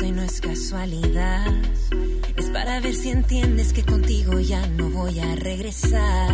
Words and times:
Y 0.00 0.12
no 0.12 0.22
es 0.22 0.40
casualidad. 0.40 1.46
Es 2.36 2.50
para 2.50 2.80
ver 2.80 2.94
si 2.94 3.10
entiendes 3.10 3.72
que 3.72 3.84
contigo 3.84 4.38
ya 4.38 4.64
no 4.68 4.88
voy 4.90 5.18
a 5.18 5.34
regresar. 5.34 6.30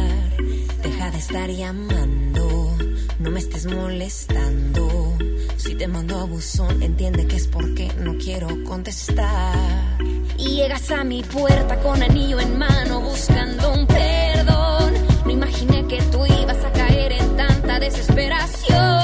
Deja 0.82 1.10
de 1.10 1.18
estar 1.18 1.50
llamando, 1.50 2.76
no 3.18 3.30
me 3.30 3.38
estés 3.38 3.64
molestando. 3.64 5.16
Si 5.56 5.74
te 5.74 5.88
mando 5.88 6.18
a 6.18 6.24
buzón, 6.24 6.82
entiende 6.82 7.26
que 7.26 7.36
es 7.36 7.46
porque 7.46 7.90
no 7.98 8.18
quiero 8.18 8.48
contestar. 8.64 9.98
Y 10.36 10.56
llegas 10.56 10.90
a 10.90 11.02
mi 11.04 11.22
puerta 11.22 11.80
con 11.80 12.02
anillo 12.02 12.38
en 12.40 12.58
mano 12.58 13.00
buscando 13.00 13.72
un 13.72 13.86
perdón. 13.86 14.92
No 15.24 15.30
imaginé 15.30 15.86
que 15.86 16.02
tú 16.12 16.24
ibas 16.26 16.62
a 16.64 16.72
caer 16.72 17.12
en 17.12 17.36
tanta 17.36 17.80
desesperación. 17.80 18.97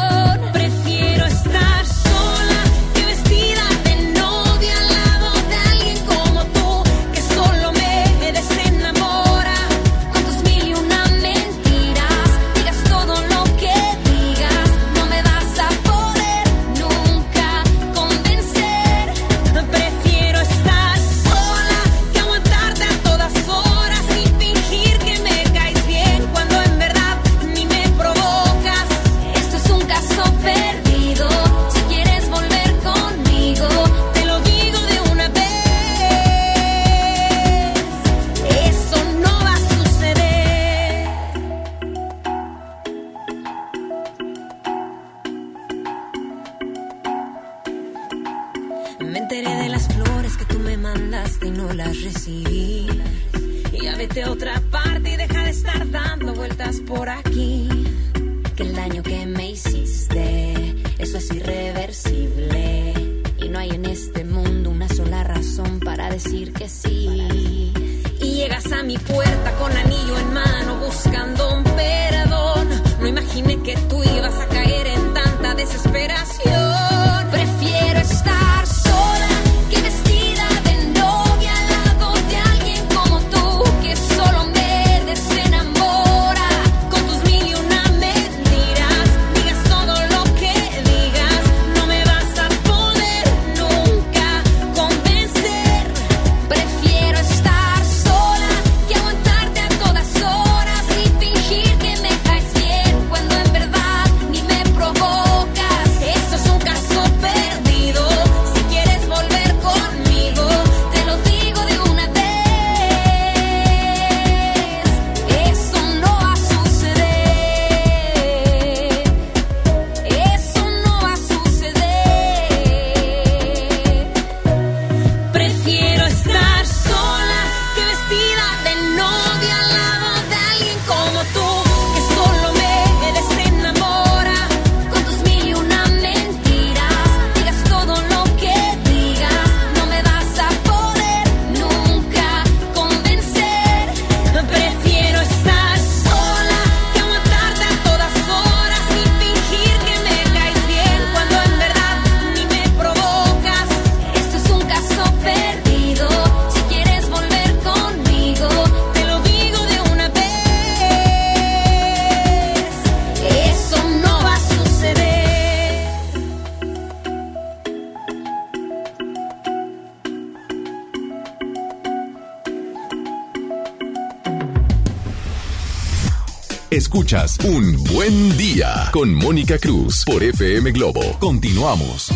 Escuchas 176.74 177.38
un 177.44 177.84
buen 177.84 178.36
día 178.36 178.90
con 178.92 179.14
Mónica 179.14 179.60
Cruz 179.60 180.04
por 180.04 180.24
FM 180.24 180.72
Globo. 180.72 181.02
Continuamos. 181.20 182.08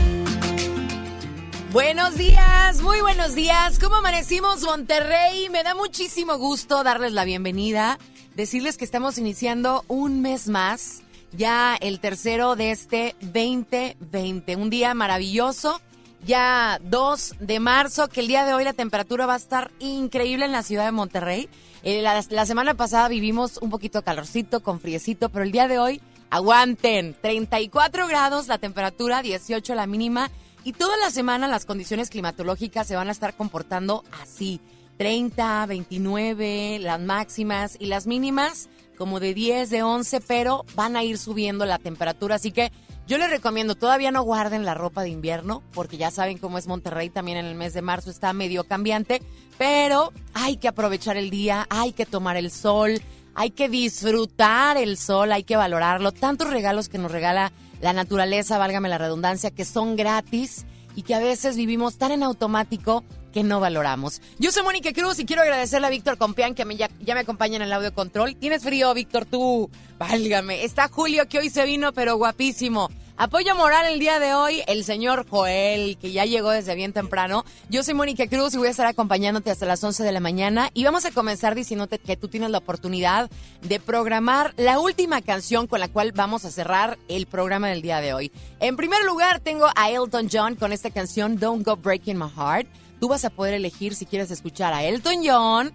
Buenos 1.70 2.16
días, 2.16 2.82
muy 2.82 3.00
buenos 3.00 3.36
días. 3.36 3.78
¿Cómo 3.78 3.94
amanecimos 3.94 4.64
Monterrey? 4.64 5.48
Me 5.48 5.62
da 5.62 5.76
muchísimo 5.76 6.38
gusto 6.38 6.82
darles 6.82 7.12
la 7.12 7.24
bienvenida, 7.24 8.00
decirles 8.34 8.76
que 8.76 8.84
estamos 8.84 9.16
iniciando 9.16 9.84
un 9.86 10.22
mes 10.22 10.48
más, 10.48 11.02
ya 11.30 11.76
el 11.76 12.00
tercero 12.00 12.56
de 12.56 12.72
este 12.72 13.14
2020, 13.20 14.56
un 14.56 14.70
día 14.70 14.92
maravilloso, 14.92 15.80
ya 16.24 16.80
2 16.82 17.34
de 17.40 17.60
marzo, 17.60 18.08
que 18.08 18.20
el 18.20 18.28
día 18.28 18.44
de 18.44 18.54
hoy 18.54 18.64
la 18.64 18.72
temperatura 18.72 19.26
va 19.26 19.34
a 19.34 19.38
estar 19.38 19.70
increíble 19.78 20.44
en 20.44 20.52
la 20.52 20.62
ciudad 20.62 20.84
de 20.84 20.92
Monterrey. 20.92 21.48
Eh, 21.82 22.02
la, 22.02 22.24
la 22.28 22.46
semana 22.46 22.74
pasada 22.74 23.08
vivimos 23.08 23.58
un 23.58 23.70
poquito 23.70 24.02
calorcito, 24.02 24.60
con 24.60 24.80
friecito, 24.80 25.28
pero 25.28 25.44
el 25.44 25.52
día 25.52 25.68
de 25.68 25.78
hoy, 25.78 26.00
aguanten, 26.30 27.16
34 27.20 28.06
grados 28.06 28.48
la 28.48 28.58
temperatura, 28.58 29.22
18 29.22 29.74
la 29.74 29.86
mínima. 29.86 30.30
Y 30.64 30.72
toda 30.72 30.96
la 30.96 31.10
semana 31.10 31.48
las 31.48 31.64
condiciones 31.64 32.10
climatológicas 32.10 32.86
se 32.86 32.96
van 32.96 33.08
a 33.08 33.12
estar 33.12 33.34
comportando 33.34 34.04
así. 34.20 34.60
30, 34.98 35.64
29, 35.66 36.80
las 36.80 37.00
máximas 37.00 37.76
y 37.78 37.86
las 37.86 38.06
mínimas 38.08 38.68
como 38.98 39.20
de 39.20 39.32
10, 39.32 39.70
de 39.70 39.82
11, 39.84 40.20
pero 40.22 40.66
van 40.74 40.96
a 40.96 41.04
ir 41.04 41.16
subiendo 41.16 41.64
la 41.64 41.78
temperatura. 41.78 42.34
Así 42.34 42.50
que 42.50 42.72
Yo 43.08 43.16
les 43.16 43.30
recomiendo, 43.30 43.74
todavía 43.74 44.10
no 44.10 44.20
guarden 44.20 44.66
la 44.66 44.74
ropa 44.74 45.02
de 45.02 45.08
invierno, 45.08 45.62
porque 45.72 45.96
ya 45.96 46.10
saben 46.10 46.36
cómo 46.36 46.58
es 46.58 46.66
Monterrey, 46.66 47.08
también 47.08 47.38
en 47.38 47.46
el 47.46 47.54
mes 47.54 47.72
de 47.72 47.80
marzo 47.80 48.10
está 48.10 48.34
medio 48.34 48.64
cambiante, 48.64 49.22
pero 49.56 50.12
hay 50.34 50.58
que 50.58 50.68
aprovechar 50.68 51.16
el 51.16 51.30
día, 51.30 51.66
hay 51.70 51.92
que 51.92 52.04
tomar 52.04 52.36
el 52.36 52.50
sol, 52.50 53.00
hay 53.34 53.50
que 53.52 53.70
disfrutar 53.70 54.76
el 54.76 54.98
sol, 54.98 55.32
hay 55.32 55.42
que 55.42 55.56
valorarlo. 55.56 56.12
Tantos 56.12 56.50
regalos 56.50 56.90
que 56.90 56.98
nos 56.98 57.10
regala 57.10 57.50
la 57.80 57.94
naturaleza, 57.94 58.58
válgame 58.58 58.90
la 58.90 58.98
redundancia, 58.98 59.52
que 59.52 59.64
son 59.64 59.96
gratis 59.96 60.66
y 60.94 61.00
que 61.00 61.14
a 61.14 61.18
veces 61.18 61.56
vivimos 61.56 61.96
tan 61.96 62.12
en 62.12 62.22
automático 62.22 63.04
no 63.42 63.60
valoramos. 63.60 64.20
Yo 64.38 64.52
soy 64.52 64.62
Mónica 64.62 64.92
Cruz 64.92 65.18
y 65.18 65.26
quiero 65.26 65.42
agradecerle 65.42 65.86
a 65.86 65.90
Víctor 65.90 66.18
Compián 66.18 66.54
que 66.54 66.64
me, 66.64 66.76
ya, 66.76 66.88
ya, 67.00 67.14
me 67.14 67.20
acompaña 67.20 67.56
en 67.56 67.62
el 67.62 67.72
audio 67.72 67.92
control. 67.94 68.36
¿Tienes 68.36 68.62
frío, 68.62 68.92
Víctor? 68.94 69.26
Tú, 69.26 69.70
válgame. 69.98 70.64
Está 70.64 70.88
Julio 70.88 71.28
que 71.28 71.38
hoy 71.38 71.50
se 71.50 71.64
vino, 71.64 71.92
pero 71.92 72.16
guapísimo. 72.16 72.88
Apoyo 73.20 73.56
moral 73.56 73.84
el 73.86 73.98
día 73.98 74.20
de 74.20 74.32
hoy, 74.32 74.62
el 74.68 74.84
señor 74.84 75.26
Joel, 75.28 75.98
que 75.98 76.12
ya 76.12 76.24
llegó 76.24 76.50
desde 76.50 76.76
bien 76.76 76.92
temprano. 76.92 77.44
Yo 77.68 77.82
soy 77.82 77.94
Mónica 77.94 78.28
Cruz 78.28 78.54
y 78.54 78.58
voy 78.58 78.68
a 78.68 78.70
estar 78.70 78.86
acompañándote 78.86 79.50
hasta 79.50 79.66
las 79.66 79.82
11 79.82 80.04
de 80.04 80.12
la 80.12 80.20
mañana. 80.20 80.70
Y 80.72 80.84
vamos 80.84 81.04
a 81.04 81.10
comenzar 81.10 81.56
diciéndote 81.56 81.98
que 81.98 82.16
tú 82.16 82.28
tienes 82.28 82.50
la 82.50 82.58
oportunidad 82.58 83.28
de 83.62 83.80
programar 83.80 84.54
la 84.56 84.78
última 84.78 85.20
canción 85.20 85.66
con 85.66 85.80
la 85.80 85.88
cual 85.88 86.12
vamos 86.12 86.44
a 86.44 86.52
cerrar 86.52 86.96
el 87.08 87.26
programa 87.26 87.68
del 87.68 87.82
día 87.82 88.00
de 88.00 88.14
hoy. 88.14 88.30
En 88.60 88.76
primer 88.76 89.02
lugar, 89.02 89.40
tengo 89.40 89.66
a 89.74 89.90
Elton 89.90 90.28
John 90.32 90.54
con 90.54 90.70
esta 90.70 90.90
canción 90.90 91.40
Don't 91.40 91.66
Go 91.66 91.74
Breaking 91.74 92.18
My 92.18 92.30
Heart. 92.30 92.68
Tú 93.00 93.08
vas 93.08 93.24
a 93.24 93.30
poder 93.30 93.54
elegir 93.54 93.94
si 93.94 94.06
quieres 94.06 94.30
escuchar 94.30 94.72
a 94.74 94.84
Elton 94.84 95.22
John. 95.24 95.72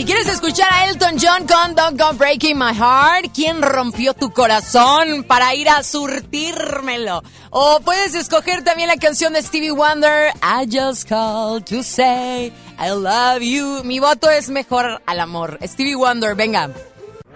Si 0.00 0.06
quieres 0.06 0.28
escuchar 0.28 0.72
a 0.72 0.86
Elton 0.86 1.16
John 1.20 1.46
con 1.46 1.74
Don't 1.74 2.00
Go 2.00 2.14
Breaking 2.14 2.56
My 2.56 2.72
Heart, 2.74 3.32
¿quién 3.34 3.60
rompió 3.60 4.14
tu 4.14 4.32
corazón 4.32 5.24
para 5.24 5.54
ir 5.54 5.68
a 5.68 5.82
surtírmelo? 5.82 7.22
O 7.50 7.80
puedes 7.84 8.14
escoger 8.14 8.64
también 8.64 8.88
la 8.88 8.96
canción 8.96 9.34
de 9.34 9.42
Stevie 9.42 9.72
Wonder, 9.72 10.32
I 10.36 10.64
Just 10.64 11.06
Called 11.06 11.66
to 11.66 11.82
Say 11.82 12.50
I 12.78 12.88
Love 12.88 13.42
You. 13.42 13.84
Mi 13.84 13.98
voto 13.98 14.30
es 14.30 14.48
mejor 14.48 15.02
al 15.04 15.20
amor. 15.20 15.58
Stevie 15.64 15.96
Wonder, 15.96 16.34
venga. 16.34 16.70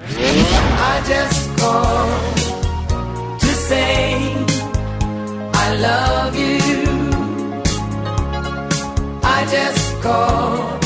I 0.09 1.03
just 1.07 1.61
called 1.61 3.41
to 3.41 3.47
say 3.69 4.33
I 5.53 5.77
love 5.83 6.35
you. 6.35 6.81
I 9.23 9.45
just 9.51 10.03
called 10.03 10.84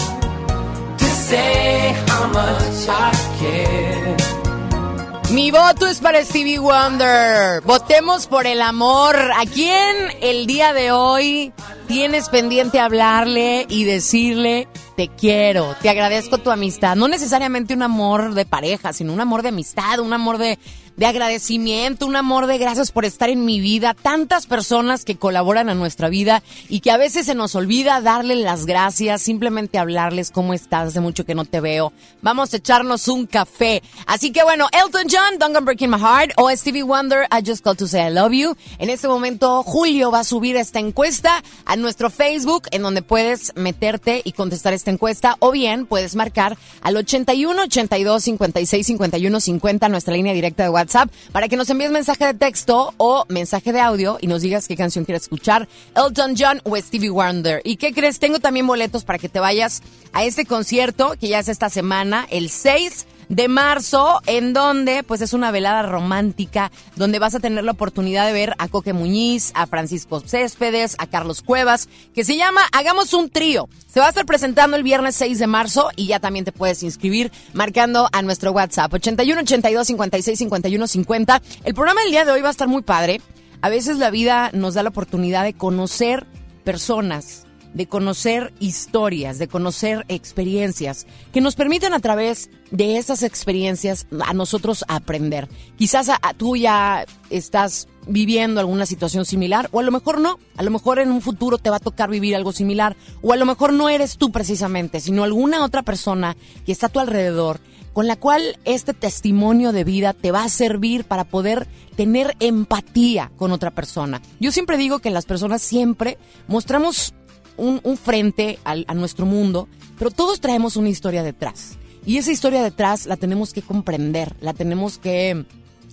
Mi 5.30 5.50
voto 5.50 5.86
es 5.86 6.00
para 6.00 6.24
Stevie 6.24 6.58
Wonder. 6.58 7.60
Votemos 7.62 8.26
por 8.26 8.46
el 8.46 8.62
amor. 8.62 9.14
¿A 9.16 9.44
quién 9.44 9.96
el 10.22 10.46
día 10.46 10.72
de 10.72 10.90
hoy 10.90 11.52
tienes 11.86 12.30
pendiente 12.30 12.80
hablarle 12.80 13.66
y 13.68 13.84
decirle 13.84 14.68
te 14.96 15.08
quiero, 15.08 15.76
te 15.82 15.90
agradezco 15.90 16.38
tu 16.38 16.50
amistad? 16.50 16.96
No 16.96 17.08
necesariamente 17.08 17.74
un 17.74 17.82
amor 17.82 18.32
de 18.32 18.46
pareja, 18.46 18.94
sino 18.94 19.12
un 19.12 19.20
amor 19.20 19.42
de 19.42 19.50
amistad, 19.50 19.98
un 20.00 20.14
amor 20.14 20.38
de 20.38 20.58
de 20.98 21.06
agradecimiento, 21.06 22.06
un 22.06 22.16
amor 22.16 22.48
de 22.48 22.58
gracias 22.58 22.90
por 22.90 23.04
estar 23.04 23.30
en 23.30 23.44
mi 23.44 23.60
vida, 23.60 23.94
tantas 23.94 24.46
personas 24.46 25.04
que 25.04 25.16
colaboran 25.16 25.68
a 25.68 25.74
nuestra 25.74 26.08
vida 26.08 26.42
y 26.68 26.80
que 26.80 26.90
a 26.90 26.96
veces 26.96 27.26
se 27.26 27.36
nos 27.36 27.54
olvida 27.54 28.00
darle 28.00 28.34
las 28.34 28.66
gracias, 28.66 29.22
simplemente 29.22 29.78
hablarles 29.78 30.32
cómo 30.32 30.54
estás, 30.54 30.88
hace 30.88 31.00
mucho 31.00 31.24
que 31.24 31.36
no 31.36 31.44
te 31.44 31.60
veo, 31.60 31.92
vamos 32.20 32.52
a 32.52 32.56
echarnos 32.56 33.06
un 33.06 33.26
café. 33.26 33.80
Así 34.06 34.32
que 34.32 34.42
bueno, 34.42 34.66
Elton 34.72 35.06
John, 35.08 35.38
Don't 35.38 35.54
Go 35.54 35.64
Breaking 35.64 35.90
My 35.90 36.00
Heart 36.00 36.32
o 36.36 36.50
Stevie 36.50 36.82
Wonder, 36.82 37.28
I 37.30 37.48
Just 37.48 37.62
Called 37.62 37.78
to 37.78 37.86
Say 37.86 38.08
I 38.08 38.12
Love 38.12 38.32
You. 38.32 38.56
En 38.78 38.90
este 38.90 39.06
momento 39.06 39.62
Julio 39.62 40.10
va 40.10 40.20
a 40.20 40.24
subir 40.24 40.56
esta 40.56 40.80
encuesta 40.80 41.44
a 41.64 41.76
nuestro 41.76 42.10
Facebook 42.10 42.64
en 42.72 42.82
donde 42.82 43.02
puedes 43.02 43.52
meterte 43.54 44.20
y 44.24 44.32
contestar 44.32 44.72
esta 44.72 44.90
encuesta 44.90 45.36
o 45.38 45.52
bien 45.52 45.86
puedes 45.86 46.16
marcar 46.16 46.58
al 46.80 46.96
81 46.96 47.62
82 47.62 48.24
56 48.24 48.84
51 48.84 49.40
50 49.40 49.88
nuestra 49.88 50.14
línea 50.14 50.34
directa 50.34 50.64
de 50.64 50.70
WhatsApp 50.70 50.87
para 51.32 51.48
que 51.48 51.56
nos 51.56 51.68
envíes 51.70 51.90
mensaje 51.90 52.26
de 52.26 52.34
texto 52.34 52.94
o 52.96 53.24
mensaje 53.28 53.72
de 53.72 53.80
audio 53.80 54.18
y 54.20 54.26
nos 54.26 54.42
digas 54.42 54.68
qué 54.68 54.76
canción 54.76 55.04
quieres 55.04 55.22
escuchar, 55.24 55.68
Elton 55.94 56.34
John 56.36 56.60
o 56.64 56.76
Stevie 56.76 57.10
Wonder. 57.10 57.60
¿Y 57.64 57.76
qué 57.76 57.92
crees? 57.92 58.18
Tengo 58.18 58.38
también 58.38 58.66
boletos 58.66 59.04
para 59.04 59.18
que 59.18 59.28
te 59.28 59.40
vayas 59.40 59.82
a 60.12 60.24
este 60.24 60.46
concierto 60.46 61.14
que 61.20 61.28
ya 61.28 61.40
es 61.40 61.48
esta 61.48 61.68
semana, 61.68 62.26
el 62.30 62.48
6 62.48 63.06
de 63.28 63.48
marzo, 63.48 64.20
en 64.26 64.52
donde 64.52 65.02
pues 65.02 65.20
es 65.20 65.32
una 65.32 65.50
velada 65.50 65.82
romántica, 65.82 66.70
donde 66.96 67.18
vas 67.18 67.34
a 67.34 67.40
tener 67.40 67.64
la 67.64 67.72
oportunidad 67.72 68.26
de 68.26 68.32
ver 68.32 68.54
a 68.58 68.68
Coque 68.68 68.92
Muñiz, 68.92 69.52
a 69.54 69.66
Francisco 69.66 70.20
Céspedes, 70.20 70.96
a 70.98 71.06
Carlos 71.06 71.42
Cuevas, 71.42 71.88
que 72.14 72.24
se 72.24 72.36
llama 72.36 72.62
Hagamos 72.72 73.12
un 73.12 73.30
trío. 73.30 73.68
Se 73.86 74.00
va 74.00 74.06
a 74.06 74.10
estar 74.10 74.26
presentando 74.26 74.76
el 74.76 74.82
viernes 74.82 75.16
6 75.16 75.38
de 75.38 75.46
marzo 75.46 75.90
y 75.96 76.06
ya 76.06 76.20
también 76.20 76.44
te 76.44 76.52
puedes 76.52 76.82
inscribir 76.82 77.32
marcando 77.52 78.08
a 78.12 78.22
nuestro 78.22 78.52
WhatsApp 78.52 78.92
81 78.92 79.40
82 79.40 79.86
56 79.86 80.38
51 80.38 80.86
50. 80.86 81.42
El 81.64 81.74
programa 81.74 82.02
del 82.02 82.10
día 82.10 82.24
de 82.24 82.32
hoy 82.32 82.42
va 82.42 82.48
a 82.48 82.52
estar 82.52 82.68
muy 82.68 82.82
padre. 82.82 83.20
A 83.60 83.68
veces 83.68 83.98
la 83.98 84.10
vida 84.10 84.50
nos 84.52 84.74
da 84.74 84.82
la 84.82 84.90
oportunidad 84.90 85.42
de 85.42 85.54
conocer 85.54 86.26
personas 86.64 87.47
de 87.74 87.86
conocer 87.86 88.52
historias, 88.60 89.38
de 89.38 89.48
conocer 89.48 90.04
experiencias 90.08 91.06
que 91.32 91.40
nos 91.40 91.54
permiten 91.54 91.92
a 91.92 92.00
través 92.00 92.50
de 92.70 92.98
esas 92.98 93.22
experiencias 93.22 94.06
a 94.26 94.34
nosotros 94.34 94.84
aprender. 94.88 95.48
Quizás 95.76 96.10
tú 96.36 96.56
ya 96.56 97.04
estás 97.30 97.88
viviendo 98.06 98.60
alguna 98.60 98.86
situación 98.86 99.24
similar 99.24 99.68
o 99.72 99.80
a 99.80 99.82
lo 99.82 99.92
mejor 99.92 100.20
no, 100.20 100.38
a 100.56 100.62
lo 100.62 100.70
mejor 100.70 100.98
en 100.98 101.10
un 101.10 101.20
futuro 101.20 101.58
te 101.58 101.70
va 101.70 101.76
a 101.76 101.80
tocar 101.80 102.10
vivir 102.10 102.34
algo 102.34 102.52
similar 102.52 102.96
o 103.22 103.32
a 103.32 103.36
lo 103.36 103.46
mejor 103.46 103.72
no 103.72 103.88
eres 103.88 104.16
tú 104.16 104.32
precisamente, 104.32 105.00
sino 105.00 105.24
alguna 105.24 105.64
otra 105.64 105.82
persona 105.82 106.36
que 106.64 106.72
está 106.72 106.86
a 106.86 106.90
tu 106.90 107.00
alrededor 107.00 107.60
con 107.98 108.06
la 108.06 108.14
cual 108.14 108.60
este 108.64 108.94
testimonio 108.94 109.72
de 109.72 109.82
vida 109.82 110.12
te 110.12 110.30
va 110.30 110.44
a 110.44 110.48
servir 110.48 111.04
para 111.04 111.24
poder 111.24 111.66
tener 111.96 112.36
empatía 112.38 113.32
con 113.36 113.50
otra 113.50 113.72
persona. 113.72 114.22
Yo 114.38 114.52
siempre 114.52 114.76
digo 114.76 115.00
que 115.00 115.10
las 115.10 115.26
personas 115.26 115.62
siempre 115.62 116.16
mostramos 116.46 117.12
un, 117.58 117.80
frente 117.96 118.58
a 118.64 118.94
nuestro 118.94 119.26
mundo, 119.26 119.68
pero 119.98 120.10
todos 120.10 120.40
traemos 120.40 120.76
una 120.76 120.88
historia 120.88 121.22
detrás. 121.22 121.76
Y 122.06 122.16
esa 122.16 122.32
historia 122.32 122.62
detrás 122.62 123.06
la 123.06 123.16
tenemos 123.16 123.52
que 123.52 123.60
comprender, 123.60 124.34
la 124.40 124.54
tenemos 124.54 124.96
que 124.98 125.44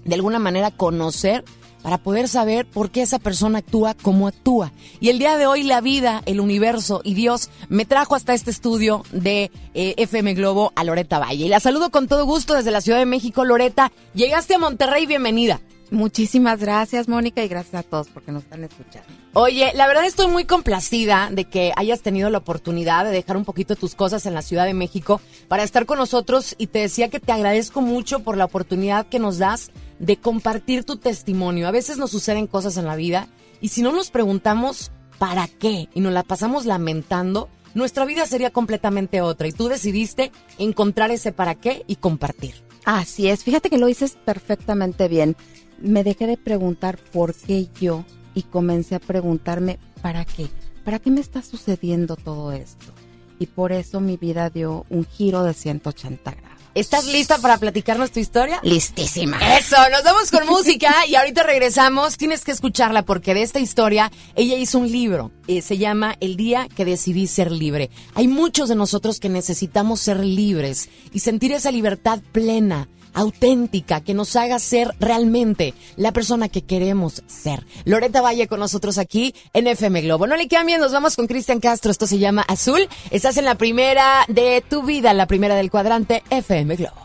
de 0.06 0.16
alguna 0.16 0.40
manera 0.40 0.72
conocer 0.72 1.44
para 1.82 1.98
poder 2.00 2.28
saber 2.28 2.66
por 2.66 2.90
qué 2.90 3.04
esa 3.04 3.20
persona 3.20 3.60
actúa 3.60 3.94
como 3.94 4.28
actúa. 4.28 4.72
Y 5.00 5.10
el 5.10 5.20
día 5.20 5.38
de 5.38 5.46
hoy 5.46 5.62
la 5.62 5.82
vida, 5.82 6.24
el 6.26 6.40
universo 6.40 7.02
y 7.04 7.14
Dios 7.14 7.50
me 7.70 7.86
trajo 7.86 8.16
hasta 8.16 8.34
este 8.34 8.50
estudio 8.50 9.04
de 9.12 9.52
eh, 9.76 9.94
FM 9.98 10.34
Globo 10.34 10.74
a 10.76 10.84
Loreta 10.84 11.20
Valle. 11.20 11.46
Y 11.46 11.50
la 11.50 11.60
saludo 11.60 11.92
con 11.92 12.08
todo 12.08 12.26
gusto 12.26 12.56
desde 12.56 12.72
la 12.72 12.82
Ciudad 12.82 12.98
de 12.98 13.06
México, 13.06 13.46
Loreta. 13.46 13.92
Llegaste 14.16 14.56
a 14.56 14.60
Monterrey, 14.60 15.06
bienvenida. 15.06 15.62
Muchísimas 15.92 16.60
gracias, 16.60 17.08
Mónica, 17.08 17.44
y 17.44 17.48
gracias 17.48 17.76
a 17.76 17.84
todos 17.84 18.08
porque 18.08 18.32
nos 18.32 18.44
están 18.44 18.64
escuchando. 18.64 19.08
Oye, 19.34 19.72
la 19.76 19.88
verdad 19.88 20.06
estoy 20.06 20.28
muy 20.28 20.46
complacida 20.46 21.30
de 21.32 21.46
que 21.46 21.74
hayas 21.76 22.02
tenido 22.02 22.30
la 22.30 22.40
oportunidad 22.40 23.06
de 23.06 23.12
dejar 23.12 23.38
un 23.38 23.46
poquito 23.46 23.76
tus 23.76 23.94
cosas 23.94 24.26
en 24.26 24.34
la 24.34 24.42
Ciudad 24.42 24.66
de 24.66 24.74
México 24.74 25.22
para 25.48 25.64
estar 25.64 25.86
con 25.86 26.00
nosotros 26.00 26.56
y 26.58 26.68
te 26.68 26.80
decía 26.80 27.10
que 27.10 27.20
te 27.20 27.32
agradezco 27.32 27.82
mucho 27.82 28.22
por 28.22 28.36
la 28.36 28.46
oportunidad 28.46 29.06
que 29.06 29.20
nos 29.20 29.38
das 29.38 29.72
de 30.00 30.18
compartir 30.18 30.84
tu 30.84 30.98
testimonio. 30.98 31.68
A 31.68 31.72
veces 31.72 31.98
nos 31.98 32.12
suceden 32.12 32.48
cosas 32.48 32.78
en 32.78 32.86
la 32.86 32.96
vida 32.96 33.28
y 33.62 33.70
si 33.70 33.82
no 33.82 33.92
nos 33.92 34.10
preguntamos 34.10 34.92
para 35.20 35.48
qué 35.48 35.88
y 35.94 36.00
nos 36.00 36.14
la 36.14 36.24
pasamos 36.24 36.66
lamentando, 36.66 37.50
nuestra 37.74 38.06
vida 38.06 38.26
sería 38.26 38.52
completamente 38.52 39.22
otra 39.22 39.48
y 39.48 39.52
tú 39.52 39.68
decidiste 39.68 40.32
encontrar 40.58 41.12
ese 41.12 41.32
para 41.32 41.56
qué 41.56 41.84
y 41.88 41.98
compartir. 41.98 42.64
Así 42.86 43.30
es, 43.30 43.44
fíjate 43.44 43.70
que 43.70 43.78
lo 43.78 43.88
dices 43.88 44.18
perfectamente 44.26 45.08
bien 45.08 45.36
me 45.80 46.04
dejé 46.04 46.28
de 46.28 46.38
preguntar 46.38 46.98
por 47.12 47.34
qué 47.34 47.68
yo 47.80 48.06
y 48.34 48.44
comencé 48.44 48.96
a 48.96 49.00
preguntarme 49.00 49.80
para 50.02 50.26
qué, 50.26 50.48
para 50.84 51.00
qué 51.00 51.12
me 51.12 51.22
está 51.22 51.42
sucediendo 51.42 52.16
todo 52.16 52.52
esto. 52.52 52.94
Y 53.40 53.48
por 53.48 53.72
eso 53.72 54.00
mi 54.00 54.18
vida 54.18 54.50
dio 54.50 54.86
un 54.90 55.06
giro 55.06 55.44
de 55.44 55.54
180 55.54 56.32
grados. 56.32 56.56
¿Estás 56.76 57.06
lista 57.06 57.38
para 57.38 57.58
platicarnos 57.58 58.12
tu 58.12 58.20
historia? 58.20 58.60
Listísima. 58.62 59.40
Eso, 59.58 59.78
nos 59.92 60.04
vamos 60.04 60.30
con 60.30 60.46
música 60.46 61.08
y 61.08 61.16
ahorita 61.16 61.44
regresamos. 61.44 62.18
Tienes 62.18 62.44
que 62.44 62.52
escucharla 62.52 63.04
porque 63.04 63.34
de 63.34 63.44
esta 63.44 63.62
historia 63.62 64.12
ella 64.36 64.58
hizo 64.58 64.80
un 64.80 64.92
libro. 64.92 65.32
Eh, 65.48 65.62
se 65.62 65.78
llama 65.78 66.18
El 66.20 66.36
día 66.36 66.68
que 66.76 66.84
decidí 66.84 67.28
ser 67.28 67.50
libre. 67.50 67.92
Hay 68.14 68.28
muchos 68.28 68.68
de 68.68 68.76
nosotros 68.76 69.22
que 69.22 69.30
necesitamos 69.30 70.02
ser 70.02 70.20
libres 70.20 70.90
y 71.14 71.20
sentir 71.20 71.54
esa 71.54 71.72
libertad 71.72 72.20
plena 72.34 72.90
auténtica, 73.16 74.02
que 74.02 74.14
nos 74.14 74.36
haga 74.36 74.60
ser 74.60 74.94
realmente 75.00 75.74
la 75.96 76.12
persona 76.12 76.50
que 76.50 76.62
queremos 76.62 77.24
ser. 77.26 77.66
Loreta 77.86 78.22
Valle 78.22 78.48
con 78.48 78.60
nosotros 78.60 79.00
aquí 79.00 79.34
en 79.54 79.68
FM 79.68 80.02
Globo. 80.02 80.28
No 80.28 80.36
le 80.36 80.48
cambien, 80.48 80.80
nos 80.80 80.92
vamos 80.92 81.16
con 81.16 81.26
Cristian 81.26 81.60
Castro. 81.60 81.92
Esto 81.92 82.06
se 82.06 82.20
llama 82.20 82.44
Azul. 82.48 82.88
Estás 83.10 83.38
en 83.38 83.46
la 83.46 83.56
primera 83.56 84.26
de 84.28 84.64
tu 84.70 84.84
vida, 84.84 85.14
la 85.14 85.26
primera 85.26 85.56
del 85.56 85.72
cuadrante 85.72 86.24
FM 86.30 86.76
Globo. 86.76 87.05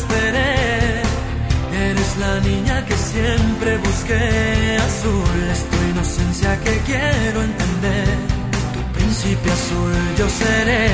esperé. 0.00 0.52
Eres 1.88 2.10
la 2.24 2.34
niña 2.50 2.76
que 2.86 2.96
siempre 3.12 3.70
busqué. 3.86 4.24
Azul 4.88 5.38
es 5.54 5.60
tu 5.70 5.76
inocencia 5.92 6.50
que 6.64 6.74
quiero 6.88 7.38
entender. 7.50 8.08
Tu 8.74 8.80
príncipe 8.96 9.48
azul 9.58 9.94
yo 10.18 10.26
seré. 10.42 10.86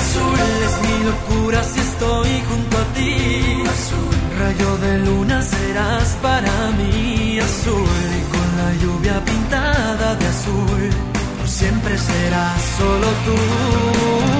Azul 0.00 0.40
es 0.66 0.74
mi 0.86 0.96
locura 1.10 1.58
si 1.72 1.80
estoy 1.88 2.32
junto 2.48 2.74
a 2.84 2.86
ti. 2.96 3.14
Azul, 3.76 4.16
rayo 4.42 4.70
de 4.84 4.92
luna 5.06 5.38
serás 5.42 6.08
para 6.26 6.54
mí. 6.78 7.38
Azul 7.48 8.06
y 8.20 8.22
con 8.32 8.48
la 8.60 8.70
lluvia 8.82 9.16
pintada 9.30 10.08
de 10.20 10.26
azul. 10.34 10.90
Siempre 11.58 11.98
serás 11.98 12.60
solo 12.78 13.08
tú 13.26 14.39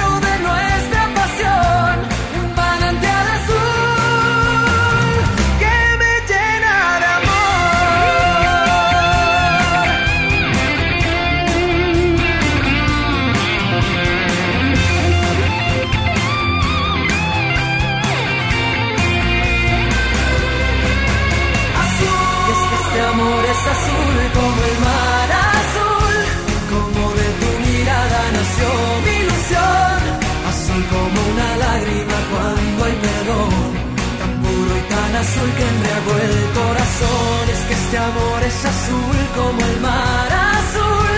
azul 35.41 35.53
que 35.55 35.67
embriagó 35.67 36.13
el 36.17 36.53
corazón. 36.53 37.49
Es 37.53 37.61
que 37.67 37.73
este 37.73 37.97
amor 37.97 38.43
es 38.43 38.65
azul 38.65 39.17
como 39.35 39.59
el 39.65 39.79
mar 39.81 40.29
azul, 40.31 41.15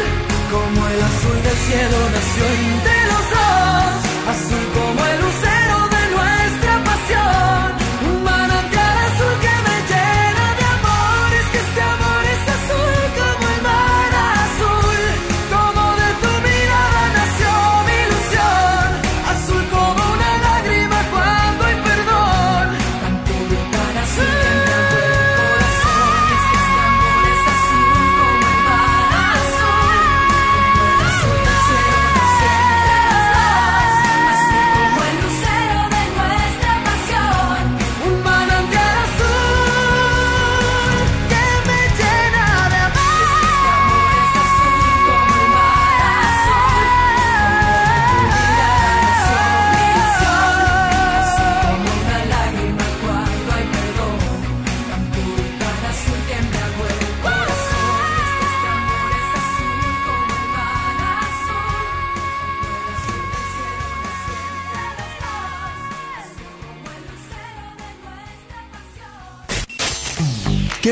como 0.51 0.87
el 0.87 1.01
azul 1.01 1.43
del 1.43 1.57
cielo 1.67 1.97
nació 2.15 2.43
entre 2.63 3.02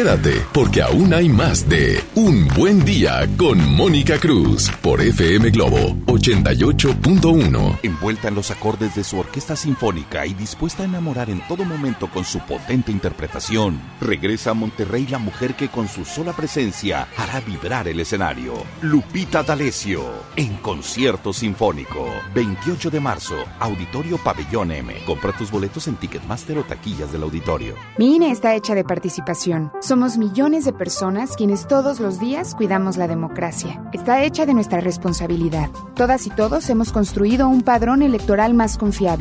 Quédate, 0.02 0.42
porque 0.52 0.82
aún 0.82 1.14
hay 1.14 1.30
más 1.30 1.70
de 1.70 2.04
Un 2.16 2.48
Buen 2.48 2.84
Día 2.84 3.30
con 3.38 3.64
Mónica 3.76 4.18
Cruz 4.18 4.72
por 4.82 5.00
FM 5.00 5.52
Globo 5.52 5.96
88.1. 6.08 7.78
Envuelta 7.84 8.30
en 8.30 8.34
los 8.34 8.50
acordes 8.50 8.96
de 8.96 9.04
su 9.04 9.18
orquesta 9.32 9.56
sinfónica 9.56 10.26
y 10.26 10.34
dispuesta 10.34 10.84
a 10.84 10.86
enamorar 10.86 11.30
en 11.30 11.40
todo 11.48 11.64
momento 11.64 12.10
con 12.10 12.26
su 12.26 12.40
potente 12.40 12.92
interpretación, 12.92 13.80
regresa 14.02 14.52
a 14.52 14.54
Monterrey 14.54 15.08
la 15.08 15.20
mujer 15.20 15.56
que 15.56 15.70
con 15.70 15.88
su 15.88 16.04
sola 16.04 16.34
presencia 16.34 17.08
hará 17.16 17.40
vibrar 17.40 17.88
el 17.88 18.02
escenario. 18.02 18.56
Lupita 18.82 19.42
D'Alessio, 19.42 20.04
en 20.36 20.58
concierto 20.58 21.32
sinfónico. 21.32 22.10
28 22.36 22.90
de 22.90 23.00
marzo, 23.00 23.36
Auditorio 23.62 24.18
Pabellón 24.18 24.70
M. 24.70 24.94
Compra 25.06 25.32
tus 25.32 25.50
boletos 25.50 25.88
en 25.88 25.96
Ticketmaster 25.96 26.58
o 26.58 26.66
taquillas 26.66 27.14
del 27.14 27.24
auditorio. 27.24 27.76
Mi 27.98 28.18
INE 28.18 28.32
está 28.32 28.54
hecha 28.54 28.76
de 28.76 28.84
participación. 28.84 29.72
Somos 29.80 30.18
millones 30.18 30.66
de 30.66 30.74
personas 30.74 31.38
quienes 31.38 31.70
todos 31.70 32.02
los 32.02 32.20
días 32.20 32.54
cuidamos 32.54 32.98
la 32.98 33.08
democracia. 33.08 33.82
Está 33.94 34.24
hecha 34.26 34.46
de 34.46 34.54
nuestra 34.54 34.82
responsabilidad. 34.82 35.70
Todas 35.96 36.28
y 36.28 36.32
todos 36.32 36.70
hemos 36.70 36.92
construido 36.92 37.48
un 37.48 37.62
padrón 37.62 38.02
electoral 38.02 38.54
más 38.54 38.78
confiable. 38.78 39.21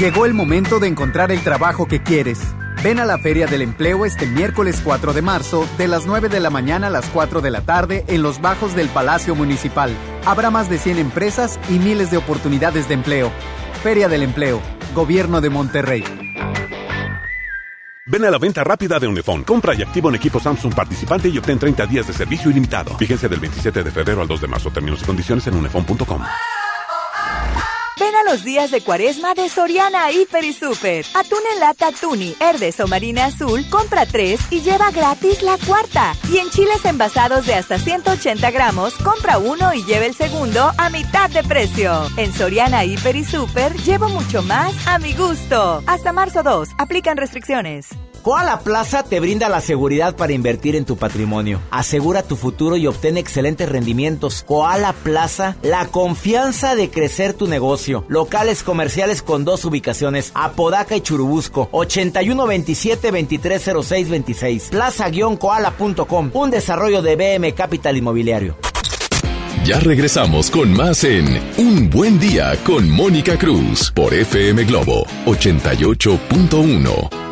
Llegó 0.00 0.26
el 0.26 0.34
momento 0.34 0.80
de 0.80 0.88
encontrar 0.88 1.30
el 1.30 1.42
trabajo 1.44 1.86
que 1.86 2.02
quieres. 2.02 2.40
Ven 2.82 2.98
a 2.98 3.04
la 3.04 3.18
Feria 3.18 3.46
del 3.46 3.62
Empleo 3.62 4.04
este 4.04 4.26
miércoles 4.26 4.80
4 4.82 5.12
de 5.12 5.22
marzo, 5.22 5.68
de 5.78 5.86
las 5.86 6.06
9 6.06 6.28
de 6.28 6.40
la 6.40 6.50
mañana 6.50 6.88
a 6.88 6.90
las 6.90 7.06
4 7.06 7.40
de 7.40 7.50
la 7.50 7.60
tarde, 7.60 8.04
en 8.08 8.22
los 8.22 8.40
bajos 8.40 8.74
del 8.74 8.88
Palacio 8.88 9.36
Municipal. 9.36 9.94
Habrá 10.24 10.50
más 10.50 10.68
de 10.68 10.78
100 10.78 10.98
empresas 10.98 11.60
y 11.70 11.78
miles 11.78 12.10
de 12.10 12.16
oportunidades 12.16 12.88
de 12.88 12.94
empleo. 12.94 13.30
Feria 13.82 14.08
del 14.08 14.22
Empleo, 14.22 14.60
Gobierno 14.94 15.40
de 15.40 15.50
Monterrey. 15.50 16.04
Ven 18.06 18.24
a 18.24 18.30
la 18.30 18.38
venta 18.38 18.64
rápida 18.64 18.98
de 18.98 19.06
Unifón. 19.06 19.44
Compra 19.44 19.74
y 19.74 19.82
activa 19.82 20.08
un 20.08 20.16
equipo 20.16 20.40
Samsung 20.40 20.74
participante 20.74 21.28
y 21.28 21.38
obtén 21.38 21.58
30 21.58 21.86
días 21.86 22.06
de 22.08 22.12
servicio 22.12 22.50
ilimitado. 22.50 22.96
Fíjense 22.98 23.28
del 23.28 23.38
27 23.38 23.84
de 23.84 23.90
febrero 23.92 24.22
al 24.22 24.28
2 24.28 24.40
de 24.40 24.48
marzo. 24.48 24.70
Términos 24.70 25.02
y 25.02 25.04
condiciones 25.04 25.46
en 25.46 25.54
unifón.com. 25.54 26.22
Los 28.26 28.44
días 28.44 28.70
de 28.70 28.80
cuaresma 28.80 29.34
de 29.34 29.48
Soriana 29.48 30.10
Hiper 30.10 30.44
y 30.44 30.52
Super. 30.52 31.04
Atún 31.14 31.40
en 31.52 31.60
lata 31.60 31.90
Tuni, 31.92 32.34
Herdes 32.40 32.80
o 32.80 32.86
Marina 32.86 33.26
Azul, 33.26 33.68
compra 33.68 34.06
tres 34.06 34.40
y 34.50 34.60
lleva 34.60 34.90
gratis 34.90 35.42
la 35.42 35.58
cuarta. 35.58 36.14
Y 36.32 36.38
en 36.38 36.48
chiles 36.48 36.84
envasados 36.84 37.44
de 37.46 37.54
hasta 37.54 37.78
180 37.78 38.50
gramos, 38.50 38.94
compra 38.94 39.38
uno 39.38 39.74
y 39.74 39.84
lleva 39.84 40.06
el 40.06 40.14
segundo 40.14 40.72
a 40.78 40.88
mitad 40.88 41.28
de 41.30 41.42
precio. 41.42 42.06
En 42.16 42.32
Soriana 42.32 42.84
Hiper 42.84 43.16
y 43.16 43.24
Super, 43.24 43.74
llevo 43.82 44.08
mucho 44.08 44.42
más 44.42 44.72
a 44.86 44.98
mi 44.98 45.12
gusto. 45.12 45.82
Hasta 45.86 46.12
marzo 46.12 46.42
2, 46.42 46.70
aplican 46.78 47.16
restricciones. 47.18 47.88
Koala 48.22 48.60
Plaza 48.60 49.02
te 49.02 49.18
brinda 49.18 49.48
la 49.48 49.60
seguridad 49.60 50.14
para 50.14 50.32
invertir 50.32 50.76
en 50.76 50.84
tu 50.84 50.96
patrimonio. 50.96 51.58
Asegura 51.72 52.22
tu 52.22 52.36
futuro 52.36 52.76
y 52.76 52.86
obtén 52.86 53.16
excelentes 53.16 53.68
rendimientos. 53.68 54.44
Koala 54.46 54.92
Plaza, 54.92 55.56
la 55.62 55.86
confianza 55.86 56.76
de 56.76 56.88
crecer 56.88 57.34
tu 57.34 57.48
negocio. 57.48 58.04
Locales 58.08 58.62
comerciales 58.62 59.22
con 59.22 59.44
dos 59.44 59.64
ubicaciones, 59.64 60.30
Apodaca 60.34 60.94
y 60.94 61.00
Churubusco, 61.00 61.68
8127-230626. 61.72 64.70
Plaza-koala.com, 64.70 66.30
un 66.32 66.50
desarrollo 66.52 67.02
de 67.02 67.16
BM 67.16 67.52
Capital 67.54 67.96
Inmobiliario. 67.96 68.56
Ya 69.64 69.80
regresamos 69.80 70.48
con 70.48 70.72
más 70.72 71.02
en 71.02 71.26
Un 71.56 71.90
Buen 71.90 72.20
Día 72.20 72.56
con 72.64 72.88
Mónica 72.88 73.36
Cruz 73.36 73.90
por 73.92 74.14
FM 74.14 74.62
Globo 74.64 75.06
88.1. 75.26 77.31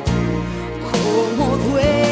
Como 1.81 2.10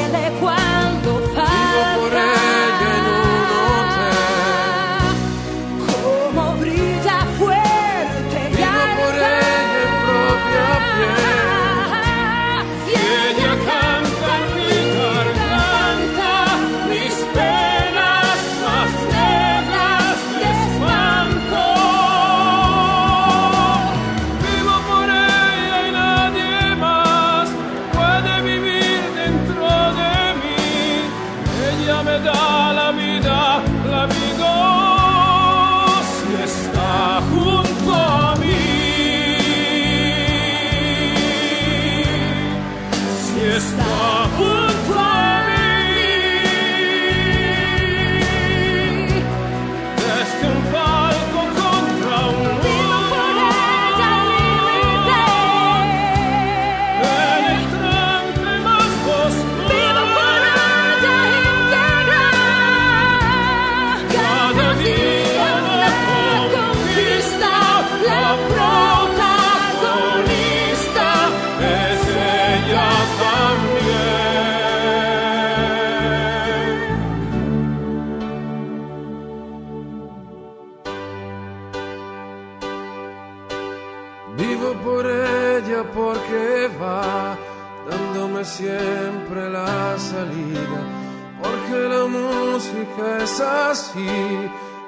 es 93.29 93.39
así, 93.39 94.07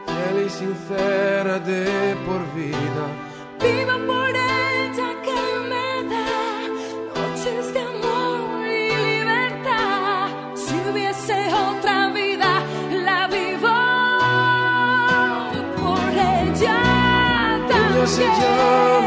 fiel 0.05 0.45
y 0.45 0.49
sincera 0.49 1.59
de 1.59 2.15
por 2.25 2.41
vida. 2.55 3.05
Vivo 3.59 3.95
por 4.07 4.29
ella 4.29 5.09
que 5.25 5.41
me 5.71 5.89
da 6.13 6.31
noches 7.15 7.73
de 7.73 7.81
amor 7.93 8.65
y 8.65 8.89
libertad. 9.09 10.29
Si 10.55 10.75
hubiese 10.89 11.37
otra 11.69 11.97
vida, 12.09 12.51
la 13.07 13.27
vivo 13.27 13.77
por 15.83 16.11
ella. 16.37 16.79
También. 17.69 19.00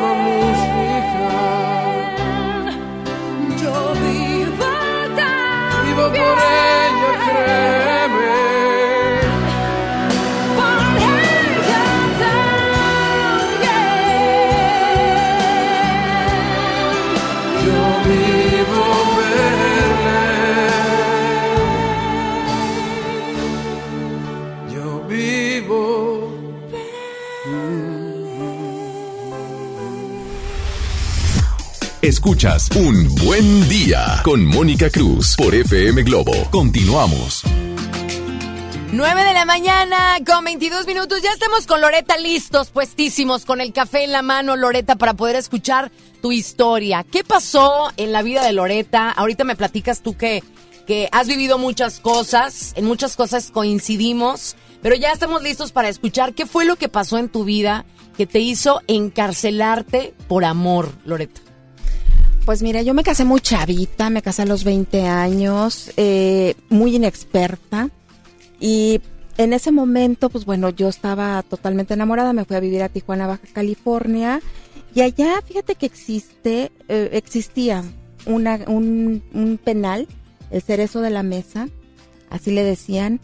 Escuchas 32.15 32.69
Un 32.77 33.13
Buen 33.27 33.69
Día 33.69 34.21
con 34.23 34.47
Mónica 34.47 34.89
Cruz 34.89 35.35
por 35.37 35.53
FM 35.53 36.05
Globo. 36.05 36.33
Continuamos. 36.53 37.43
9 38.93 39.25
de 39.25 39.35
la 39.35 39.45
mañana 39.45 40.19
con 40.25 40.45
22 40.45 40.87
minutos. 40.87 41.23
Ya 41.23 41.33
estamos 41.33 41.67
con 41.67 41.81
Loreta 41.81 42.17
listos, 42.17 42.71
puestísimos, 42.71 43.45
con 43.45 43.61
el 43.61 43.73
café 43.73 44.05
en 44.05 44.13
la 44.13 44.23
mano, 44.23 44.55
Loreta, 44.55 44.95
para 44.95 45.15
poder 45.15 45.35
escuchar 45.35 45.91
tu 46.23 46.31
historia. 46.31 47.03
¿Qué 47.03 47.25
pasó 47.25 47.93
en 47.97 48.13
la 48.13 48.23
vida 48.23 48.45
de 48.45 48.53
Loreta? 48.53 49.11
Ahorita 49.11 49.43
me 49.43 49.57
platicas 49.57 50.01
tú 50.01 50.17
que, 50.17 50.45
que 50.87 51.09
has 51.11 51.27
vivido 51.27 51.59
muchas 51.59 51.99
cosas, 51.99 52.75
en 52.77 52.85
muchas 52.85 53.17
cosas 53.17 53.51
coincidimos, 53.51 54.55
pero 54.83 54.95
ya 54.95 55.11
estamos 55.11 55.43
listos 55.43 55.73
para 55.73 55.89
escuchar 55.89 56.33
qué 56.33 56.47
fue 56.47 56.65
lo 56.65 56.77
que 56.77 56.89
pasó 56.89 57.19
en 57.19 57.29
tu 57.29 57.43
vida 57.43 57.85
que 58.17 58.29
te 58.29 58.39
hizo 58.39 58.83
encarcelarte 58.87 60.15
por 60.29 60.45
amor, 60.45 60.93
Loreta. 61.05 61.44
Pues 62.45 62.63
mira, 62.63 62.83
yo 62.83 62.93
me 62.93 63.03
casé 63.03 63.25
muy 63.25 63.41
chavita, 63.41 64.11
me 64.11 64.21
casé 64.21 64.43
a 64.43 64.47
los 64.47 64.65
20 64.65 65.07
años, 65.07 65.91
eh, 65.97 66.55
muy 66.69 66.95
inexperta. 66.97 67.89
Y 68.61 69.01
en 69.39 69.55
ese 69.55 69.73
momento, 69.73 70.29
pues 70.29 70.45
bueno, 70.45 70.69
yo 70.69 70.89
estaba 70.89 71.43
totalmente 71.43 71.95
enamorada, 71.95 72.35
me 72.35 72.45
fui 72.45 72.57
a 72.57 72.61
vivir 72.61 72.83
a 72.83 72.91
Tijuana, 72.91 73.27
Baja 73.27 73.47
California. 73.55 74.43
Y 74.95 75.01
allá, 75.01 75.41
fíjate 75.43 75.75
que 75.75 75.87
existe, 75.87 76.71
eh, 76.89 77.09
existía 77.13 77.83
una, 78.27 78.61
un, 78.67 79.23
un 79.33 79.57
penal, 79.57 80.07
el 80.51 80.61
cerezo 80.61 81.01
de 81.01 81.11
la 81.11 81.23
mesa, 81.23 81.69
así 82.29 82.51
le 82.51 82.63
decían, 82.63 83.21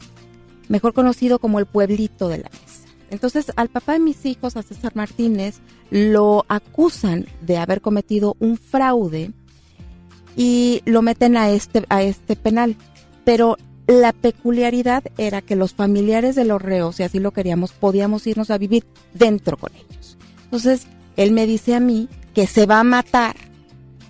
mejor 0.68 0.94
conocido 0.94 1.38
como 1.38 1.59
el 1.59 1.66
pueblito 1.66 2.28
de 2.28 2.38
la 2.38 2.48
mesa. 2.48 2.69
Entonces, 3.11 3.53
al 3.57 3.68
papá 3.68 3.94
de 3.94 3.99
mis 3.99 4.25
hijos, 4.25 4.57
a 4.57 4.62
César 4.62 4.92
Martínez, 4.94 5.61
lo 5.90 6.44
acusan 6.49 7.27
de 7.42 7.59
haber 7.59 7.81
cometido 7.81 8.37
un 8.38 8.57
fraude 8.57 9.33
y 10.37 10.81
lo 10.85 11.03
meten 11.03 11.37
a 11.37 11.51
este, 11.51 11.85
a 11.88 12.03
este 12.03 12.37
penal. 12.37 12.77
Pero 13.25 13.57
la 13.88 14.12
peculiaridad 14.12 15.03
era 15.18 15.42
que 15.42 15.57
los 15.57 15.75
familiares 15.75 16.37
de 16.37 16.44
los 16.44 16.62
reos, 16.62 16.96
si 16.96 17.03
así 17.03 17.18
lo 17.18 17.33
queríamos, 17.33 17.73
podíamos 17.73 18.27
irnos 18.29 18.51
a 18.51 18.59
vivir 18.59 18.87
dentro 19.12 19.57
con 19.57 19.73
ellos. 19.75 20.16
Entonces, 20.44 20.87
él 21.16 21.33
me 21.33 21.46
dice 21.46 21.75
a 21.75 21.81
mí 21.81 22.09
que 22.33 22.46
se 22.46 22.66
va 22.66 22.79
a 22.79 22.85
matar 22.85 23.35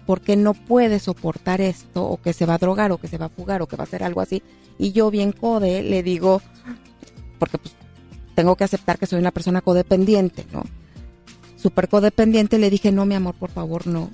porque 0.05 0.37
no 0.37 0.55
puede 0.55 0.99
soportar 0.99 1.61
esto, 1.61 2.05
o 2.05 2.21
que 2.21 2.33
se 2.33 2.45
va 2.45 2.55
a 2.55 2.59
drogar, 2.59 2.91
o 2.91 2.99
que 2.99 3.07
se 3.07 3.17
va 3.17 3.27
a 3.27 3.31
fugar, 3.31 3.63
o 3.63 3.69
que 3.69 3.77
va 3.77 3.85
a 3.85 3.87
hacer 3.87 4.03
algo 4.03 4.21
así. 4.21 4.43
Y 4.77 4.93
yo, 4.93 5.11
bien 5.11 5.31
code, 5.31 5.83
le 5.85 6.03
digo, 6.03 6.43
porque 7.39 7.59
pues 7.59 7.75
tengo 8.35 8.57
que 8.57 8.65
aceptar 8.65 8.99
que 8.99 9.07
soy 9.07 9.19
una 9.19 9.31
persona 9.31 9.61
codependiente, 9.61 10.45
¿no? 10.53 10.65
Súper 11.57 11.89
codependiente, 11.89 12.59
le 12.59 12.71
dije, 12.71 12.91
no, 12.93 13.05
mi 13.07 13.15
amor, 13.15 13.35
por 13.35 13.51
favor, 13.51 13.87
no. 13.87 14.11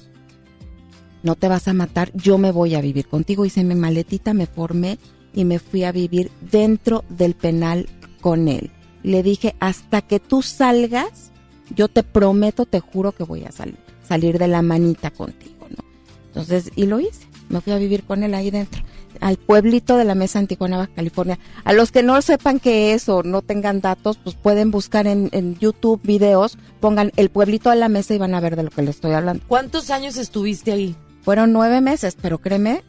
No 1.23 1.35
te 1.35 1.49
vas 1.49 1.69
a 1.69 1.73
matar, 1.73 2.11
yo 2.15 2.39
me 2.39 2.51
voy 2.51 2.75
a 2.75 2.81
vivir 2.81 3.07
contigo. 3.07 3.45
Hice 3.45 3.65
mi 3.65 3.75
maletita, 3.75 4.35
me 4.35 4.47
formé 4.47 4.99
y 5.35 5.45
me 5.45 5.59
fui 5.59 5.85
a 5.85 5.93
vivir 5.93 6.31
dentro 6.51 7.05
del 7.09 7.35
penal 7.35 7.89
con 8.21 8.49
él. 8.49 8.71
Le 9.03 9.23
dije, 9.23 9.55
hasta 9.61 10.03
que 10.03 10.19
tú 10.19 10.43
salgas, 10.43 11.31
yo 11.75 11.89
te 11.89 12.03
prometo, 12.03 12.67
te 12.67 12.81
juro 12.81 13.13
que 13.13 13.25
voy 13.25 13.45
a 13.45 13.53
salir, 13.53 13.79
salir 14.07 14.39
de 14.39 14.49
la 14.49 14.63
manita 14.63 15.11
contigo, 15.11 15.67
¿no? 15.71 15.85
Entonces, 16.29 16.71
y 16.75 16.87
lo 16.87 17.01
hice. 17.01 17.27
Me 17.49 17.61
fui 17.61 17.73
a 17.73 17.79
vivir 17.79 18.03
con 18.03 18.25
él 18.25 18.35
ahí 18.35 18.51
dentro, 18.51 18.83
al 19.21 19.37
pueblito 19.37 19.97
de 19.97 20.05
la 20.05 20.15
Mesa 20.15 20.39
en 20.39 20.47
Tijuana, 20.47 20.79
Baja 20.79 20.93
California. 20.95 21.39
A 21.65 21.73
los 21.73 21.93
que 21.93 22.03
no 22.03 22.21
sepan 22.23 22.61
qué 22.61 22.95
es 22.95 23.09
o 23.09 23.23
no 23.23 23.43
tengan 23.43 23.81
datos, 23.81 24.19
pues 24.23 24.37
pueden 24.37 24.71
buscar 24.71 25.07
en, 25.07 25.29
en 25.33 25.59
YouTube 25.59 26.01
videos, 26.03 26.59
pongan 26.81 27.13
el 27.17 27.31
pueblito 27.31 27.71
de 27.71 27.77
la 27.77 27.89
Mesa 27.89 28.15
y 28.15 28.19
van 28.19 28.35
a 28.35 28.41
ver 28.41 28.57
de 28.57 28.65
lo 28.65 28.71
que 28.71 28.83
les 28.83 28.97
estoy 28.97 29.13
hablando. 29.13 29.45
¿Cuántos 29.49 29.91
años 29.91 30.17
estuviste 30.17 30.73
ahí? 30.73 30.97
Fueron 31.23 31.53
nueve 31.53 31.81
meses, 31.81 32.17
pero 32.21 32.39
créeme, 32.39 32.85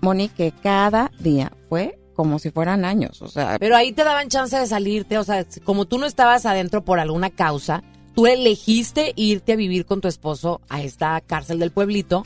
Moni, 0.00 0.28
que 0.28 0.52
cada 0.62 1.10
día 1.18 1.52
fue 1.68 1.98
como 2.14 2.38
si 2.38 2.50
fueran 2.50 2.84
años, 2.84 3.20
o 3.22 3.28
sea... 3.28 3.58
Pero 3.58 3.76
ahí 3.76 3.90
te 3.90 4.04
daban 4.04 4.28
chance 4.28 4.56
de 4.56 4.66
salirte, 4.66 5.18
o 5.18 5.24
sea, 5.24 5.44
como 5.64 5.84
tú 5.84 5.98
no 5.98 6.06
estabas 6.06 6.46
adentro 6.46 6.84
por 6.84 7.00
alguna 7.00 7.30
causa, 7.30 7.82
tú 8.14 8.26
elegiste 8.26 9.12
irte 9.16 9.54
a 9.54 9.56
vivir 9.56 9.84
con 9.84 10.00
tu 10.00 10.06
esposo 10.06 10.60
a 10.68 10.82
esta 10.82 11.20
cárcel 11.20 11.58
del 11.58 11.72
pueblito, 11.72 12.24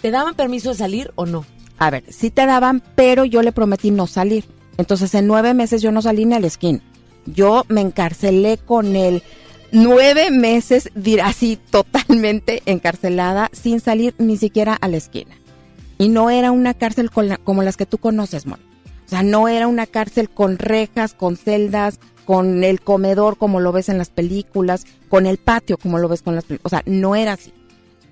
¿te 0.00 0.12
daban 0.12 0.36
permiso 0.36 0.68
de 0.68 0.76
salir 0.76 1.12
o 1.16 1.26
no? 1.26 1.44
A 1.78 1.90
ver, 1.90 2.04
sí 2.08 2.30
te 2.30 2.46
daban, 2.46 2.82
pero 2.94 3.24
yo 3.24 3.42
le 3.42 3.52
prometí 3.52 3.90
no 3.90 4.06
salir. 4.06 4.44
Entonces 4.78 5.14
en 5.14 5.26
nueve 5.26 5.54
meses 5.54 5.82
yo 5.82 5.92
no 5.92 6.02
salí 6.02 6.24
ni 6.24 6.34
a 6.34 6.40
la 6.40 6.46
esquina. 6.46 6.80
Yo 7.26 7.64
me 7.68 7.80
encarcelé 7.80 8.58
con 8.58 8.94
él 8.96 9.22
nueve 9.72 10.30
meses, 10.30 10.90
así 11.22 11.58
totalmente 11.70 12.62
encarcelada, 12.66 13.50
sin 13.52 13.80
salir 13.80 14.14
ni 14.18 14.36
siquiera 14.36 14.74
a 14.74 14.88
la 14.88 14.96
esquina. 14.96 15.34
Y 15.98 16.08
no 16.08 16.30
era 16.30 16.50
una 16.50 16.74
cárcel 16.74 17.10
la- 17.16 17.36
como 17.38 17.62
las 17.62 17.76
que 17.76 17.86
tú 17.86 17.98
conoces, 17.98 18.46
Moni. 18.46 18.62
O 19.06 19.08
sea, 19.08 19.22
no 19.22 19.48
era 19.48 19.66
una 19.66 19.86
cárcel 19.86 20.28
con 20.30 20.58
rejas, 20.58 21.14
con 21.14 21.36
celdas, 21.36 21.98
con 22.24 22.64
el 22.64 22.80
comedor 22.80 23.38
como 23.38 23.60
lo 23.60 23.70
ves 23.72 23.88
en 23.88 23.98
las 23.98 24.10
películas, 24.10 24.84
con 25.08 25.26
el 25.26 25.38
patio 25.38 25.78
como 25.78 25.98
lo 25.98 26.08
ves 26.08 26.22
con 26.22 26.34
las 26.34 26.44
películas. 26.44 26.66
O 26.66 26.68
sea, 26.68 26.82
no 26.86 27.14
era 27.14 27.34
así. 27.34 27.52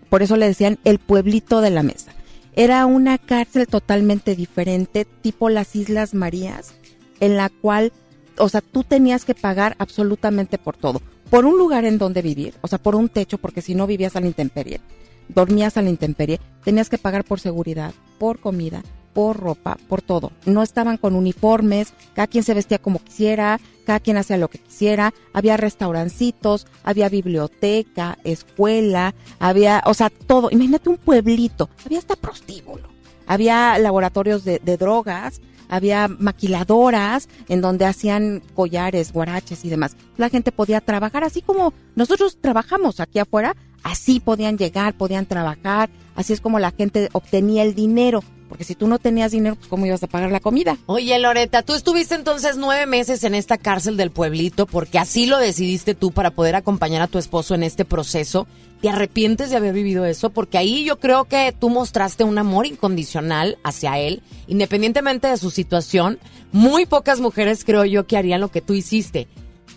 Por 0.09 0.23
eso 0.23 0.37
le 0.37 0.47
decían 0.47 0.79
el 0.85 0.99
pueblito 0.99 1.61
de 1.61 1.71
la 1.71 1.83
mesa. 1.83 2.13
Era 2.57 2.87
una 2.87 3.19
cárcel 3.19 3.67
totalmente 3.67 4.37
diferente, 4.37 5.05
tipo 5.05 5.49
las 5.49 5.75
Islas 5.75 6.15
Marías, 6.15 6.75
en 7.19 7.37
la 7.37 7.49
cual, 7.49 7.93
o 8.39 8.49
sea, 8.49 8.61
tú 8.61 8.85
tenías 8.85 9.25
que 9.25 9.35
pagar 9.35 9.75
absolutamente 9.81 10.57
por 10.57 10.77
todo. 10.77 11.03
Por 11.31 11.47
un 11.47 11.59
lugar 11.59 11.85
en 11.85 11.99
donde 11.99 12.23
vivir, 12.23 12.55
o 12.61 12.69
sea, 12.69 12.79
por 12.79 12.95
un 12.95 13.09
techo, 13.09 13.39
porque 13.39 13.61
si 13.61 13.75
no 13.75 13.89
vivías 13.89 14.15
a 14.15 14.21
la 14.21 14.29
intemperie, 14.29 14.81
dormías 15.29 15.77
a 15.77 15.83
la 15.83 15.91
intemperie, 15.91 16.41
tenías 16.65 16.89
que 16.89 16.99
pagar 16.99 17.25
por 17.25 17.41
seguridad, 17.41 17.93
por 18.19 18.39
comida, 18.39 18.85
por 19.15 19.39
ropa, 19.39 19.79
por 19.89 20.03
todo. 20.03 20.33
No 20.45 20.63
estaban 20.63 20.99
con 20.99 21.15
uniformes, 21.15 21.95
cada 22.15 22.27
quien 22.27 22.45
se 22.45 22.53
vestía 22.53 22.79
como 22.79 22.99
quisiera, 22.99 23.61
cada 23.87 24.01
quien 24.01 24.17
hacía 24.17 24.37
lo 24.37 24.49
que 24.49 24.59
quisiera, 24.59 25.15
había 25.33 25.57
restaurancitos, 25.57 26.67
había 26.83 27.09
biblioteca, 27.09 28.19
escuela, 28.25 29.15
había, 29.39 29.83
o 29.87 29.95
sea, 29.95 30.11
todo. 30.11 30.51
Imagínate 30.51 30.89
un 30.89 30.99
pueblito, 30.99 31.71
había 31.87 31.99
hasta 31.99 32.17
prostíbulo, 32.17 32.89
había 33.27 33.79
laboratorios 33.79 34.45
de, 34.45 34.59
de 34.59 34.77
drogas, 34.77 35.41
había 35.69 36.09
maquiladoras 36.09 37.29
en 37.49 37.61
donde 37.61 37.87
hacían 37.87 38.43
collares, 38.55 39.13
guaraches 39.13 39.65
y 39.65 39.71
demás. 39.71 39.97
La 40.17 40.29
gente 40.29 40.53
podía 40.53 40.81
trabajar 40.81 41.25
así 41.25 41.43
como 41.43 41.73
nosotros 41.95 42.39
trabajamos 42.41 43.01
aquí 43.01 43.19
afuera, 43.19 43.57
así 43.85 44.19
podían 44.19 44.59
llegar, 44.59 44.95
podían 44.95 45.27
trabajar, 45.27 45.91
así 46.17 46.33
es 46.33 46.41
como 46.41 46.59
la 46.59 46.73
gente 46.73 47.09
obtenía 47.13 47.63
el 47.63 47.75
dinero. 47.75 48.25
Porque 48.49 48.65
si 48.65 48.75
tú 48.75 48.87
no 48.87 48.99
tenías 48.99 49.33
dinero, 49.33 49.57
pues 49.57 49.69
¿cómo 49.69 49.87
ibas 49.87 50.03
a 50.03 50.07
pagar 50.07 50.31
la 50.31 50.39
comida? 50.39 50.77
Oye, 50.87 51.19
Loreta, 51.19 51.63
tú 51.63 51.75
estuviste 51.75 52.15
entonces 52.15 52.57
nueve 52.57 52.87
meses 52.87 53.25
en 53.25 53.35
esta 53.35 53.59
cárcel 53.59 53.97
del 53.97 54.11
pueblito 54.11 54.67
porque 54.67 54.99
así 54.99 55.27
lo 55.27 55.39
decidiste 55.39 55.95
tú 55.95 56.13
para 56.13 56.31
poder 56.31 56.55
acompañar 56.55 57.03
a 57.03 57.09
tu 57.09 57.19
esposo 57.19 57.55
en 57.55 57.63
este 57.63 57.85
proceso. 57.85 58.47
¿Te 58.81 58.91
arrepientes 58.91 59.51
de 59.51 59.57
haber 59.57 59.73
vivido 59.73 60.05
eso? 60.05 60.31
Porque 60.31 60.59
ahí 60.59 60.85
yo 60.85 61.01
creo 61.01 61.25
que 61.25 61.55
tú 61.59 61.71
mostraste 61.71 62.23
un 62.23 62.39
amor 62.39 62.67
incondicional 62.67 63.59
hacia 63.65 63.99
él, 63.99 64.23
independientemente 64.47 65.27
de 65.27 65.39
su 65.39 65.51
situación. 65.51 66.19
Muy 66.53 66.85
pocas 66.87 67.19
mujeres 67.21 67.65
creo 67.65 67.85
yo 67.87 68.07
que 68.07 68.19
harían 68.19 68.43
lo 68.43 68.51
que 68.51 68.61
tú 68.61 68.75
hiciste. 68.75 69.27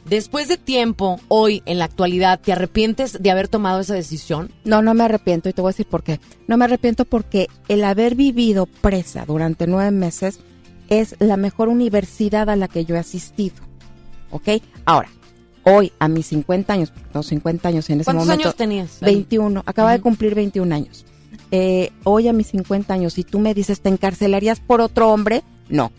Después 0.10 0.48
de 0.48 0.58
tiempo, 0.58 1.20
hoy, 1.28 1.62
en 1.66 1.80
la 1.80 1.86
actualidad, 1.86 2.40
¿te 2.40 2.54
arrepientes 2.54 3.22
de 3.22 3.30
haber 3.30 3.50
tomado 3.50 3.82
esa 3.82 3.94
decisión? 3.94 4.52
No, 4.64 4.82
no 4.82 4.94
me 4.94 5.04
arrepiento 5.04 5.50
y 5.50 5.54
te 5.54 5.62
voy 5.62 5.70
a 5.70 5.74
decir 5.74 5.86
por 5.86 6.04
qué. 6.04 6.22
No 6.48 6.56
me 6.56 6.64
arrepiento 6.64 7.04
porque 7.04 7.48
el 7.68 7.84
haber 7.84 8.16
vivido 8.16 8.68
presa 8.68 9.26
durante 9.26 9.68
nueve 9.68 9.92
meses 9.92 10.40
es 10.90 11.16
la 11.20 11.36
mejor 11.36 11.68
universidad 11.68 12.50
a 12.50 12.56
la 12.56 12.70
que 12.70 12.86
yo 12.86 12.96
he 12.96 13.00
asistido. 13.00 13.56
¿Ok? 14.32 14.48
Ahora, 14.86 15.10
hoy 15.64 15.92
a 16.00 16.08
mis 16.08 16.28
50 16.28 16.72
años, 16.72 16.94
no 17.14 17.22
50 17.22 17.68
años 17.68 17.90
en 17.90 18.00
ese 18.00 18.06
¿Cuántos 18.06 18.28
momento. 18.28 18.48
años 18.48 18.56
tenías? 18.56 19.00
21, 19.02 19.64
acaba 19.66 19.92
de 19.92 20.00
cumplir 20.00 20.36
21 20.36 20.74
años. 20.74 21.06
Eh, 21.52 21.92
hoy 22.06 22.30
a 22.30 22.34
mis 22.34 22.48
50 22.48 22.94
años, 22.94 23.14
si 23.14 23.26
tú 23.26 23.40
me 23.40 23.54
dices, 23.54 23.82
¿te 23.82 23.90
encarcelarías 23.90 24.62
por 24.62 24.80
otro 24.80 25.10
hombre? 25.10 25.44
No. 25.68 25.92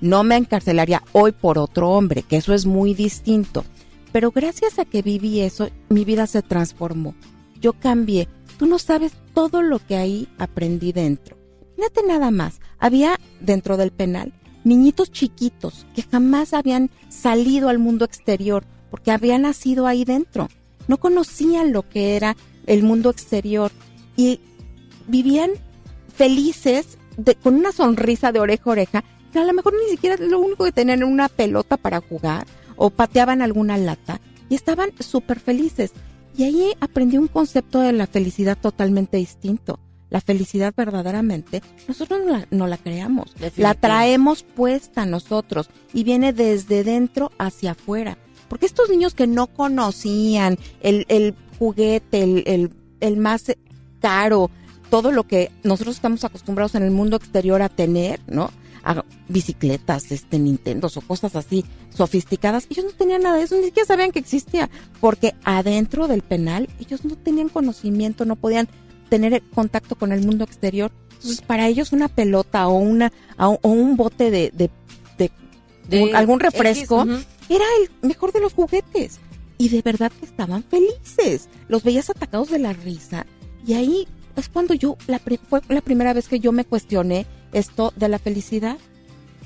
No 0.00 0.24
me 0.24 0.36
encarcelaría 0.36 1.02
hoy 1.12 1.32
por 1.32 1.58
otro 1.58 1.90
hombre, 1.90 2.22
que 2.22 2.36
eso 2.36 2.54
es 2.54 2.66
muy 2.66 2.94
distinto. 2.94 3.64
Pero 4.12 4.30
gracias 4.30 4.78
a 4.78 4.84
que 4.84 5.02
viví 5.02 5.40
eso, 5.40 5.68
mi 5.88 6.04
vida 6.04 6.26
se 6.26 6.42
transformó. 6.42 7.14
Yo 7.60 7.72
cambié. 7.72 8.28
Tú 8.58 8.66
no 8.66 8.78
sabes 8.78 9.12
todo 9.34 9.62
lo 9.62 9.78
que 9.78 9.96
ahí 9.96 10.28
aprendí 10.38 10.92
dentro. 10.92 11.36
Fíjate 11.76 12.02
nada 12.06 12.30
más. 12.30 12.60
Había 12.78 13.18
dentro 13.40 13.76
del 13.76 13.92
penal 13.92 14.32
niñitos 14.64 15.10
chiquitos 15.10 15.86
que 15.94 16.02
jamás 16.02 16.52
habían 16.52 16.90
salido 17.08 17.68
al 17.68 17.78
mundo 17.78 18.04
exterior 18.04 18.64
porque 18.90 19.10
habían 19.10 19.42
nacido 19.42 19.86
ahí 19.86 20.04
dentro. 20.04 20.48
No 20.86 20.98
conocían 20.98 21.72
lo 21.72 21.88
que 21.88 22.16
era 22.16 22.36
el 22.66 22.82
mundo 22.82 23.10
exterior 23.10 23.70
y 24.16 24.40
vivían 25.06 25.50
felices 26.14 26.98
con 27.42 27.54
una 27.54 27.72
sonrisa 27.72 28.32
de 28.32 28.40
oreja 28.40 28.62
a 28.66 28.70
oreja. 28.70 29.04
A 29.42 29.44
lo 29.44 29.52
mejor 29.52 29.74
ni 29.74 29.90
siquiera 29.90 30.16
lo 30.18 30.40
único 30.40 30.64
que 30.64 30.72
tenían 30.72 30.98
era 30.98 31.06
una 31.06 31.28
pelota 31.28 31.76
para 31.76 32.00
jugar 32.00 32.46
o 32.76 32.90
pateaban 32.90 33.42
alguna 33.42 33.76
lata 33.76 34.20
y 34.48 34.54
estaban 34.54 34.90
súper 35.00 35.40
felices. 35.40 35.92
Y 36.36 36.44
ahí 36.44 36.72
aprendí 36.80 37.18
un 37.18 37.28
concepto 37.28 37.80
de 37.80 37.92
la 37.92 38.06
felicidad 38.06 38.56
totalmente 38.56 39.16
distinto. 39.16 39.80
La 40.10 40.20
felicidad 40.20 40.72
verdaderamente, 40.74 41.62
nosotros 41.86 42.20
no 42.24 42.30
la, 42.32 42.46
no 42.50 42.66
la 42.66 42.78
creamos, 42.78 43.34
la 43.56 43.74
traemos 43.74 44.42
puesta 44.42 45.04
nosotros 45.04 45.68
y 45.92 46.02
viene 46.02 46.32
desde 46.32 46.82
dentro 46.82 47.30
hacia 47.38 47.72
afuera. 47.72 48.16
Porque 48.48 48.64
estos 48.64 48.88
niños 48.88 49.12
que 49.12 49.26
no 49.26 49.48
conocían 49.48 50.58
el, 50.80 51.04
el 51.08 51.34
juguete, 51.58 52.22
el, 52.22 52.42
el, 52.46 52.70
el 53.00 53.16
más 53.18 53.52
caro, 54.00 54.50
todo 54.88 55.12
lo 55.12 55.24
que 55.24 55.50
nosotros 55.62 55.96
estamos 55.96 56.24
acostumbrados 56.24 56.74
en 56.74 56.84
el 56.84 56.90
mundo 56.90 57.16
exterior 57.16 57.60
a 57.60 57.68
tener, 57.68 58.20
¿no? 58.26 58.50
Bicicletas, 59.28 60.10
este, 60.12 60.38
Nintendos 60.38 60.96
o 60.96 61.00
cosas 61.00 61.36
así 61.36 61.64
sofisticadas. 61.94 62.66
Ellos 62.70 62.84
no 62.86 62.90
tenían 62.92 63.22
nada 63.22 63.36
de 63.36 63.42
eso, 63.44 63.56
ni 63.56 63.64
siquiera 63.64 63.86
sabían 63.86 64.12
que 64.12 64.18
existía, 64.18 64.70
porque 65.00 65.34
adentro 65.44 66.08
del 66.08 66.22
penal 66.22 66.68
ellos 66.80 67.04
no 67.04 67.16
tenían 67.16 67.48
conocimiento, 67.48 68.24
no 68.24 68.36
podían 68.36 68.68
tener 69.08 69.42
contacto 69.54 69.94
con 69.96 70.12
el 70.12 70.24
mundo 70.24 70.44
exterior. 70.44 70.90
Entonces, 71.14 71.40
para 71.42 71.66
ellos 71.68 71.92
una 71.92 72.08
pelota 72.08 72.68
o 72.68 72.76
una 72.78 73.12
o, 73.38 73.58
un 73.62 73.96
bote 73.96 74.30
de, 74.30 74.50
de, 74.54 74.70
de- 75.18 75.32
De 75.88 76.02
un- 76.04 76.16
algún 76.16 76.40
refresco 76.40 77.02
X, 77.02 77.26
era 77.48 77.64
el 77.82 78.08
mejor 78.08 78.32
de 78.32 78.40
los 78.40 78.52
juguetes. 78.52 79.18
Y 79.60 79.70
de 79.70 79.82
verdad 79.82 80.12
que 80.12 80.24
estaban 80.24 80.62
felices. 80.62 81.48
Los 81.68 81.82
veías 81.82 82.10
atacados 82.10 82.48
de 82.50 82.60
la 82.60 82.72
risa. 82.72 83.26
Y 83.66 83.74
ahí 83.74 84.06
es 84.36 84.48
cuando 84.48 84.72
yo, 84.74 84.96
la 85.08 85.18
fue 85.18 85.60
la 85.68 85.80
primera 85.80 86.12
vez 86.12 86.28
que 86.28 86.38
yo 86.38 86.52
me 86.52 86.64
cuestioné 86.64 87.26
esto 87.52 87.92
de 87.96 88.08
la 88.08 88.18
felicidad. 88.18 88.78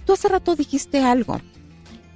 Tú 0.05 0.15
hace 0.15 0.29
rato 0.29 0.57
dijiste 0.57 1.03
algo. 1.03 1.41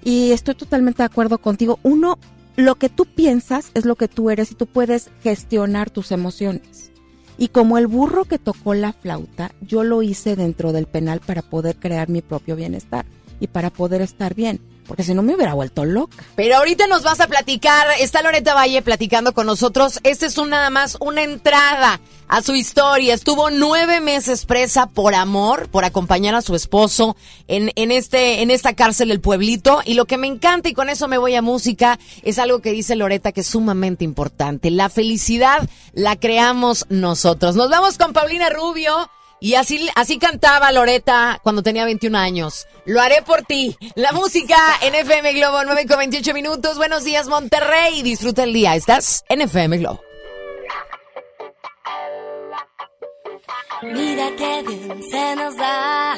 Y 0.03 0.33
estoy 0.33 0.55
totalmente 0.55 1.03
de 1.03 1.07
acuerdo 1.07 1.39
contigo. 1.39 1.79
Uno, 1.83 2.19
lo 2.57 2.77
que 2.77 2.89
tú 2.89 3.07
piensas 3.07 3.71
es 3.75 3.85
lo 3.85 3.97
que 3.97 4.09
tú 4.09 4.31
eres 4.31 4.53
y 4.53 4.55
tú 4.55 4.67
puedes 4.67 5.11
gestionar 5.23 5.91
tus 5.91 6.13
emociones. 6.13 6.93
Y 7.39 7.49
como 7.49 7.77
el 7.77 7.87
burro 7.87 8.25
que 8.25 8.39
tocó 8.39 8.75
la 8.75 8.93
flauta, 8.93 9.53
yo 9.61 9.85
lo 9.85 10.03
hice 10.03 10.37
dentro 10.37 10.73
del 10.73 10.87
penal 10.87 11.21
para 11.21 11.43
poder 11.43 11.77
crear 11.77 12.09
mi 12.09 12.23
propio 12.23 12.57
bienestar 12.57 13.05
y 13.41 13.49
para 13.49 13.71
poder 13.71 14.01
estar 14.01 14.35
bien, 14.35 14.61
porque 14.87 15.03
si 15.03 15.15
no 15.15 15.23
me 15.23 15.35
hubiera 15.35 15.55
vuelto 15.55 15.85
loca. 15.85 16.25
Pero 16.35 16.57
ahorita 16.57 16.87
nos 16.87 17.03
vas 17.03 17.21
a 17.21 17.27
platicar, 17.27 17.87
está 17.99 18.23
Loreta 18.23 18.55
Valle 18.55 18.83
platicando 18.83 19.35
con 19.35 19.47
nosotros. 19.47 20.01
Este 20.03 20.27
es 20.27 20.39
un, 20.39 20.51
nada 20.51 20.71
más 20.71 20.97
una 21.01 21.23
entrada 21.23 22.01
a 22.29 22.43
su 22.43 22.55
historia. 22.55 23.15
Estuvo 23.15 23.51
nueve 23.51 24.01
meses 24.01 24.47
presa 24.47 24.87
por 24.87 25.15
amor, 25.15 25.69
por 25.69 25.85
acompañar 25.85 26.35
a 26.35 26.43
su 26.43 26.55
esposo 26.55 27.17
en, 27.49 27.73
en, 27.77 27.93
este, 27.93 28.43
en 28.43 28.51
esta 28.51 28.75
cárcel 28.75 29.09
del 29.09 29.21
pueblito. 29.21 29.81
Y 29.85 29.95
lo 29.95 30.07
que 30.07 30.19
me 30.19 30.27
encanta, 30.27 30.69
y 30.69 30.75
con 30.75 30.89
eso 30.89 31.09
me 31.09 31.19
voy 31.19 31.35
a 31.35 31.43
música, 31.43 31.99
es 32.23 32.39
algo 32.39 32.61
que 32.61 32.73
dice 32.73 32.97
Loreta 32.97 33.33
que 33.33 33.41
es 33.41 33.47
sumamente 33.47 34.05
importante. 34.05 34.71
La 34.71 34.89
felicidad 34.89 35.69
la 35.93 36.17
creamos 36.17 36.87
nosotros. 36.89 37.57
Nos 37.57 37.71
vamos 37.71 37.99
con 37.99 38.13
Paulina 38.13 38.51
Rubio. 38.51 39.11
Y 39.47 39.55
así, 39.55 39.89
así 39.95 40.19
cantaba 40.19 40.73
Loreta 40.73 41.39
cuando 41.41 41.63
tenía 41.63 41.85
21 41.85 42.19
años. 42.19 42.67
Lo 42.85 43.01
haré 43.01 43.23
por 43.23 43.43
ti. 43.43 43.77
La 43.95 44.11
música 44.11 44.57
en 44.83 44.97
FM 44.97 45.35
Globo, 45.35 45.63
9 45.65 45.87
con 45.87 45.99
28 45.99 46.35
minutos. 46.35 46.79
Buenos 46.79 47.05
días, 47.05 47.29
Monterrey. 47.29 48.03
Disfruta 48.03 48.43
el 48.43 48.53
día. 48.53 48.75
Estás 48.75 49.25
en 49.29 49.43
FM 49.43 49.79
Globo. 49.79 50.01
Mira 53.83 54.33
qué 54.37 54.65
bien 54.67 55.01
se 55.09 55.37
nos 55.37 55.57
da 55.57 56.17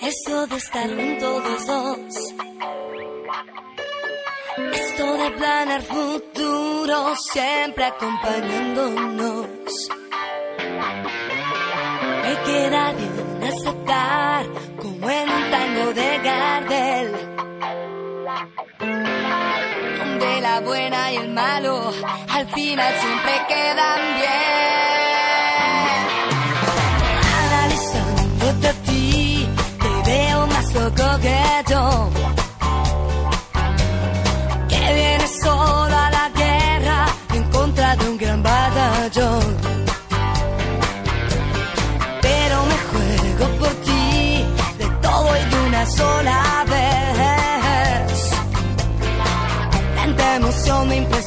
eso 0.00 0.46
de 0.46 0.56
estar 0.56 0.88
juntos 0.88 1.44
los 1.44 1.66
dos. 1.66 1.98
Esto 4.72 5.12
de 5.18 5.30
planear 5.32 5.82
futuro 5.82 7.14
siempre 7.16 7.84
acompañándonos. 7.84 9.90
Me 12.22 12.32
queda 12.46 12.92
bien 12.92 13.42
aceptar 13.42 14.46
como 14.80 15.10
en 15.10 15.28
un 15.28 15.50
tango 15.50 15.92
de 15.92 16.18
Gardel. 16.18 17.08
Donde 19.98 20.40
la 20.40 20.60
buena 20.60 21.12
y 21.12 21.16
el 21.16 21.28
malo 21.30 21.92
al 22.30 22.46
final 22.48 22.94
siempre 23.00 23.32
quedan 23.48 24.00
bien. 24.20 24.42
Analizándote 27.44 28.68
a 28.68 28.72
ti, 28.86 29.48
te 29.80 30.10
veo 30.10 30.46
más 30.46 30.74
loco 30.74 31.18
que 31.20 31.40
yo. 31.70 32.21
Una 45.82 45.90
sola 45.90 46.64
vez. 46.68 48.30
Tanta 49.96 50.36
emoción 50.36 50.88
me 50.88 50.96
impresiona 50.96 51.21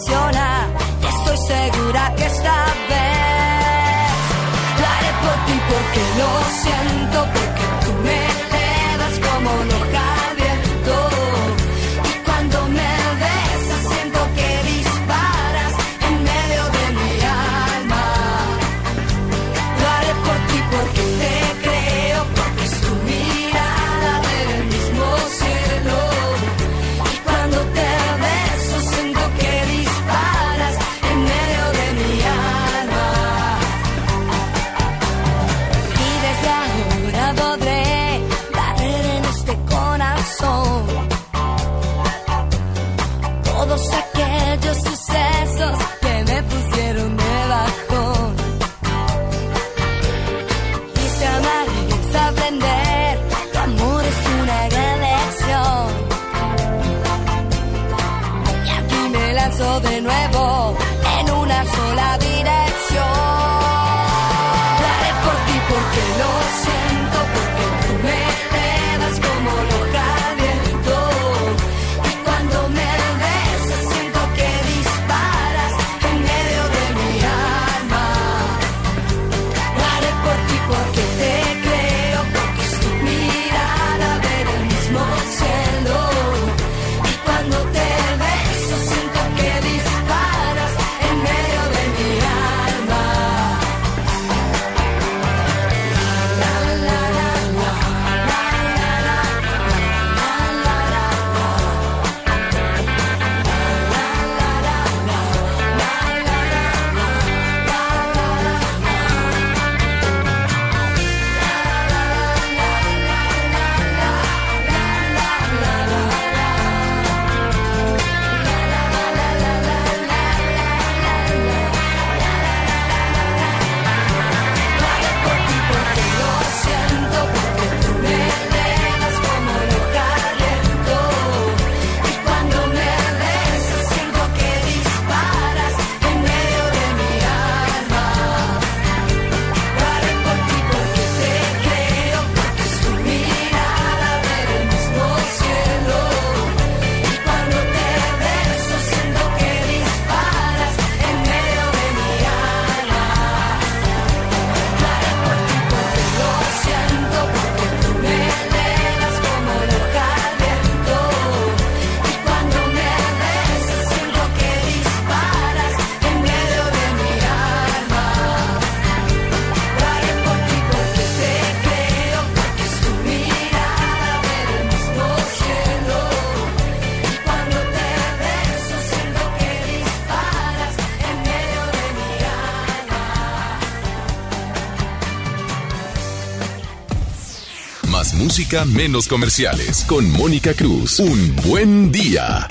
menos 188.63 189.09
comerciales. 189.09 189.83
Con 189.85 190.09
Mónica 190.09 190.53
Cruz. 190.53 190.99
Un 190.99 191.35
buen 191.47 191.91
día. 191.91 192.47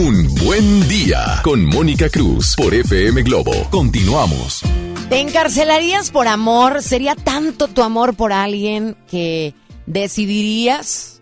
Un 0.00 0.32
Buen 0.44 0.88
Día 0.88 1.40
con 1.42 1.64
Mónica 1.64 2.08
Cruz 2.08 2.54
por 2.56 2.72
FM 2.72 3.20
Globo. 3.22 3.50
Continuamos. 3.68 4.62
¿Te 5.08 5.18
encarcelarías 5.18 6.12
por 6.12 6.28
amor? 6.28 6.82
¿Sería 6.82 7.16
tanto 7.16 7.66
tu 7.66 7.82
amor 7.82 8.14
por 8.14 8.32
alguien 8.32 8.96
que 9.10 9.54
decidirías, 9.86 11.20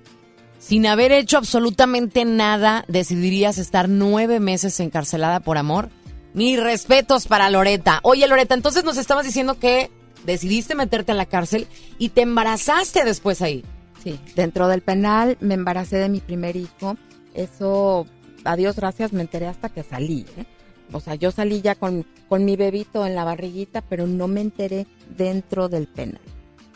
sin 0.59 0.87
haber 0.87 1.13
hecho 1.13 1.39
absolutamente 1.39 2.27
nada, 2.27 2.85
decidirías 2.87 3.57
estar 3.57 3.89
nueve 3.89 4.41
meses 4.41 4.79
encarcelada 4.81 5.41
por 5.41 5.57
amor? 5.57 5.89
Mis 6.35 6.61
respetos 6.61 7.27
para 7.27 7.49
Loreta. 7.49 8.01
Oye, 8.03 8.27
Loreta, 8.27 8.55
entonces 8.55 8.85
nos 8.85 8.99
estabas 8.99 9.25
diciendo 9.25 9.59
que 9.59 9.91
decidiste 10.27 10.75
meterte 10.75 11.13
en 11.13 11.19
la 11.19 11.25
cárcel 11.25 11.67
y 11.99 12.11
te 12.11 12.21
embarazaste 12.21 13.07
después 13.07 13.41
ahí. 13.41 13.65
Sí, 14.05 14.21
dentro 14.35 14.69
del 14.69 14.83
penal 14.83 15.39
me 15.41 15.55
embaracé 15.55 15.97
de 15.97 16.11
mi 16.11 16.21
primer 16.21 16.57
hijo. 16.57 16.99
Eso, 17.33 18.07
a 18.47 18.57
Dios 18.57 18.77
gracias, 18.77 19.13
me 19.13 19.23
enteré 19.23 19.47
hasta 19.47 19.69
que 19.69 19.83
salí. 19.83 20.25
¿eh? 20.37 20.45
O 20.93 21.01
sea, 21.01 21.15
yo 21.15 21.31
salí 21.31 21.61
ya 21.61 21.75
con, 21.75 22.07
con 22.29 22.45
mi 22.45 22.57
bebito 22.57 23.07
en 23.07 23.15
la 23.15 23.25
barriguita, 23.25 23.83
pero 23.83 24.07
no 24.07 24.29
me 24.29 24.41
enteré 24.41 24.87
dentro 25.17 25.69
del 25.69 25.87
penal. 25.87 26.21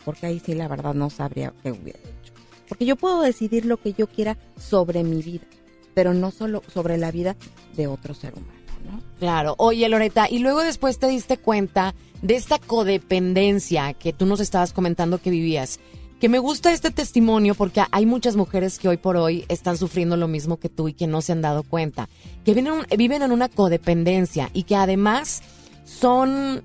Porque 0.05 0.25
ahí 0.25 0.41
sí, 0.43 0.53
la 0.53 0.67
verdad, 0.67 0.93
no 0.93 1.09
sabría 1.09 1.53
qué 1.63 1.71
hubiera 1.71 1.99
hecho. 1.99 2.33
Porque 2.67 2.85
yo 2.85 2.95
puedo 2.95 3.21
decidir 3.21 3.65
lo 3.65 3.77
que 3.77 3.93
yo 3.93 4.07
quiera 4.07 4.37
sobre 4.57 5.03
mi 5.03 5.21
vida, 5.21 5.45
pero 5.93 6.13
no 6.13 6.31
solo 6.31 6.63
sobre 6.67 6.97
la 6.97 7.11
vida 7.11 7.35
de 7.75 7.87
otro 7.87 8.13
ser 8.13 8.33
humano. 8.33 8.59
¿no? 8.85 9.01
Claro. 9.19 9.55
Oye, 9.57 9.87
Loreta, 9.89 10.27
y 10.29 10.39
luego 10.39 10.61
después 10.61 10.97
te 10.97 11.07
diste 11.07 11.37
cuenta 11.37 11.93
de 12.21 12.35
esta 12.35 12.59
codependencia 12.59 13.93
que 13.93 14.13
tú 14.13 14.25
nos 14.25 14.39
estabas 14.39 14.73
comentando 14.73 15.19
que 15.19 15.29
vivías. 15.29 15.79
Que 16.21 16.29
me 16.29 16.37
gusta 16.37 16.71
este 16.71 16.91
testimonio 16.91 17.55
porque 17.55 17.81
hay 17.89 18.05
muchas 18.05 18.35
mujeres 18.35 18.77
que 18.77 18.87
hoy 18.87 18.97
por 18.97 19.17
hoy 19.17 19.43
están 19.49 19.75
sufriendo 19.75 20.17
lo 20.17 20.27
mismo 20.27 20.57
que 20.57 20.69
tú 20.69 20.87
y 20.87 20.93
que 20.93 21.07
no 21.07 21.23
se 21.23 21.31
han 21.31 21.41
dado 21.41 21.63
cuenta. 21.63 22.09
Que 22.45 22.53
viven, 22.53 23.23
en 23.23 23.31
una 23.31 23.49
codependencia 23.49 24.51
y 24.53 24.63
que 24.63 24.75
además 24.75 25.41
son... 25.83 26.61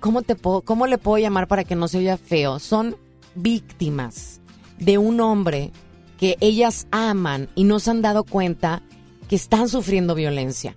¿Cómo, 0.00 0.22
te 0.22 0.34
puedo, 0.34 0.62
¿Cómo 0.62 0.88
le 0.88 0.98
puedo 0.98 1.18
llamar 1.18 1.46
para 1.46 1.62
que 1.62 1.76
no 1.76 1.86
se 1.86 1.98
oiga 1.98 2.16
feo? 2.16 2.58
Son 2.58 2.96
víctimas 3.36 4.40
de 4.80 4.98
un 4.98 5.20
hombre 5.20 5.70
que 6.18 6.36
ellas 6.40 6.88
aman 6.90 7.50
y 7.54 7.62
no 7.62 7.78
se 7.78 7.92
han 7.92 8.02
dado 8.02 8.24
cuenta 8.24 8.82
que 9.28 9.36
están 9.36 9.68
sufriendo 9.68 10.16
violencia. 10.16 10.74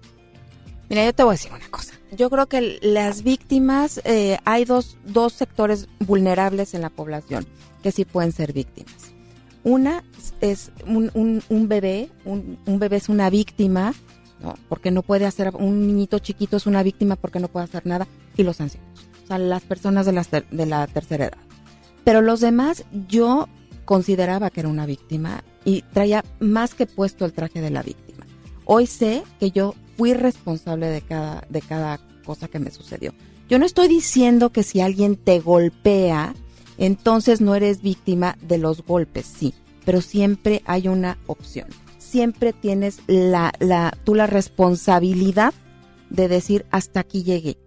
Mira, 0.89 1.03
yo 1.03 1.11
te 1.11 1.23
voy 1.23 1.31
a 1.31 1.37
decir 1.37 1.51
una 1.51 1.69
cosa. 1.69 1.94
Yo 2.11 2.29
creo 2.29 2.47
que 2.47 2.79
las 2.81 3.23
víctimas, 3.23 3.99
eh, 4.03 4.37
hay 4.45 4.65
dos, 4.65 4.97
dos 5.05 5.33
sectores 5.33 5.87
vulnerables 5.99 6.73
en 6.73 6.81
la 6.81 6.89
población 6.89 7.45
que 7.83 7.91
sí 7.91 8.05
pueden 8.05 8.31
ser 8.31 8.53
víctimas. 8.53 9.13
Una 9.63 10.03
es 10.41 10.71
un, 10.85 11.09
un, 11.13 11.41
un 11.49 11.67
bebé, 11.67 12.09
un, 12.23 12.59
un, 12.65 12.79
bebé 12.79 12.97
es 12.97 13.09
una 13.09 13.29
víctima, 13.29 13.93
¿no? 14.41 14.55
porque 14.69 14.91
no 14.91 15.01
puede 15.01 15.25
hacer, 15.25 15.51
un 15.55 15.87
niñito 15.87 16.19
chiquito 16.19 16.57
es 16.57 16.67
una 16.67 16.83
víctima 16.83 17.15
porque 17.15 17.39
no 17.39 17.47
puede 17.47 17.65
hacer 17.65 17.85
nada, 17.85 18.07
y 18.37 18.43
los 18.43 18.61
ancianos, 18.61 19.07
o 19.23 19.27
sea, 19.27 19.37
las 19.39 19.63
personas 19.63 20.05
de 20.05 20.11
la, 20.11 20.23
de 20.23 20.65
la 20.65 20.85
tercera 20.87 21.25
edad. 21.25 21.37
Pero 22.03 22.21
los 22.21 22.39
demás, 22.39 22.85
yo 23.07 23.47
consideraba 23.85 24.49
que 24.51 24.59
era 24.59 24.69
una 24.69 24.85
víctima 24.85 25.43
y 25.63 25.81
traía 25.93 26.23
más 26.39 26.75
que 26.75 26.85
puesto 26.85 27.25
el 27.25 27.33
traje 27.33 27.61
de 27.61 27.71
la 27.71 27.81
víctima. 27.81 28.25
Hoy 28.65 28.87
sé 28.87 29.23
que 29.39 29.51
yo 29.51 29.73
fui 29.97 30.13
responsable 30.13 30.87
de 30.87 31.01
cada, 31.01 31.45
de 31.49 31.61
cada 31.61 31.99
cosa 32.25 32.47
que 32.47 32.59
me 32.59 32.71
sucedió. 32.71 33.13
Yo 33.49 33.59
no 33.59 33.65
estoy 33.65 33.87
diciendo 33.87 34.51
que 34.51 34.63
si 34.63 34.81
alguien 34.81 35.15
te 35.15 35.39
golpea, 35.39 36.33
entonces 36.77 37.41
no 37.41 37.55
eres 37.55 37.81
víctima 37.81 38.37
de 38.41 38.57
los 38.57 38.83
golpes, 38.83 39.25
sí, 39.25 39.53
pero 39.85 40.01
siempre 40.01 40.63
hay 40.65 40.87
una 40.87 41.17
opción. 41.27 41.67
Siempre 41.97 42.53
tienes 42.53 42.99
la, 43.07 43.53
la, 43.59 43.95
tú 44.03 44.15
la 44.15 44.27
responsabilidad 44.27 45.53
de 46.09 46.27
decir 46.27 46.65
hasta 46.71 47.01
aquí 47.01 47.23
llegué. 47.23 47.57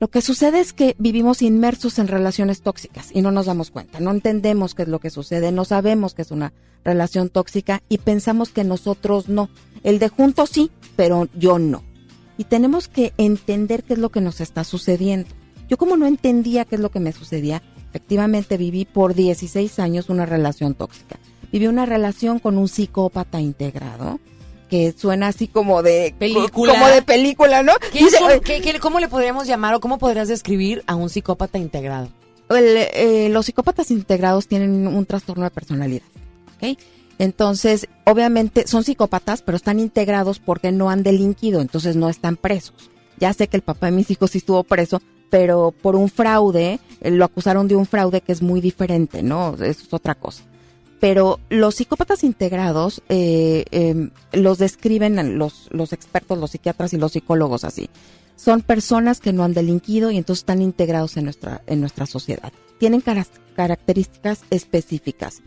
Lo 0.00 0.08
que 0.08 0.22
sucede 0.22 0.60
es 0.60 0.72
que 0.72 0.94
vivimos 0.98 1.42
inmersos 1.42 1.98
en 1.98 2.06
relaciones 2.06 2.62
tóxicas 2.62 3.10
y 3.12 3.20
no 3.20 3.32
nos 3.32 3.46
damos 3.46 3.72
cuenta, 3.72 3.98
no 3.98 4.12
entendemos 4.12 4.76
qué 4.76 4.82
es 4.82 4.88
lo 4.88 5.00
que 5.00 5.10
sucede, 5.10 5.50
no 5.50 5.64
sabemos 5.64 6.14
que 6.14 6.22
es 6.22 6.30
una 6.30 6.52
relación 6.84 7.30
tóxica 7.30 7.82
y 7.88 7.98
pensamos 7.98 8.50
que 8.50 8.62
nosotros 8.62 9.28
no. 9.28 9.50
El 9.82 9.98
de 9.98 10.08
juntos 10.08 10.50
sí, 10.50 10.70
pero 10.94 11.26
yo 11.34 11.58
no. 11.58 11.82
Y 12.36 12.44
tenemos 12.44 12.86
que 12.86 13.12
entender 13.18 13.82
qué 13.82 13.94
es 13.94 13.98
lo 13.98 14.10
que 14.10 14.20
nos 14.20 14.40
está 14.40 14.62
sucediendo. 14.62 15.30
Yo 15.68 15.76
como 15.76 15.96
no 15.96 16.06
entendía 16.06 16.64
qué 16.64 16.76
es 16.76 16.80
lo 16.80 16.90
que 16.90 17.00
me 17.00 17.12
sucedía, 17.12 17.62
efectivamente 17.88 18.56
viví 18.56 18.84
por 18.84 19.14
16 19.14 19.80
años 19.80 20.08
una 20.08 20.26
relación 20.26 20.74
tóxica. 20.74 21.18
Viví 21.50 21.66
una 21.66 21.86
relación 21.86 22.38
con 22.38 22.56
un 22.56 22.68
psicópata 22.68 23.40
integrado 23.40 24.20
que 24.68 24.92
suena 24.96 25.28
así 25.28 25.48
como 25.48 25.82
de 25.82 26.14
película, 26.18 26.74
como 26.74 26.88
de 26.88 27.02
película, 27.02 27.62
¿no? 27.62 27.72
¿Qué 27.92 28.00
es, 28.00 28.14
¿qué, 28.44 28.60
qué, 28.60 28.78
cómo 28.78 29.00
le 29.00 29.08
podríamos 29.08 29.46
llamar 29.46 29.74
o 29.74 29.80
cómo 29.80 29.98
podrías 29.98 30.28
describir 30.28 30.84
a 30.86 30.94
un 30.94 31.08
psicópata 31.08 31.58
integrado? 31.58 32.08
El, 32.50 32.76
eh, 32.94 33.28
los 33.30 33.46
psicópatas 33.46 33.90
integrados 33.90 34.46
tienen 34.46 34.86
un 34.86 35.06
trastorno 35.06 35.44
de 35.44 35.50
personalidad, 35.50 36.06
¿ok? 36.56 36.78
Entonces, 37.18 37.88
obviamente 38.04 38.66
son 38.66 38.84
psicópatas, 38.84 39.42
pero 39.42 39.56
están 39.56 39.80
integrados 39.80 40.38
porque 40.38 40.70
no 40.70 40.88
han 40.88 41.02
delinquido, 41.02 41.60
entonces 41.60 41.96
no 41.96 42.08
están 42.08 42.36
presos. 42.36 42.90
Ya 43.18 43.32
sé 43.32 43.48
que 43.48 43.56
el 43.56 43.62
papá 43.62 43.86
de 43.86 43.92
mis 43.92 44.10
hijos 44.10 44.30
sí 44.30 44.38
estuvo 44.38 44.62
preso, 44.62 45.02
pero 45.28 45.72
por 45.82 45.96
un 45.96 46.08
fraude, 46.08 46.78
eh, 47.00 47.10
lo 47.10 47.24
acusaron 47.24 47.66
de 47.66 47.74
un 47.74 47.86
fraude 47.86 48.20
que 48.20 48.32
es 48.32 48.40
muy 48.40 48.60
diferente, 48.60 49.22
¿no? 49.22 49.54
Eso 49.54 49.82
es 49.82 49.92
otra 49.92 50.14
cosa 50.14 50.47
pero 51.00 51.38
los 51.48 51.76
psicópatas 51.76 52.24
integrados 52.24 53.02
eh, 53.08 53.64
eh, 53.70 54.10
los 54.32 54.58
describen 54.58 55.38
los, 55.38 55.68
los 55.70 55.92
expertos, 55.92 56.38
los 56.38 56.50
psiquiatras 56.50 56.92
y 56.92 56.98
los 56.98 57.12
psicólogos 57.12 57.64
así. 57.64 57.88
Son 58.36 58.62
personas 58.62 59.20
que 59.20 59.32
no 59.32 59.44
han 59.44 59.52
delinquido 59.52 60.10
y 60.10 60.16
entonces 60.16 60.42
están 60.42 60.62
integrados 60.62 61.16
en 61.16 61.24
nuestra, 61.24 61.62
en 61.66 61.80
nuestra 61.80 62.06
sociedad. 62.06 62.52
Tienen 62.78 63.02
características 63.56 64.42
específicas. 64.50 65.42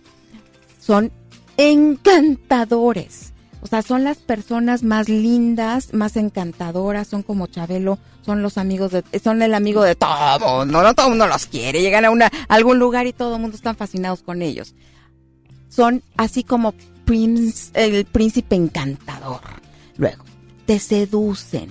Son 0.79 1.11
encantadores. 1.57 3.31
O 3.61 3.67
sea, 3.67 3.81
son 3.81 4.03
las 4.03 4.17
personas 4.17 4.83
más 4.83 5.07
lindas, 5.07 5.93
más 5.93 6.17
encantadoras, 6.17 7.07
son 7.07 7.21
como 7.21 7.47
Chabelo, 7.47 7.99
son 8.25 8.41
los 8.41 8.57
amigos 8.57 8.91
de, 8.91 9.03
son 9.23 9.41
el 9.41 9.53
amigo 9.53 9.83
de 9.83 9.95
todo 9.95 10.39
mundo, 10.39 10.81
no 10.81 10.95
todo 10.95 11.09
mundo 11.09 11.27
los 11.27 11.45
quiere, 11.45 11.81
llegan 11.81 12.05
a 12.05 12.09
una, 12.09 12.25
a 12.25 12.55
algún 12.55 12.79
lugar 12.79 13.05
y 13.05 13.13
todo 13.13 13.35
el 13.35 13.41
mundo 13.41 13.55
están 13.55 13.75
fascinados 13.75 14.23
con 14.23 14.41
ellos 14.41 14.73
son 15.71 16.03
así 16.17 16.43
como 16.43 16.75
el 17.73 18.05
príncipe 18.05 18.55
encantador. 18.55 19.41
Luego, 19.97 20.23
te 20.65 20.79
seducen, 20.79 21.69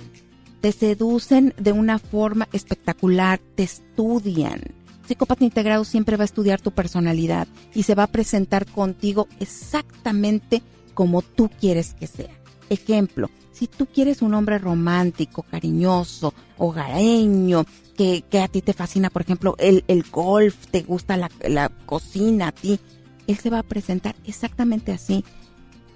te 0.59 0.71
seducen 0.71 1.53
de 1.57 1.71
una 1.71 1.99
forma 1.99 2.47
espectacular, 2.51 3.39
te 3.55 3.63
estudian. 3.63 4.61
Psicópata 5.07 5.43
integrado 5.43 5.83
siempre 5.83 6.17
va 6.17 6.23
a 6.23 6.25
estudiar 6.25 6.61
tu 6.61 6.71
personalidad 6.71 7.47
y 7.73 7.83
se 7.83 7.95
va 7.95 8.03
a 8.03 8.11
presentar 8.11 8.65
contigo 8.65 9.27
exactamente 9.39 10.61
como 10.93 11.21
tú 11.21 11.49
quieres 11.59 11.93
que 11.93 12.07
sea. 12.07 12.31
Ejemplo, 12.69 13.29
si 13.51 13.67
tú 13.67 13.85
quieres 13.85 14.21
un 14.21 14.33
hombre 14.33 14.57
romántico, 14.57 15.43
cariñoso, 15.43 16.33
hogareño, 16.57 17.65
que, 17.97 18.23
que 18.29 18.39
a 18.39 18.47
ti 18.47 18.61
te 18.61 18.73
fascina, 18.73 19.09
por 19.09 19.21
ejemplo, 19.23 19.55
el, 19.59 19.83
el 19.87 20.03
golf, 20.03 20.67
te 20.67 20.81
gusta 20.81 21.17
la, 21.17 21.29
la 21.47 21.69
cocina 21.69 22.47
a 22.47 22.51
ti, 22.51 22.79
él 23.27 23.37
se 23.37 23.49
va 23.49 23.59
a 23.59 23.63
presentar 23.63 24.15
exactamente 24.25 24.91
así. 24.91 25.23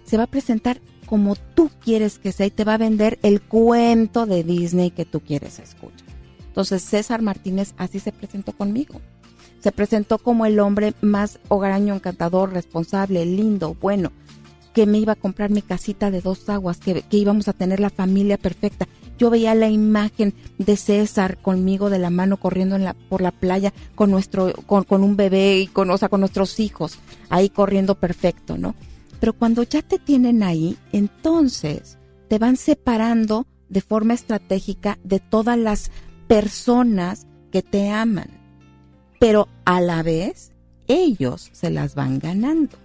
Se 0.06 0.18
va 0.18 0.24
a 0.24 0.28
presentar 0.28 0.82
como 1.06 1.36
tú 1.36 1.70
quieres 1.84 2.20
que 2.20 2.32
sea 2.32 2.48
y 2.48 2.52
te 2.52 2.64
va 2.64 2.76
a 2.76 2.80
vender 2.80 3.20
el 3.22 3.42
cuento 3.42 4.26
de 4.26 4.44
Disney 4.44 4.92
que 4.92 5.06
tú 5.06 5.20
quieres 5.20 5.60
escuchar. 5.60 6.08
Entonces 6.48 6.84
César 6.84 7.22
Martínez 7.22 7.74
así 7.78 8.00
se 8.00 8.12
presentó 8.12 8.54
conmigo. 8.54 9.02
Se 9.60 9.72
presentó 9.72 10.20
como 10.20 10.46
el 10.46 10.60
hombre 10.60 10.94
más 11.02 11.40
hogareño, 11.48 11.96
encantador, 11.96 12.54
responsable, 12.54 13.26
lindo, 13.26 13.76
bueno, 13.82 14.12
que 14.76 14.86
me 14.86 15.00
iba 15.00 15.14
a 15.14 15.16
comprar 15.16 15.50
mi 15.50 15.64
casita 15.64 16.12
de 16.12 16.22
dos 16.22 16.48
aguas, 16.50 16.78
que, 16.78 17.02
que 17.02 17.18
íbamos 17.18 17.48
a 17.48 17.54
tener 17.54 17.80
la 17.80 17.90
familia 17.90 18.38
perfecta 18.38 18.88
yo 19.18 19.30
veía 19.30 19.56
la 19.56 19.70
imagen 19.70 20.34
de 20.58 20.76
César 20.76 21.38
conmigo 21.38 21.90
de 21.90 22.00
la 22.00 22.10
mano 22.10 22.38
corriendo 22.38 22.76
en 22.76 22.84
la, 22.84 22.94
por 22.94 23.22
la 23.22 23.32
playa 23.32 23.74
con 23.96 24.12
nuestro, 24.12 24.54
con, 24.66 24.84
con 24.84 25.04
un 25.04 25.16
bebé 25.16 25.60
y 25.60 25.68
con, 25.68 25.90
o 25.90 25.98
sea, 25.98 26.10
con 26.10 26.20
nuestros 26.20 26.60
hijos 26.60 27.00
ahí 27.30 27.50
corriendo 27.50 27.96
perfecto, 27.96 28.58
¿no? 28.58 28.76
Pero 29.20 29.34
cuando 29.34 29.64
ya 29.64 29.82
te 29.82 30.00
tienen 30.00 30.44
ahí, 30.44 30.78
entonces 30.92 31.98
te 32.28 32.40
van 32.40 32.58
separando 32.58 33.48
de 33.70 33.82
forma 33.82 34.14
estratégica 34.14 35.00
de 35.04 35.20
todas 35.20 35.58
las 35.58 35.92
personas 36.28 37.26
que 37.52 37.62
te 37.62 37.90
aman. 37.90 38.30
Pero 39.20 39.48
a 39.64 39.80
la 39.80 40.04
vez, 40.04 40.52
ellos 40.88 41.50
se 41.54 41.70
las 41.70 41.96
van 41.96 42.20
ganando. 42.20 42.78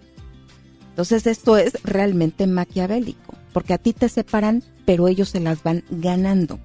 Entonces 0.90 1.26
esto 1.26 1.56
es 1.56 1.78
realmente 1.82 2.46
maquiavélico, 2.46 3.34
porque 3.52 3.74
a 3.74 3.78
ti 3.78 3.92
te 3.92 4.08
separan 4.08 4.62
pero 4.90 5.06
ellos 5.06 5.28
se 5.28 5.38
las 5.38 5.62
van 5.62 5.84
ganando. 5.88 6.58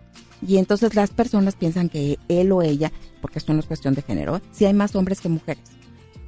Y 0.46 0.58
entonces 0.58 0.96
las 0.96 1.12
personas 1.12 1.56
piensan 1.56 1.90
que 1.90 2.18
él 2.28 2.52
o 2.52 2.64
ella, 2.64 2.92
porque 3.22 3.38
esto 3.38 3.54
no 3.54 3.60
es 3.60 3.68
cuestión 3.68 3.94
de 3.94 4.02
género, 4.02 4.42
si 4.52 4.66
hay 4.66 4.74
más 4.74 4.96
hombres 4.96 5.22
que 5.22 5.30
mujeres, 5.30 5.64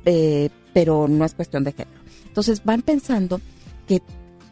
eh, 0.05 0.49
pero 0.73 1.07
no 1.07 1.25
es 1.25 1.33
cuestión 1.33 1.63
de 1.63 1.71
género. 1.71 1.99
Entonces 2.25 2.63
van 2.63 2.83
pensando 2.83 3.41
que, 3.87 4.03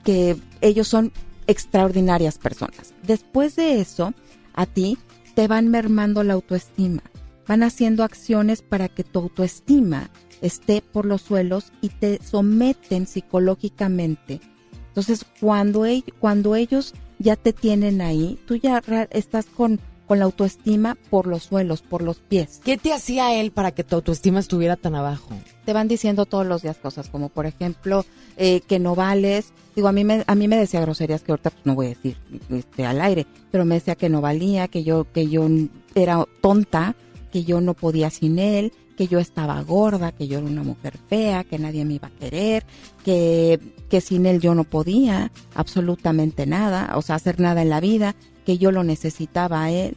que 0.03 0.37
ellos 0.61 0.87
son 0.87 1.11
extraordinarias 1.45 2.39
personas. 2.39 2.95
Después 3.03 3.55
de 3.55 3.79
eso, 3.79 4.15
a 4.55 4.65
ti 4.65 4.97
te 5.35 5.47
van 5.47 5.67
mermando 5.67 6.23
la 6.23 6.33
autoestima. 6.33 7.03
Van 7.47 7.61
haciendo 7.61 8.03
acciones 8.03 8.63
para 8.63 8.89
que 8.89 9.03
tu 9.03 9.19
autoestima 9.19 10.09
esté 10.41 10.81
por 10.81 11.05
los 11.05 11.21
suelos 11.21 11.71
y 11.81 11.89
te 11.89 12.19
someten 12.23 13.07
psicológicamente. 13.07 14.41
Entonces, 14.87 15.25
cuando, 15.39 15.85
cuando 16.19 16.55
ellos 16.55 16.93
ya 17.19 17.35
te 17.35 17.53
tienen 17.53 18.01
ahí, 18.01 18.39
tú 18.45 18.55
ya 18.55 18.81
estás 19.11 19.45
con, 19.45 19.79
con 20.07 20.19
la 20.19 20.25
autoestima 20.25 20.97
por 21.09 21.27
los 21.27 21.43
suelos, 21.43 21.81
por 21.81 22.01
los 22.01 22.17
pies. 22.19 22.61
¿Qué 22.63 22.77
te 22.77 22.93
hacía 22.93 23.33
él 23.39 23.51
para 23.51 23.71
que 23.71 23.83
tu 23.83 23.95
autoestima 23.95 24.39
estuviera 24.39 24.75
tan 24.75 24.95
abajo? 24.95 25.35
Te 25.65 25.73
van 25.73 25.87
diciendo 25.87 26.25
todos 26.25 26.45
los 26.45 26.61
días 26.61 26.77
cosas, 26.77 27.09
como 27.09 27.29
por 27.29 27.45
ejemplo, 27.45 28.05
eh, 28.37 28.61
que 28.61 28.79
no 28.79 28.95
vales. 28.95 29.51
Digo, 29.75 29.87
a 29.87 29.91
mí 29.91 30.03
me, 30.03 30.23
a 30.25 30.35
mí 30.35 30.47
me 30.47 30.57
decía 30.57 30.81
groserías 30.81 31.23
que 31.23 31.31
ahorita 31.31 31.49
pues, 31.49 31.65
no 31.65 31.75
voy 31.75 31.87
a 31.87 31.89
decir 31.89 32.17
este, 32.49 32.85
al 32.85 33.01
aire, 33.01 33.25
pero 33.51 33.65
me 33.65 33.75
decía 33.75 33.95
que 33.95 34.09
no 34.09 34.21
valía, 34.21 34.67
que 34.67 34.83
yo, 34.83 35.11
que 35.11 35.27
yo 35.27 35.47
era 35.95 36.25
tonta, 36.41 36.95
que 37.31 37.43
yo 37.43 37.59
no 37.59 37.73
podía 37.73 38.09
sin 38.09 38.39
él, 38.39 38.71
que 38.95 39.07
yo 39.07 39.19
estaba 39.19 39.61
gorda, 39.61 40.11
que 40.11 40.27
yo 40.27 40.39
era 40.39 40.47
una 40.47 40.63
mujer 40.63 40.97
fea, 41.09 41.43
que 41.43 41.59
nadie 41.59 41.85
me 41.85 41.95
iba 41.95 42.07
a 42.07 42.11
querer, 42.11 42.65
que, 43.03 43.59
que 43.89 44.01
sin 44.01 44.25
él 44.25 44.39
yo 44.39 44.55
no 44.55 44.63
podía 44.63 45.31
absolutamente 45.53 46.45
nada, 46.45 46.97
o 46.97 47.01
sea, 47.01 47.15
hacer 47.15 47.39
nada 47.39 47.61
en 47.61 47.69
la 47.69 47.79
vida, 47.79 48.15
que 48.45 48.57
yo 48.57 48.71
lo 48.71 48.83
necesitaba 48.83 49.63
a 49.63 49.71
él. 49.71 49.95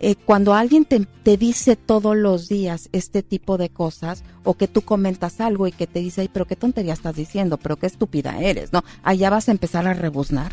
Eh, 0.00 0.16
cuando 0.16 0.54
alguien 0.54 0.84
te, 0.84 1.06
te, 1.22 1.36
dice 1.36 1.76
todos 1.76 2.16
los 2.16 2.48
días 2.48 2.90
este 2.92 3.22
tipo 3.22 3.56
de 3.56 3.70
cosas, 3.70 4.22
o 4.42 4.54
que 4.54 4.68
tú 4.68 4.82
comentas 4.82 5.40
algo 5.40 5.66
y 5.66 5.72
que 5.72 5.86
te 5.86 6.00
dice, 6.00 6.22
Ay, 6.22 6.30
pero 6.32 6.46
qué 6.46 6.56
tontería 6.56 6.92
estás 6.92 7.16
diciendo, 7.16 7.56
pero 7.56 7.76
qué 7.76 7.86
estúpida 7.86 8.38
eres, 8.38 8.72
¿no? 8.72 8.84
Allá 9.02 9.30
vas 9.30 9.48
a 9.48 9.52
empezar 9.52 9.86
a 9.86 9.94
rebuznar. 9.94 10.52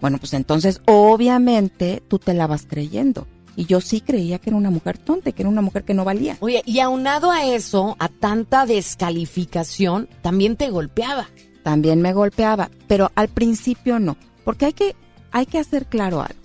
Bueno, 0.00 0.18
pues 0.18 0.34
entonces 0.34 0.80
obviamente 0.86 2.02
tú 2.06 2.18
te 2.18 2.34
la 2.34 2.46
vas 2.46 2.66
creyendo. 2.66 3.26
Y 3.56 3.64
yo 3.64 3.80
sí 3.80 4.02
creía 4.02 4.38
que 4.38 4.50
era 4.50 4.56
una 4.56 4.70
mujer 4.70 4.98
tonta, 4.98 5.32
que 5.32 5.42
era 5.42 5.48
una 5.48 5.62
mujer 5.62 5.84
que 5.84 5.94
no 5.94 6.04
valía. 6.04 6.36
Oye, 6.40 6.62
y 6.66 6.80
aunado 6.80 7.30
a 7.30 7.46
eso, 7.46 7.96
a 7.98 8.08
tanta 8.08 8.66
descalificación, 8.66 10.08
también 10.20 10.56
te 10.56 10.68
golpeaba. 10.68 11.28
También 11.62 12.02
me 12.02 12.12
golpeaba, 12.12 12.70
pero 12.86 13.10
al 13.14 13.28
principio 13.28 13.98
no, 13.98 14.16
porque 14.44 14.66
hay 14.66 14.72
que, 14.72 14.94
hay 15.32 15.46
que 15.46 15.58
hacer 15.58 15.86
claro 15.86 16.20
algo. 16.20 16.38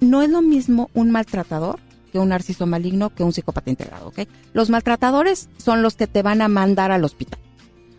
No 0.00 0.22
es 0.22 0.30
lo 0.30 0.40
mismo 0.40 0.88
un 0.94 1.10
maltratador 1.10 1.80
que 2.12 2.18
un 2.18 2.28
narciso 2.28 2.66
maligno 2.66 3.10
que 3.10 3.24
un 3.24 3.32
psicópata 3.32 3.70
integrado, 3.70 4.08
¿ok? 4.08 4.20
Los 4.52 4.70
maltratadores 4.70 5.48
son 5.56 5.82
los 5.82 5.96
que 5.96 6.06
te 6.06 6.22
van 6.22 6.42
a 6.42 6.48
mandar 6.48 6.92
al 6.92 7.04
hospital. 7.04 7.40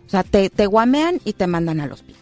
O 0.06 0.10
sea, 0.10 0.22
te, 0.22 0.48
te 0.48 0.66
guamean 0.66 1.20
y 1.24 1.32
te 1.34 1.46
mandan 1.46 1.80
al 1.80 1.92
hospital 1.92 2.21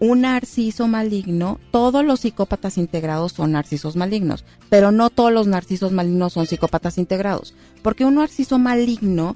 un 0.00 0.20
narciso 0.20 0.86
maligno, 0.86 1.58
todos 1.70 2.04
los 2.04 2.20
psicópatas 2.20 2.78
integrados 2.78 3.32
son 3.32 3.52
narcisos 3.52 3.96
malignos, 3.96 4.44
pero 4.68 4.92
no 4.92 5.10
todos 5.10 5.32
los 5.32 5.46
narcisos 5.46 5.92
malignos 5.92 6.34
son 6.34 6.46
psicópatas 6.46 6.98
integrados, 6.98 7.54
porque 7.82 8.04
un 8.04 8.16
narciso 8.16 8.58
maligno 8.58 9.34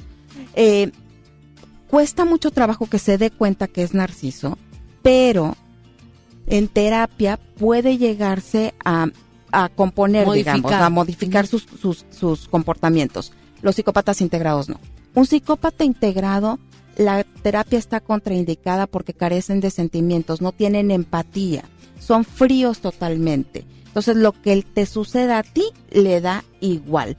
eh, 0.54 0.92
cuesta 1.88 2.24
mucho 2.24 2.50
trabajo 2.50 2.86
que 2.86 2.98
se 2.98 3.18
dé 3.18 3.30
cuenta 3.30 3.66
que 3.66 3.82
es 3.82 3.92
narciso, 3.92 4.56
pero 5.02 5.56
en 6.46 6.68
terapia 6.68 7.38
puede 7.58 7.98
llegarse 7.98 8.74
a, 8.84 9.08
componer, 9.74 10.30
digamos, 10.30 10.72
a 10.72 10.88
modificar 10.90 11.46
sus, 11.46 11.66
sus, 11.80 12.06
sus 12.10 12.48
comportamientos. 12.48 13.32
Los 13.60 13.76
psicópatas 13.76 14.20
integrados 14.20 14.68
no. 14.68 14.80
Un 15.14 15.26
psicópata 15.26 15.84
integrado 15.84 16.58
la 17.04 17.24
terapia 17.24 17.78
está 17.78 18.00
contraindicada 18.00 18.86
porque 18.86 19.14
carecen 19.14 19.60
de 19.60 19.70
sentimientos, 19.70 20.40
no 20.40 20.52
tienen 20.52 20.90
empatía, 20.90 21.64
son 21.98 22.24
fríos 22.24 22.80
totalmente. 22.80 23.64
Entonces 23.86 24.16
lo 24.16 24.32
que 24.32 24.62
te 24.62 24.86
suceda 24.86 25.38
a 25.38 25.42
ti 25.42 25.64
le 25.90 26.20
da 26.20 26.44
igual. 26.60 27.16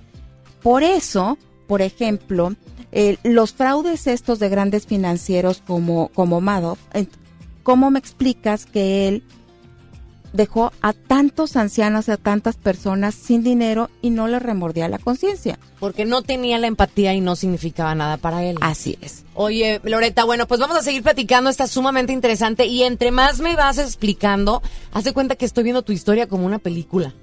Por 0.63 0.81
eso, 0.81 1.37
por 1.67 1.81
ejemplo, 1.81 2.55
los 3.23 3.53
fraudes 3.53 4.07
estos 4.07 4.39
de 4.39 4.49
grandes 4.49 4.87
financieros 4.87 5.61
como, 5.65 6.09
como 6.09 6.41
Madoff, 6.41 6.79
¿cómo 7.63 7.91
me 7.91 7.99
explicas 7.99 8.65
que 8.65 9.07
él 9.07 9.23
dejó 10.33 10.73
a 10.81 10.93
tantos 10.93 11.55
ancianos, 11.55 12.09
a 12.09 12.17
tantas 12.17 12.57
personas 12.57 13.15
sin 13.15 13.43
dinero 13.43 13.89
y 14.01 14.09
no 14.09 14.27
le 14.27 14.39
remordía 14.39 14.89
la 14.89 14.99
conciencia. 14.99 15.59
Porque 15.79 16.05
no 16.05 16.21
tenía 16.21 16.57
la 16.57 16.67
empatía 16.67 17.13
y 17.13 17.21
no 17.21 17.35
significaba 17.35 17.95
nada 17.95 18.17
para 18.17 18.43
él. 18.43 18.57
Así 18.61 18.97
es. 19.01 19.23
Oye, 19.35 19.79
Loreta, 19.83 20.25
bueno, 20.25 20.47
pues 20.47 20.59
vamos 20.59 20.77
a 20.77 20.83
seguir 20.83 21.03
platicando, 21.03 21.49
está 21.49 21.67
sumamente 21.67 22.13
interesante 22.13 22.65
y 22.65 22.83
entre 22.83 23.11
más 23.11 23.39
me 23.39 23.55
vas 23.55 23.77
explicando, 23.77 24.61
haz 24.91 25.05
de 25.05 25.13
cuenta 25.13 25.35
que 25.35 25.45
estoy 25.45 25.63
viendo 25.63 25.81
tu 25.81 25.91
historia 25.91 26.27
como 26.27 26.45
una 26.45 26.59
película 26.59 27.13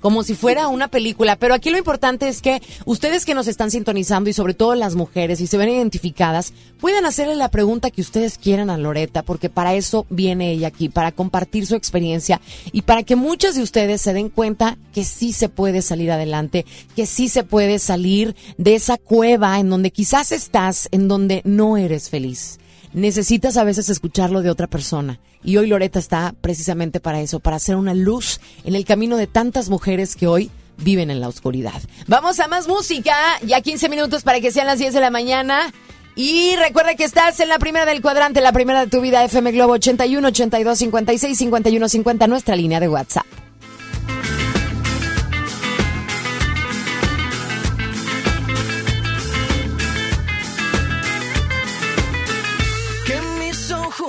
como 0.00 0.22
si 0.22 0.34
fuera 0.34 0.68
una 0.68 0.88
película. 0.88 1.36
Pero 1.36 1.54
aquí 1.54 1.70
lo 1.70 1.78
importante 1.78 2.28
es 2.28 2.42
que 2.42 2.62
ustedes 2.84 3.24
que 3.24 3.34
nos 3.34 3.48
están 3.48 3.70
sintonizando 3.70 4.30
y 4.30 4.32
sobre 4.32 4.54
todo 4.54 4.74
las 4.74 4.94
mujeres 4.94 5.40
y 5.40 5.46
se 5.46 5.56
ven 5.56 5.68
identificadas, 5.68 6.52
puedan 6.80 7.06
hacerle 7.06 7.34
la 7.34 7.50
pregunta 7.50 7.90
que 7.90 8.00
ustedes 8.00 8.38
quieran 8.38 8.70
a 8.70 8.78
Loreta, 8.78 9.22
porque 9.22 9.50
para 9.50 9.74
eso 9.74 10.06
viene 10.10 10.52
ella 10.52 10.68
aquí, 10.68 10.88
para 10.88 11.12
compartir 11.12 11.66
su 11.66 11.74
experiencia 11.74 12.40
y 12.72 12.82
para 12.82 13.02
que 13.02 13.16
muchas 13.16 13.54
de 13.54 13.62
ustedes 13.62 14.00
se 14.00 14.12
den 14.12 14.28
cuenta 14.28 14.78
que 14.92 15.04
sí 15.04 15.32
se 15.32 15.48
puede 15.48 15.82
salir 15.82 16.10
adelante, 16.10 16.66
que 16.94 17.06
sí 17.06 17.28
se 17.28 17.44
puede 17.44 17.78
salir 17.78 18.36
de 18.58 18.74
esa 18.74 18.98
cueva 18.98 19.58
en 19.58 19.70
donde 19.70 19.90
quizás 19.90 20.32
estás, 20.32 20.88
en 20.92 21.08
donde 21.08 21.42
no 21.44 21.76
eres 21.76 22.10
feliz 22.10 22.58
necesitas 22.92 23.56
a 23.56 23.64
veces 23.64 23.88
escucharlo 23.88 24.42
de 24.42 24.50
otra 24.50 24.66
persona. 24.66 25.20
Y 25.42 25.56
hoy 25.56 25.66
Loreta 25.66 25.98
está 25.98 26.34
precisamente 26.40 27.00
para 27.00 27.20
eso, 27.20 27.40
para 27.40 27.56
hacer 27.56 27.76
una 27.76 27.94
luz 27.94 28.40
en 28.64 28.74
el 28.74 28.84
camino 28.84 29.16
de 29.16 29.26
tantas 29.26 29.68
mujeres 29.68 30.16
que 30.16 30.26
hoy 30.26 30.50
viven 30.78 31.10
en 31.10 31.20
la 31.20 31.28
oscuridad. 31.28 31.80
Vamos 32.06 32.40
a 32.40 32.48
más 32.48 32.68
música, 32.68 33.14
ya 33.44 33.60
15 33.60 33.88
minutos 33.88 34.22
para 34.22 34.40
que 34.40 34.52
sean 34.52 34.66
las 34.66 34.78
10 34.78 34.94
de 34.94 35.00
la 35.00 35.10
mañana. 35.10 35.72
Y 36.14 36.56
recuerda 36.56 36.94
que 36.94 37.04
estás 37.04 37.38
en 37.40 37.48
la 37.48 37.58
primera 37.58 37.84
del 37.84 38.00
cuadrante, 38.00 38.40
la 38.40 38.52
primera 38.52 38.80
de 38.80 38.90
tu 38.90 39.02
vida, 39.02 39.22
FM 39.22 39.52
Globo 39.52 39.74
81 39.74 40.28
82 40.28 40.78
56 40.78 41.38
51 41.38 41.88
50, 41.88 42.26
nuestra 42.26 42.56
línea 42.56 42.80
de 42.80 42.88
WhatsApp. 42.88 43.26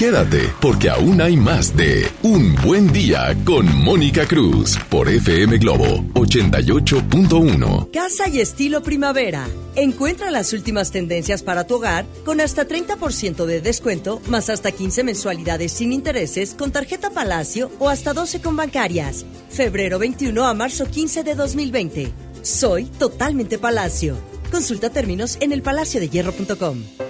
Quédate, 0.00 0.50
porque 0.62 0.88
aún 0.88 1.20
hay 1.20 1.36
más 1.36 1.76
de 1.76 2.10
Un 2.22 2.54
Buen 2.64 2.90
Día 2.90 3.36
con 3.44 3.66
Mónica 3.84 4.26
Cruz 4.26 4.78
por 4.88 5.10
FM 5.10 5.58
Globo 5.58 6.02
88.1. 6.14 7.90
Casa 7.90 8.26
y 8.26 8.40
estilo 8.40 8.82
primavera. 8.82 9.46
Encuentra 9.76 10.30
las 10.30 10.54
últimas 10.54 10.90
tendencias 10.90 11.42
para 11.42 11.66
tu 11.66 11.74
hogar 11.74 12.06
con 12.24 12.40
hasta 12.40 12.66
30% 12.66 13.44
de 13.44 13.60
descuento, 13.60 14.22
más 14.26 14.48
hasta 14.48 14.72
15 14.72 15.04
mensualidades 15.04 15.72
sin 15.72 15.92
intereses 15.92 16.54
con 16.54 16.72
tarjeta 16.72 17.10
Palacio 17.10 17.70
o 17.78 17.90
hasta 17.90 18.14
12 18.14 18.40
con 18.40 18.56
bancarias. 18.56 19.26
Febrero 19.50 19.98
21 19.98 20.46
a 20.46 20.54
marzo 20.54 20.86
15 20.86 21.24
de 21.24 21.34
2020. 21.34 22.10
Soy 22.40 22.86
totalmente 22.86 23.58
Palacio. 23.58 24.16
Consulta 24.50 24.88
términos 24.88 25.36
en 25.42 25.52
elpalaciodehierro.com. 25.52 27.09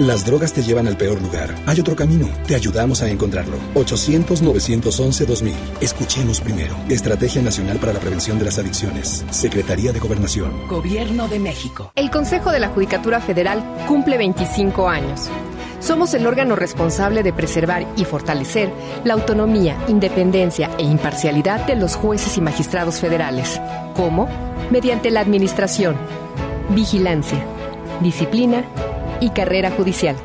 Las 0.00 0.26
drogas 0.26 0.52
te 0.52 0.60
llevan 0.60 0.88
al 0.88 0.96
peor 0.96 1.22
lugar. 1.22 1.54
Hay 1.66 1.78
otro 1.78 1.94
camino. 1.94 2.28
Te 2.48 2.56
ayudamos 2.56 3.00
a 3.02 3.08
encontrarlo. 3.08 3.56
800-911-2000. 3.74 5.52
Escuchemos 5.80 6.40
primero. 6.40 6.74
Estrategia 6.88 7.40
Nacional 7.40 7.78
para 7.78 7.92
la 7.92 8.00
Prevención 8.00 8.36
de 8.40 8.46
las 8.46 8.58
Adicciones. 8.58 9.24
Secretaría 9.30 9.92
de 9.92 10.00
Gobernación. 10.00 10.66
Gobierno 10.66 11.28
de 11.28 11.38
México. 11.38 11.92
El 11.94 12.10
Consejo 12.10 12.50
de 12.50 12.58
la 12.58 12.70
Judicatura 12.70 13.20
Federal 13.20 13.62
cumple 13.86 14.18
25 14.18 14.88
años. 14.88 15.30
Somos 15.78 16.12
el 16.14 16.26
órgano 16.26 16.56
responsable 16.56 17.22
de 17.22 17.32
preservar 17.32 17.86
y 17.96 18.04
fortalecer 18.04 18.72
la 19.04 19.14
autonomía, 19.14 19.76
independencia 19.86 20.70
e 20.76 20.82
imparcialidad 20.82 21.68
de 21.68 21.76
los 21.76 21.94
jueces 21.94 22.36
y 22.36 22.40
magistrados 22.40 22.98
federales. 22.98 23.60
¿Cómo? 23.94 24.28
Mediante 24.72 25.12
la 25.12 25.20
administración, 25.20 25.94
vigilancia, 26.70 27.44
disciplina 28.02 28.64
y 29.24 29.30
carrera 29.30 29.70
judicial, 29.70 30.16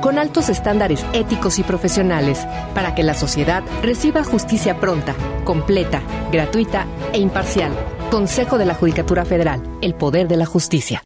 con 0.00 0.18
altos 0.18 0.48
estándares 0.48 1.04
éticos 1.12 1.58
y 1.58 1.64
profesionales 1.64 2.46
para 2.74 2.94
que 2.94 3.02
la 3.02 3.14
sociedad 3.14 3.64
reciba 3.82 4.22
justicia 4.22 4.78
pronta, 4.78 5.14
completa, 5.44 6.00
gratuita 6.30 6.86
e 7.12 7.18
imparcial. 7.18 7.72
Consejo 8.10 8.56
de 8.56 8.66
la 8.66 8.74
Judicatura 8.74 9.24
Federal, 9.24 9.60
el 9.82 9.94
poder 9.94 10.28
de 10.28 10.36
la 10.36 10.46
justicia. 10.46 11.02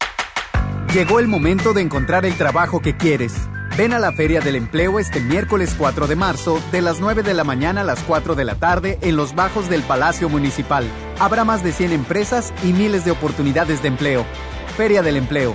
Llegó 0.93 1.19
el 1.19 1.29
momento 1.29 1.73
de 1.73 1.81
encontrar 1.81 2.27
el 2.27 2.35
trabajo 2.37 2.81
que 2.81 2.97
quieres. 2.97 3.33
Ven 3.79 3.95
a 3.95 3.99
la 3.99 4.13
Feria 4.13 4.41
del 4.41 4.57
Empleo 4.57 4.99
este 4.99 5.21
miércoles 5.21 5.75
4 5.79 6.07
de 6.07 6.17
marzo, 6.17 6.61
de 6.73 6.83
las 6.83 7.01
9 7.01 7.23
de 7.23 7.33
la 7.33 7.45
mañana 7.45 7.81
a 7.81 7.85
las 7.85 8.01
4 8.01 8.35
de 8.35 8.45
la 8.45 8.57
tarde, 8.57 8.99
en 9.01 9.17
los 9.17 9.35
bajos 9.35 9.71
del 9.71 9.83
Palacio 9.83 10.29
Municipal. 10.29 10.85
Habrá 11.19 11.45
más 11.45 11.63
de 11.63 11.73
100 11.73 11.93
empresas 11.93 12.53
y 12.65 12.75
miles 12.75 13.05
de 13.07 13.13
oportunidades 13.13 13.81
de 13.81 13.89
empleo. 13.89 14.27
Feria 14.77 15.03
del 15.03 15.17
Empleo, 15.17 15.55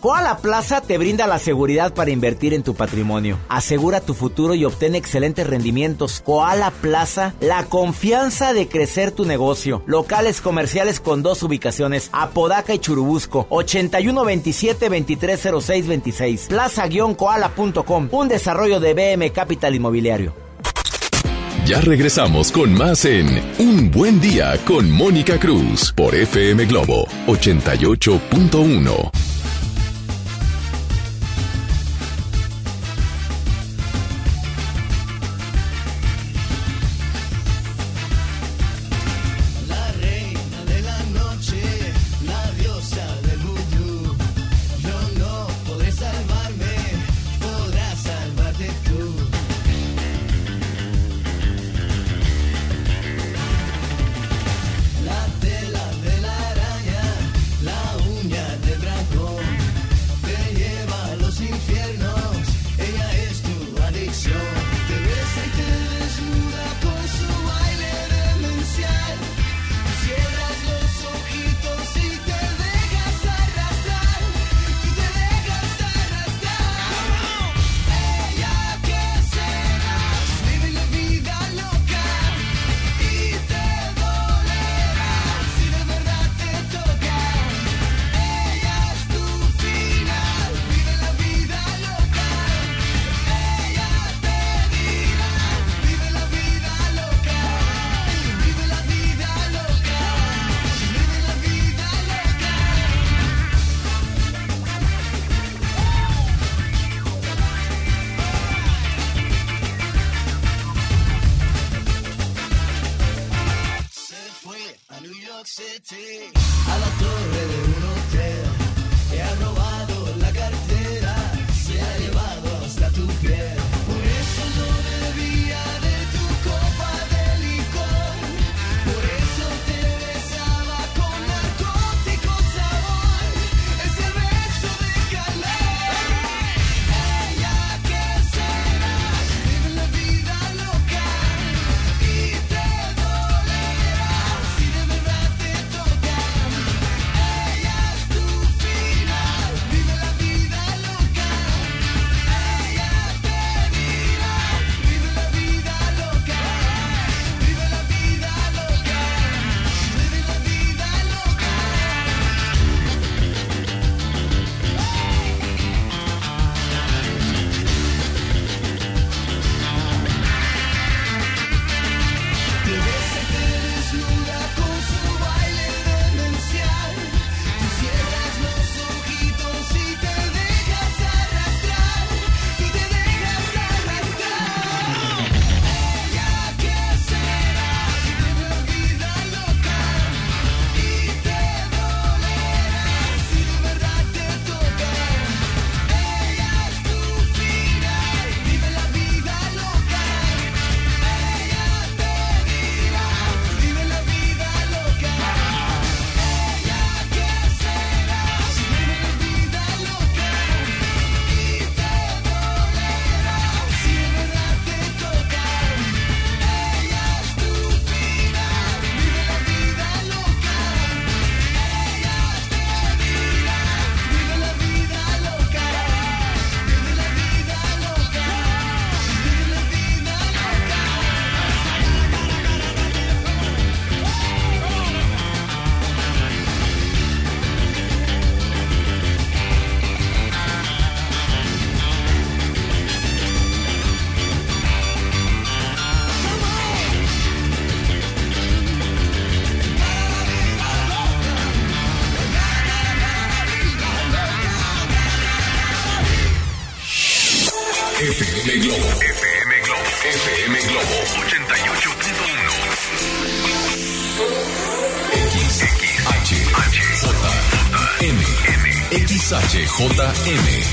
Koala 0.00 0.38
Plaza 0.38 0.80
te 0.80 0.96
brinda 0.96 1.26
la 1.26 1.38
seguridad 1.38 1.92
para 1.92 2.10
invertir 2.10 2.54
en 2.54 2.62
tu 2.62 2.74
patrimonio. 2.74 3.36
Asegura 3.50 4.00
tu 4.00 4.14
futuro 4.14 4.54
y 4.54 4.64
obtén 4.64 4.94
excelentes 4.94 5.46
rendimientos. 5.46 6.22
Koala 6.24 6.70
Plaza, 6.70 7.34
la 7.40 7.64
confianza 7.64 8.54
de 8.54 8.66
crecer 8.66 9.12
tu 9.12 9.26
negocio. 9.26 9.82
Locales 9.86 10.40
comerciales 10.40 11.00
con 11.00 11.22
dos 11.22 11.42
ubicaciones, 11.42 12.08
Apodaca 12.12 12.72
y 12.72 12.78
Churubusco, 12.78 13.46
8127-230626. 13.50 16.48
Plaza-koala.com, 16.48 18.08
un 18.10 18.28
desarrollo 18.28 18.80
de 18.80 18.94
BM 18.94 19.30
Capital 19.32 19.74
Inmobiliario. 19.74 20.32
Ya 21.66 21.82
regresamos 21.82 22.50
con 22.50 22.72
más 22.72 23.04
en 23.04 23.26
Un 23.58 23.90
Buen 23.90 24.18
Día 24.18 24.56
con 24.66 24.90
Mónica 24.90 25.38
Cruz 25.38 25.92
por 25.92 26.14
FM 26.14 26.64
Globo 26.64 27.06
88.1. 27.26 29.29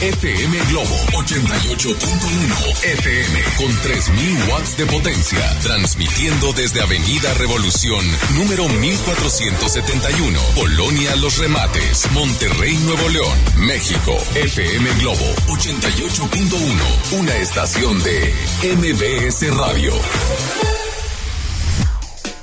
FM 0.02 0.58
Globo 0.70 0.96
88.1 1.14 2.84
FM 2.84 3.44
con 3.58 3.76
3000 3.82 4.50
watts 4.50 4.78
de 4.78 4.86
potencia, 4.86 5.60
transmitiendo 5.64 6.54
desde 6.54 6.82
Avenida 6.82 7.34
Revolución, 7.34 8.06
número 8.36 8.70
1471, 8.70 10.40
Polonia 10.56 11.16
Los 11.16 11.40
Remates, 11.40 12.12
Monterrey, 12.12 12.76
Nuevo 12.86 13.10
León, 13.10 13.38
México, 13.66 14.16
FM 14.36 14.88
Globo 15.00 15.26
88.1, 15.48 17.20
una 17.20 17.36
estación 17.38 18.02
de 18.04 18.34
MBS 18.76 19.58
Radio. 19.58 19.94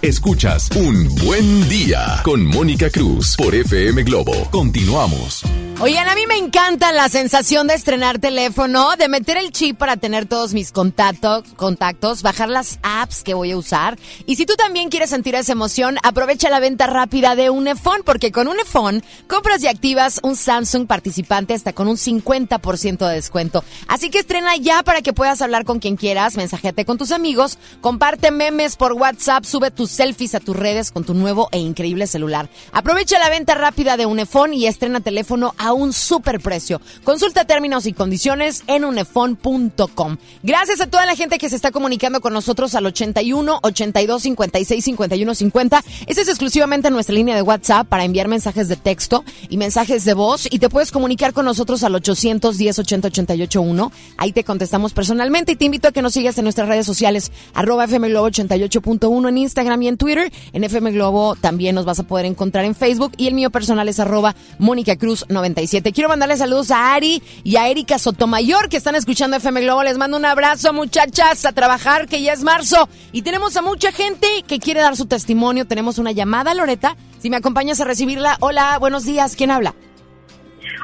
Escuchas 0.02 0.70
Un 0.74 1.09
Buen 1.24 1.68
Día 1.68 2.20
con 2.24 2.44
Mónica 2.44 2.90
Cruz 2.90 3.36
por 3.36 3.55
FM 3.55 4.02
Globo. 4.02 4.50
Continuamos. 4.50 5.43
Oigan, 5.85 6.09
a 6.09 6.14
mí 6.14 6.26
me 6.26 6.39
encanta 6.39 6.93
la 6.93 7.11
sensación 7.11 7.66
de 7.66 7.74
estrenar 7.74 8.18
teléfono, 8.18 8.97
de 8.97 9.07
meter 9.07 9.37
el 9.37 9.53
chip 9.53 9.76
para 9.76 9.99
tener 9.99 10.24
todos 10.24 10.55
mis 10.55 10.72
contactos, 10.72 11.45
contactos, 11.57 12.22
bajar 12.22 12.49
las 12.49 12.78
apps 12.82 13.22
que 13.22 13.35
voy 13.35 13.51
a 13.51 13.59
usar. 13.59 13.99
Y 14.24 14.37
si 14.37 14.47
tú 14.47 14.55
también 14.55 14.89
quieres 14.89 15.11
sentir 15.11 15.35
esa 15.35 15.53
emoción, 15.53 15.99
aprovecha 16.03 16.49
la 16.49 16.59
venta 16.59 16.87
rápida 16.87 17.37
de 17.37 17.51
Unifone, 17.51 18.03
porque 18.03 18.32
con 18.32 18.49
Unifone 18.49 19.03
compras 19.28 19.62
y 19.62 19.66
activas 19.66 20.20
un 20.22 20.37
Samsung 20.37 20.87
participante 20.87 21.53
hasta 21.53 21.74
con 21.74 21.87
un 21.87 21.99
50% 21.99 23.07
de 23.07 23.14
descuento. 23.14 23.62
Así 23.87 24.09
que 24.09 24.20
estrena 24.20 24.57
ya 24.57 24.85
para 24.85 25.03
que 25.03 25.12
puedas 25.12 25.43
hablar 25.43 25.66
con 25.66 25.80
quien 25.80 25.97
quieras, 25.97 26.39
mensajete 26.39 26.87
con 26.87 26.97
tus 26.97 27.12
amigos, 27.12 27.59
comparte 27.82 28.30
memes 28.30 28.76
por 28.76 28.95
WhatsApp, 28.95 29.45
sube 29.45 29.70
tus 29.70 29.91
selfies 29.91 30.35
a 30.35 30.41
tus 30.41 30.57
redes 30.57 30.91
con 30.91 31.05
tu 31.05 31.12
nuevo 31.12 31.51
e 31.53 31.59
increíble 31.59 32.07
celular. 32.07 32.49
Aprovecha 32.72 33.18
la 33.18 33.28
venta 33.28 33.55
rápida 33.55 33.99
de 33.99 34.07
Unifone 34.07 34.57
y 34.57 34.66
estrena 34.66 35.01
teléfono 35.01 35.55
a 35.59 35.74
un 35.75 35.93
super 35.93 36.41
precio. 36.41 36.81
Consulta 37.05 37.45
términos 37.45 37.87
y 37.87 37.93
condiciones 37.93 38.62
en 38.66 38.85
unefon.com. 38.85 40.16
Gracias 40.43 40.81
a 40.81 40.87
toda 40.87 41.07
la 41.07 41.16
gente 41.16 41.39
que 41.39 41.49
se 41.49 41.57
está 41.57 41.70
comunicando 41.70 42.20
con 42.20 42.33
nosotros 42.33 42.75
al 42.75 42.87
81 42.87 43.61
82 43.62 44.22
56 44.22 44.85
51 44.85 45.35
50. 45.35 45.85
Esa 46.07 46.20
es 46.20 46.29
exclusivamente 46.29 46.91
nuestra 46.91 47.14
línea 47.14 47.35
de 47.35 47.43
WhatsApp 47.43 47.87
para 47.89 48.05
enviar 48.05 48.29
mensajes 48.29 48.68
de 48.68 48.77
texto 48.77 49.25
y 49.49 49.57
mensajes 49.57 50.05
de 50.05 50.14
voz 50.14 50.47
y 50.51 50.59
te 50.59 50.68
puedes 50.68 50.91
comunicar 50.91 51.33
con 51.33 51.45
nosotros 51.45 51.83
al 51.85 51.95
810 51.95 52.79
80 52.79 53.09
88 53.09 53.62
1. 53.62 53.93
Ahí 54.16 54.33
te 54.33 54.45
contestamos 54.45 54.93
personalmente 54.93 55.53
y 55.53 55.57
te 55.57 55.64
invito 55.64 55.89
a 55.89 55.93
que 55.93 56.03
nos 56.03 56.14
sigas 56.14 56.39
en 56.39 56.45
nuestras 56.45 56.68
redes 56.68 56.87
sociales 56.87 57.33
arroba 57.55 57.85
FM 57.85 58.09
Globo 58.09 58.29
88.1 58.29 59.29
en 59.29 59.39
Instagram 59.39 59.83
y 59.83 59.89
en 59.89 59.97
Twitter. 59.97 60.33
En 60.53 60.64
FM 60.64 60.93
Globo 60.93 61.37
también 61.37 61.75
nos 61.75 61.85
vas 61.85 61.99
a 61.99 62.05
poder 62.05 62.27
encontrar 62.27 62.64
en 62.64 62.75
Facebook 62.75 63.12
y 63.16 63.27
el 63.27 63.35
mío 63.35 63.51
personal 63.51 63.89
es 63.89 64.01
arroba 64.01 64.35
Mónica 64.59 64.97
Cruz 64.97 65.25
97. 65.64 65.92
Quiero 65.92 66.08
mandarle 66.08 66.36
saludos 66.36 66.70
a 66.70 66.94
Ari 66.94 67.22
y 67.42 67.56
a 67.56 67.68
Erika 67.68 67.98
Sotomayor 67.98 68.68
que 68.68 68.76
están 68.76 68.94
escuchando 68.94 69.36
FM 69.36 69.62
Globo. 69.62 69.82
Les 69.82 69.96
mando 69.96 70.16
un 70.16 70.24
abrazo, 70.24 70.72
muchachas, 70.72 71.44
a 71.46 71.52
trabajar 71.52 72.06
que 72.06 72.22
ya 72.22 72.32
es 72.32 72.42
marzo. 72.42 72.88
Y 73.12 73.22
tenemos 73.22 73.56
a 73.56 73.62
mucha 73.62 73.90
gente 73.90 74.26
que 74.46 74.58
quiere 74.58 74.80
dar 74.80 74.96
su 74.96 75.06
testimonio. 75.06 75.66
Tenemos 75.66 75.98
una 75.98 76.12
llamada, 76.12 76.54
Loreta. 76.54 76.96
Si 77.18 77.30
me 77.30 77.36
acompañas 77.36 77.80
a 77.80 77.84
recibirla. 77.84 78.36
Hola, 78.40 78.78
buenos 78.78 79.04
días. 79.04 79.36
¿Quién 79.36 79.50
habla? 79.50 79.74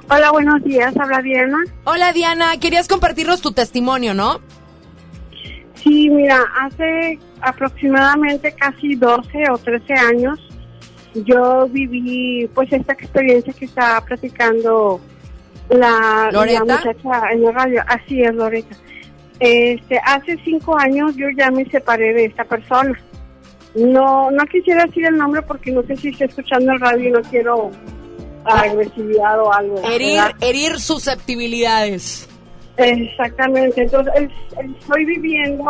Hola, 0.08 0.30
buenos 0.30 0.62
días. 0.64 0.94
Habla 0.96 1.20
Diana. 1.20 1.58
Hola, 1.84 2.12
Diana. 2.12 2.56
Querías 2.58 2.88
compartirnos 2.88 3.40
tu 3.40 3.52
testimonio, 3.52 4.14
¿no? 4.14 4.40
Sí, 5.74 6.08
mira, 6.10 6.42
hace 6.60 7.18
aproximadamente 7.42 8.52
casi 8.52 8.96
12 8.96 9.50
o 9.50 9.58
13 9.58 9.94
años 9.94 10.49
yo 11.14 11.66
viví 11.68 12.48
pues 12.54 12.72
esta 12.72 12.92
experiencia 12.92 13.52
que 13.52 13.64
estaba 13.64 14.00
platicando 14.02 15.00
la, 15.68 16.30
la 16.32 16.61
muchacha 16.61 17.30
en 17.32 17.42
la 17.42 17.52
radio. 17.52 17.82
Así 17.86 18.22
es, 18.22 18.34
Loreta. 18.34 18.76
Este, 19.38 19.98
hace 20.04 20.36
cinco 20.44 20.78
años 20.78 21.16
yo 21.16 21.26
ya 21.36 21.50
me 21.50 21.64
separé 21.66 22.12
de 22.12 22.26
esta 22.26 22.44
persona. 22.44 22.98
No, 23.74 24.30
no 24.30 24.44
quisiera 24.46 24.84
decir 24.84 25.06
el 25.06 25.16
nombre 25.16 25.42
porque 25.42 25.70
no 25.70 25.82
sé 25.84 25.96
si 25.96 26.08
está 26.08 26.24
escuchando 26.24 26.72
el 26.72 26.80
radio 26.80 27.08
y 27.08 27.12
no 27.12 27.22
quiero 27.22 27.70
agresividad 28.44 29.40
o 29.40 29.52
algo. 29.52 29.82
Herir, 29.88 30.20
herir 30.40 30.78
susceptibilidades. 30.78 32.28
Exactamente, 32.76 33.82
entonces 33.82 34.30
estoy 34.58 35.04
viviendo 35.04 35.64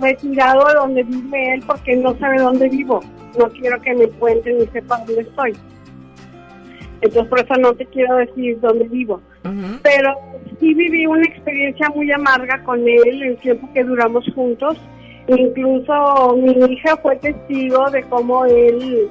retirado 0.00 0.66
de 0.66 0.74
donde 0.74 1.02
vive 1.04 1.54
él 1.54 1.62
porque 1.66 1.96
no 1.96 2.18
sabe 2.18 2.38
dónde 2.38 2.68
vivo. 2.68 3.00
No 3.38 3.48
quiero 3.50 3.80
que 3.80 3.94
me 3.94 4.08
cuenten 4.08 4.58
ni 4.58 4.66
sepa 4.66 4.98
dónde 5.06 5.22
estoy. 5.22 5.56
Entonces 7.00 7.28
por 7.28 7.40
eso 7.40 7.54
no 7.54 7.72
te 7.74 7.86
quiero 7.86 8.16
decir 8.16 8.58
dónde 8.60 8.88
vivo. 8.88 9.20
Pero 9.82 10.14
sí 10.58 10.74
viví 10.74 11.06
una 11.06 11.24
experiencia 11.24 11.88
muy 11.90 12.10
amarga 12.10 12.62
con 12.64 12.80
él 12.80 13.22
el 13.22 13.36
tiempo 13.38 13.68
que 13.72 13.84
duramos 13.84 14.24
juntos. 14.34 14.76
Incluso 15.28 16.36
mi 16.36 16.72
hija 16.72 16.96
fue 16.96 17.16
testigo 17.16 17.88
de 17.90 18.02
cómo 18.04 18.44
él 18.46 19.08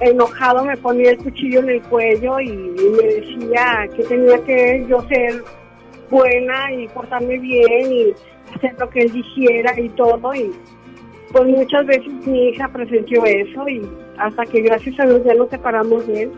enojado 0.00 0.64
me 0.64 0.76
ponía 0.76 1.12
el 1.12 1.18
cuchillo 1.18 1.60
en 1.60 1.70
el 1.70 1.82
cuello 1.82 2.38
y 2.40 2.50
me 2.52 3.02
decía 3.02 3.88
que 3.96 4.02
tenía 4.04 4.38
que 4.44 4.84
yo 4.88 5.00
ser 5.08 5.42
buena 6.10 6.72
y 6.72 6.86
portarme 6.88 7.38
bien 7.38 7.92
y 7.92 8.14
hacer 8.54 8.74
lo 8.78 8.90
que 8.90 9.00
él 9.00 9.12
dijera 9.12 9.78
y 9.78 9.88
todo 9.90 10.34
y 10.34 10.52
pues 11.32 11.44
muchas 11.48 11.86
veces 11.86 12.26
mi 12.26 12.48
hija 12.48 12.68
presenció 12.68 13.24
eso 13.24 13.68
y 13.68 13.82
hasta 14.18 14.44
que 14.46 14.60
gracias 14.62 14.98
a 15.00 15.06
Dios 15.06 15.22
ya 15.24 15.34
nos 15.34 15.50
separamos 15.50 16.06
de 16.06 16.22
él. 16.24 16.32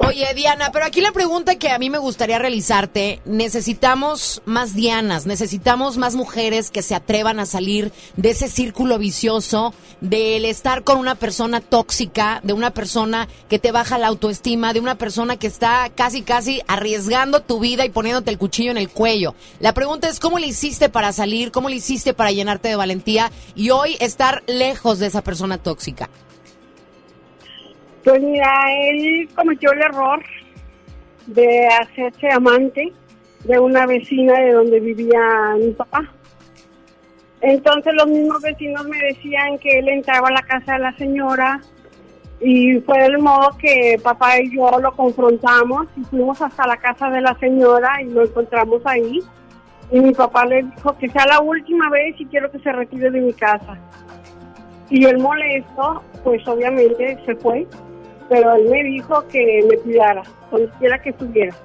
Oye, 0.00 0.32
Diana, 0.36 0.70
pero 0.72 0.84
aquí 0.84 1.00
la 1.00 1.10
pregunta 1.10 1.56
que 1.56 1.70
a 1.70 1.78
mí 1.78 1.90
me 1.90 1.98
gustaría 1.98 2.38
realizarte, 2.38 3.20
necesitamos 3.24 4.42
más 4.44 4.72
Dianas, 4.72 5.26
necesitamos 5.26 5.96
más 5.96 6.14
mujeres 6.14 6.70
que 6.70 6.82
se 6.82 6.94
atrevan 6.94 7.40
a 7.40 7.46
salir 7.46 7.92
de 8.16 8.30
ese 8.30 8.48
círculo 8.48 8.98
vicioso, 8.98 9.74
del 10.00 10.44
estar 10.44 10.84
con 10.84 10.98
una 10.98 11.16
persona 11.16 11.60
tóxica, 11.60 12.40
de 12.44 12.52
una 12.52 12.70
persona 12.70 13.26
que 13.48 13.58
te 13.58 13.72
baja 13.72 13.98
la 13.98 14.06
autoestima, 14.06 14.72
de 14.72 14.78
una 14.78 14.94
persona 14.94 15.36
que 15.36 15.48
está 15.48 15.90
casi, 15.92 16.22
casi 16.22 16.62
arriesgando 16.68 17.40
tu 17.40 17.58
vida 17.58 17.84
y 17.84 17.90
poniéndote 17.90 18.30
el 18.30 18.38
cuchillo 18.38 18.70
en 18.70 18.78
el 18.78 18.90
cuello. 18.90 19.34
La 19.58 19.74
pregunta 19.74 20.08
es, 20.08 20.20
¿cómo 20.20 20.38
le 20.38 20.46
hiciste 20.46 20.88
para 20.88 21.12
salir? 21.12 21.50
¿Cómo 21.50 21.68
le 21.68 21.76
hiciste 21.76 22.14
para 22.14 22.30
llenarte 22.30 22.68
de 22.68 22.76
valentía 22.76 23.32
y 23.56 23.70
hoy 23.70 23.96
estar 23.98 24.44
lejos 24.46 25.00
de 25.00 25.08
esa 25.08 25.22
persona 25.22 25.58
tóxica? 25.58 26.08
Pues 28.04 28.22
mira, 28.22 28.52
él 28.90 29.28
cometió 29.34 29.72
el 29.72 29.82
error 29.82 30.22
de 31.26 31.66
hacerse 31.66 32.30
amante 32.30 32.92
de 33.44 33.58
una 33.58 33.86
vecina 33.86 34.34
de 34.34 34.52
donde 34.52 34.80
vivía 34.80 35.54
mi 35.58 35.72
papá. 35.72 36.02
Entonces 37.40 37.94
los 37.94 38.08
mismos 38.08 38.42
vecinos 38.42 38.86
me 38.88 38.98
decían 38.98 39.58
que 39.58 39.78
él 39.78 39.88
entraba 39.88 40.28
a 40.28 40.32
la 40.32 40.42
casa 40.42 40.74
de 40.74 40.78
la 40.80 40.96
señora 40.96 41.60
y 42.40 42.80
fue 42.80 42.98
del 43.02 43.18
modo 43.18 43.50
que 43.58 43.98
papá 44.02 44.40
y 44.40 44.54
yo 44.54 44.70
lo 44.80 44.92
confrontamos 44.92 45.86
y 45.96 46.04
fuimos 46.04 46.40
hasta 46.40 46.66
la 46.66 46.76
casa 46.76 47.10
de 47.10 47.20
la 47.20 47.36
señora 47.38 48.00
y 48.02 48.06
lo 48.06 48.24
encontramos 48.24 48.82
ahí. 48.86 49.20
Y 49.90 50.00
mi 50.00 50.12
papá 50.12 50.44
le 50.46 50.62
dijo 50.62 50.96
que 50.98 51.08
sea 51.08 51.26
la 51.26 51.40
última 51.40 51.88
vez 51.90 52.14
y 52.18 52.26
quiero 52.26 52.50
que 52.50 52.58
se 52.58 52.72
retire 52.72 53.10
de 53.10 53.20
mi 53.20 53.32
casa. 53.32 53.78
Y 54.90 55.04
él 55.04 55.18
molesto, 55.18 56.02
pues 56.24 56.46
obviamente 56.46 57.18
se 57.24 57.34
fue 57.36 57.66
pero 58.28 58.54
él 58.54 58.68
me 58.68 58.84
dijo 58.84 59.26
que 59.28 59.64
me 59.68 59.76
cuidara, 59.78 60.22
donde 60.50 60.70
quiera 60.78 61.00
que 61.00 61.10
estuviera. 61.10 61.56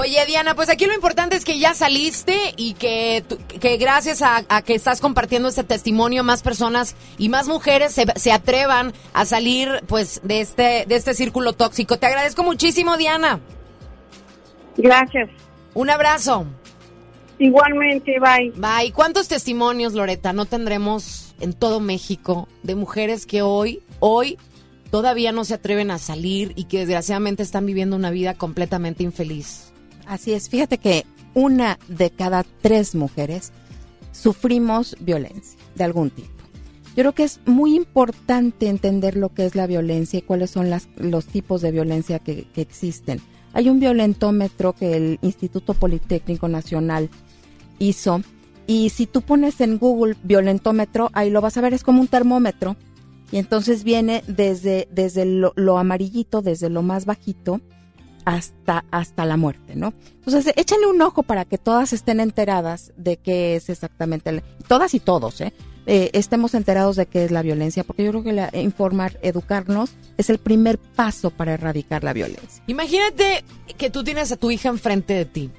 Oye, 0.00 0.24
Diana, 0.26 0.54
pues 0.54 0.68
aquí 0.70 0.86
lo 0.86 0.94
importante 0.94 1.36
es 1.36 1.44
que 1.44 1.58
ya 1.58 1.72
saliste 1.72 2.36
y 2.56 2.74
que, 2.74 3.22
que 3.60 3.76
gracias 3.76 4.22
a, 4.22 4.42
que 4.62 4.74
estás 4.74 5.00
compartiendo 5.00 5.48
este 5.48 5.62
testimonio, 5.62 6.24
más 6.24 6.42
personas 6.42 6.96
y 7.16 7.28
más 7.28 7.46
mujeres 7.46 7.92
se, 7.92 8.06
se, 8.16 8.32
atrevan 8.32 8.92
a 9.12 9.24
salir 9.24 9.68
pues 9.86 10.20
de 10.24 10.40
este, 10.40 10.84
de 10.86 10.96
este 10.96 11.14
círculo 11.14 11.52
tóxico. 11.52 11.98
Te 11.98 12.06
agradezco 12.06 12.42
muchísimo, 12.42 12.96
Diana. 12.96 13.40
Gracias. 14.76 15.30
Un 15.74 15.90
abrazo. 15.90 16.46
Igualmente, 17.38 18.16
bye. 18.18 18.52
Bye. 18.56 18.92
¿Cuántos 18.92 19.28
testimonios, 19.28 19.92
Loreta, 19.92 20.32
no 20.32 20.44
tendremos 20.44 21.34
en 21.40 21.52
todo 21.52 21.80
México 21.80 22.48
de 22.62 22.74
mujeres 22.74 23.26
que 23.26 23.42
hoy, 23.42 23.82
hoy 24.00 24.38
todavía 24.94 25.32
no 25.32 25.44
se 25.44 25.54
atreven 25.54 25.90
a 25.90 25.98
salir 25.98 26.52
y 26.54 26.66
que 26.66 26.78
desgraciadamente 26.78 27.42
están 27.42 27.66
viviendo 27.66 27.96
una 27.96 28.12
vida 28.12 28.34
completamente 28.34 29.02
infeliz. 29.02 29.72
Así 30.06 30.32
es, 30.34 30.48
fíjate 30.48 30.78
que 30.78 31.04
una 31.34 31.80
de 31.88 32.10
cada 32.10 32.44
tres 32.62 32.94
mujeres 32.94 33.50
sufrimos 34.12 34.96
violencia 35.00 35.58
de 35.74 35.82
algún 35.82 36.10
tipo. 36.10 36.30
Yo 36.90 37.02
creo 37.02 37.12
que 37.12 37.24
es 37.24 37.40
muy 37.44 37.74
importante 37.74 38.68
entender 38.68 39.16
lo 39.16 39.30
que 39.30 39.46
es 39.46 39.56
la 39.56 39.66
violencia 39.66 40.20
y 40.20 40.22
cuáles 40.22 40.52
son 40.52 40.70
las, 40.70 40.86
los 40.96 41.26
tipos 41.26 41.60
de 41.60 41.72
violencia 41.72 42.20
que, 42.20 42.46
que 42.54 42.60
existen. 42.60 43.20
Hay 43.52 43.70
un 43.70 43.80
violentómetro 43.80 44.74
que 44.74 44.96
el 44.96 45.18
Instituto 45.22 45.74
Politécnico 45.74 46.46
Nacional 46.46 47.10
hizo. 47.80 48.20
Y 48.68 48.90
si 48.90 49.06
tú 49.06 49.22
pones 49.22 49.60
en 49.60 49.78
Google 49.78 50.14
violentómetro, 50.22 51.10
ahí 51.14 51.30
lo 51.30 51.40
vas 51.40 51.56
a 51.56 51.62
ver, 51.62 51.74
es 51.74 51.82
como 51.82 52.00
un 52.00 52.06
termómetro. 52.06 52.76
Y 53.32 53.38
entonces 53.38 53.84
viene 53.84 54.22
desde, 54.26 54.86
desde 54.92 55.24
lo, 55.24 55.52
lo 55.56 55.78
amarillito, 55.78 56.40
desde 56.42 56.68
lo 56.70 56.82
más 56.82 57.04
bajito, 57.06 57.60
hasta, 58.24 58.84
hasta 58.90 59.26
la 59.26 59.36
muerte, 59.36 59.74
¿no? 59.76 59.92
Entonces, 60.24 60.52
échale 60.56 60.86
un 60.86 61.02
ojo 61.02 61.22
para 61.22 61.44
que 61.44 61.58
todas 61.58 61.92
estén 61.92 62.20
enteradas 62.20 62.92
de 62.96 63.18
qué 63.18 63.56
es 63.56 63.68
exactamente, 63.68 64.32
la- 64.32 64.42
todas 64.66 64.94
y 64.94 65.00
todos, 65.00 65.40
¿eh? 65.42 65.52
Eh, 65.86 66.08
estemos 66.14 66.54
enterados 66.54 66.96
de 66.96 67.04
qué 67.04 67.24
es 67.26 67.30
la 67.30 67.42
violencia, 67.42 67.84
porque 67.84 68.04
yo 68.04 68.10
creo 68.12 68.22
que 68.22 68.32
la- 68.32 68.50
informar, 68.54 69.18
educarnos, 69.20 69.90
es 70.16 70.30
el 70.30 70.38
primer 70.38 70.78
paso 70.78 71.30
para 71.30 71.52
erradicar 71.52 72.02
la 72.04 72.14
violencia. 72.14 72.62
Imagínate 72.66 73.44
que 73.76 73.90
tú 73.90 74.02
tienes 74.04 74.32
a 74.32 74.36
tu 74.36 74.50
hija 74.50 74.70
enfrente 74.70 75.12
de 75.12 75.24
ti 75.26 75.50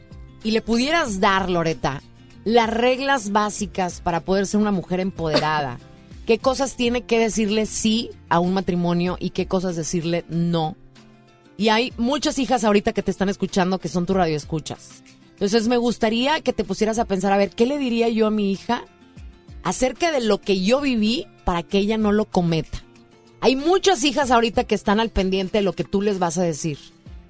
y 0.43 0.49
le 0.51 0.61
pudieras 0.63 1.19
dar, 1.19 1.51
Loreta, 1.51 2.01
las 2.45 2.69
reglas 2.71 3.31
básicas 3.31 4.01
para 4.01 4.21
poder 4.21 4.47
ser 4.47 4.59
una 4.61 4.71
mujer 4.71 4.99
empoderada. 5.01 5.77
¿Qué 6.25 6.39
cosas 6.39 6.75
tiene 6.75 7.03
que 7.03 7.19
decirle 7.19 7.67
sí 7.67 8.09
a 8.29 8.39
un 8.39 8.53
matrimonio 8.53 9.15
y 9.19 9.29
qué 9.29 9.45
cosas 9.45 9.75
decirle 9.75 10.25
no? 10.27 10.75
Y 11.57 11.69
hay 11.69 11.93
muchas 11.97 12.39
hijas 12.39 12.63
ahorita 12.63 12.93
que 12.93 13.03
te 13.03 13.11
están 13.11 13.29
escuchando 13.29 13.79
que 13.79 13.87
son 13.87 14.05
tu 14.05 14.13
radioescuchas. 14.15 15.03
Entonces 15.33 15.67
me 15.67 15.77
gustaría 15.77 16.41
que 16.41 16.51
te 16.51 16.63
pusieras 16.63 16.97
a 16.97 17.05
pensar, 17.05 17.31
a 17.31 17.37
ver, 17.37 17.51
¿qué 17.51 17.65
le 17.65 17.77
diría 17.77 18.09
yo 18.09 18.25
a 18.25 18.31
mi 18.31 18.51
hija 18.51 18.85
acerca 19.63 20.11
de 20.11 20.21
lo 20.21 20.41
que 20.41 20.61
yo 20.63 20.81
viví 20.81 21.27
para 21.43 21.61
que 21.61 21.77
ella 21.77 21.97
no 21.97 22.11
lo 22.11 22.25
cometa? 22.25 22.83
Hay 23.41 23.55
muchas 23.55 24.03
hijas 24.03 24.31
ahorita 24.31 24.63
que 24.63 24.73
están 24.75 24.99
al 24.99 25.11
pendiente 25.11 25.59
de 25.59 25.63
lo 25.63 25.73
que 25.73 25.83
tú 25.83 26.01
les 26.01 26.17
vas 26.17 26.39
a 26.39 26.43
decir. 26.43 26.79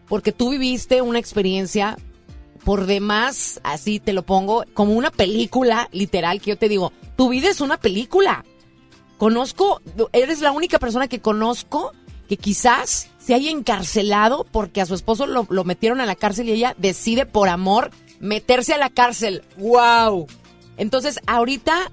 Porque 0.07 0.31
tú 0.31 0.51
viviste 0.51 1.01
una 1.01 1.19
experiencia 1.19 1.97
por 2.63 2.85
demás, 2.85 3.59
así 3.63 3.99
te 3.99 4.13
lo 4.13 4.23
pongo, 4.23 4.63
como 4.73 4.93
una 4.93 5.11
película 5.11 5.89
literal 5.91 6.39
que 6.39 6.51
yo 6.51 6.57
te 6.57 6.69
digo, 6.69 6.93
tu 7.17 7.27
vida 7.27 7.49
es 7.49 7.59
una 7.59 7.77
película. 7.77 8.45
Conozco, 9.17 9.81
eres 10.11 10.41
la 10.41 10.51
única 10.51 10.79
persona 10.79 11.07
que 11.07 11.19
conozco 11.19 11.93
que 12.27 12.37
quizás 12.37 13.09
se 13.19 13.33
haya 13.33 13.51
encarcelado 13.51 14.45
porque 14.51 14.81
a 14.81 14.85
su 14.85 14.93
esposo 14.93 15.25
lo, 15.25 15.47
lo 15.49 15.63
metieron 15.63 16.01
a 16.01 16.05
la 16.05 16.15
cárcel 16.15 16.49
y 16.49 16.53
ella 16.53 16.75
decide 16.77 17.25
por 17.25 17.49
amor 17.49 17.91
meterse 18.19 18.73
a 18.73 18.77
la 18.77 18.89
cárcel. 18.89 19.43
¡Wow! 19.57 20.27
Entonces, 20.77 21.19
ahorita 21.27 21.91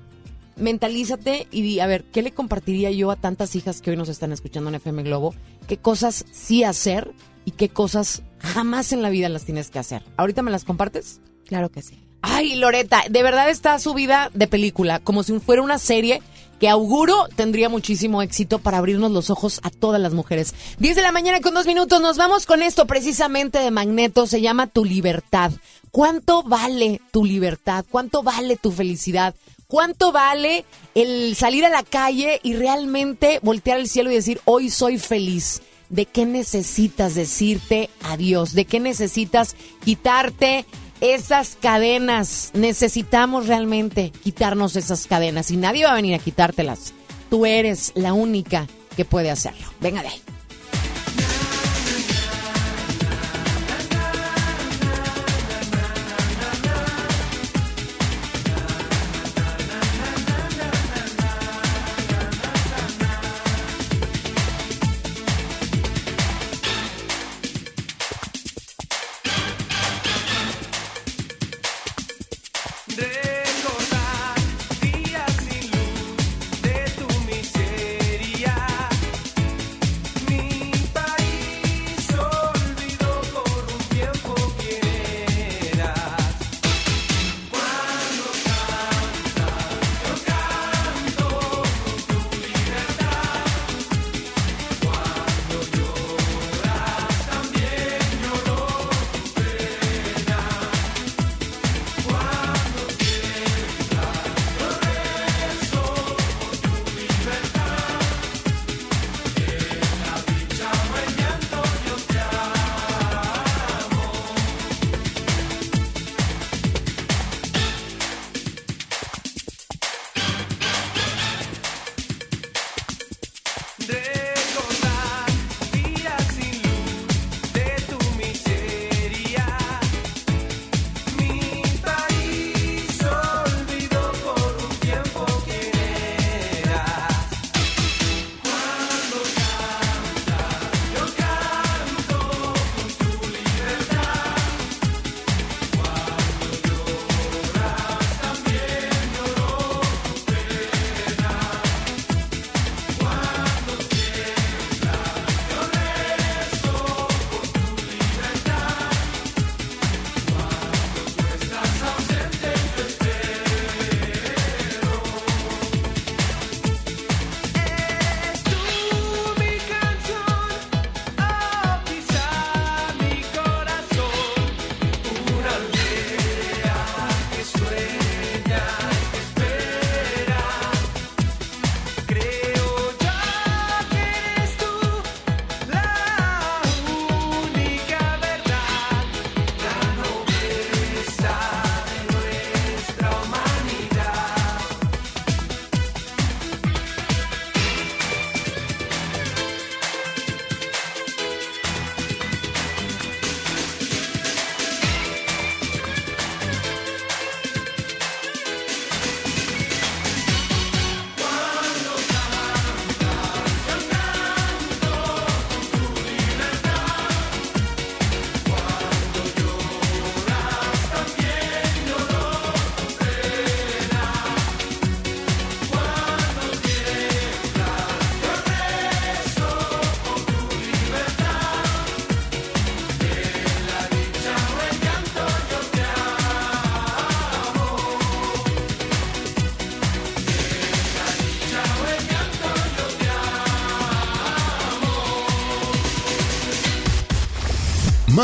mentalízate 0.57 1.47
y 1.51 1.62
di, 1.62 1.81
a 1.81 1.87
ver, 1.87 2.05
¿qué 2.05 2.23
le 2.23 2.33
compartiría 2.33 2.91
yo 2.91 3.11
a 3.11 3.16
tantas 3.16 3.55
hijas 3.57 3.81
que 3.81 3.91
hoy 3.91 3.97
nos 3.97 4.09
están 4.09 4.33
escuchando 4.33 4.68
en 4.70 4.77
FM 4.77 5.03
Globo? 5.03 5.35
¿Qué 5.68 5.77
cosas 5.77 6.25
sí 6.31 6.64
hacer 6.64 7.12
y 7.45 7.53
qué 7.53 7.68
cosas 7.68 8.23
jamás 8.39 8.93
en 8.93 9.03
la 9.03 9.11
vida 9.11 9.29
las 9.29 9.45
tienes 9.45 9.70
que 9.70 9.79
hacer? 9.79 10.03
¿Ahorita 10.16 10.43
me 10.43 10.51
las 10.51 10.64
compartes? 10.64 11.20
Claro 11.47 11.70
que 11.70 11.83
sí. 11.83 11.99
Ay, 12.23 12.55
Loreta, 12.55 13.03
de 13.11 13.23
verdad 13.23 13.51
está 13.51 13.79
su 13.79 13.95
vida 13.95 14.31
de 14.33 14.47
película, 14.47 15.01
como 15.01 15.23
si 15.23 15.39
fuera 15.41 15.62
una 15.62 15.79
serie 15.79 16.23
que 16.63 16.69
auguro 16.69 17.27
tendría 17.35 17.69
muchísimo 17.69 18.23
éxito 18.23 18.61
para 18.61 18.79
abrirnos 18.79 19.11
los 19.11 19.31
ojos 19.31 19.59
a 19.65 19.71
todas 19.71 20.01
las 20.01 20.13
mujeres. 20.13 20.55
10 20.79 20.95
de 20.95 21.03
la 21.03 21.11
mañana 21.11 21.41
con 21.41 21.55
dos 21.55 21.67
minutos, 21.67 22.01
nos 22.01 22.17
vamos 22.17 22.47
con 22.47 22.63
esto 22.63 22.87
precisamente 22.87 23.59
de 23.59 23.73
Magneto, 23.73 24.29
se 24.29 24.41
llama 24.41 24.69
Tu 24.69 24.85
Libertad. 24.85 25.51
¿Cuánto 25.91 26.45
vale 26.45 27.01
tu 27.11 27.25
libertad? 27.25 27.85
¿Cuánto 27.91 28.23
vale 28.23 28.57
tu 28.57 28.71
felicidad? 28.71 29.35
¿Cuánto 29.67 30.13
vale 30.13 30.65
el 30.95 31.35
salir 31.35 31.65
a 31.65 31.69
la 31.69 31.83
calle 31.83 32.39
y 32.45 32.55
realmente 32.55 33.41
voltear 33.43 33.79
al 33.79 33.89
cielo 33.89 34.13
y 34.13 34.15
decir, 34.15 34.41
hoy 34.45 34.71
soy 34.71 34.99
feliz? 34.99 35.63
¿De 35.89 36.07
qué 36.07 36.27
necesitas 36.27 37.17
decirte 37.17 37.91
adiós? 38.05 38.53
¿De 38.53 38.67
qué 38.67 38.79
necesitas 38.79 39.57
quitarte 39.85 40.65
esas 41.03 41.59
cadenas? 41.61 42.53
Necesitamos 42.55 43.49
realmente 43.49 44.13
quitarnos 44.23 44.77
esas 44.77 45.07
cadenas 45.07 45.51
y 45.51 45.57
nadie 45.57 45.85
va 45.85 45.93
a 45.93 45.97
venir 45.97 46.15
a 46.15 46.19
quitártelas. 46.19 46.95
Tú 47.29 47.45
eres 47.45 47.93
la 47.95 48.13
única 48.13 48.69
que 48.97 49.05
puede 49.05 49.31
hacerlo. 49.31 49.67
Venga 49.81 50.03
de 50.03 50.09
ahí. 50.09 50.23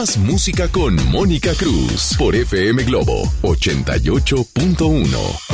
Más 0.01 0.16
música 0.16 0.68
con 0.68 0.94
Mónica 1.11 1.53
Cruz 1.55 2.14
por 2.16 2.36
FM 2.36 2.84
Globo 2.84 3.24
88.1. 3.42 5.47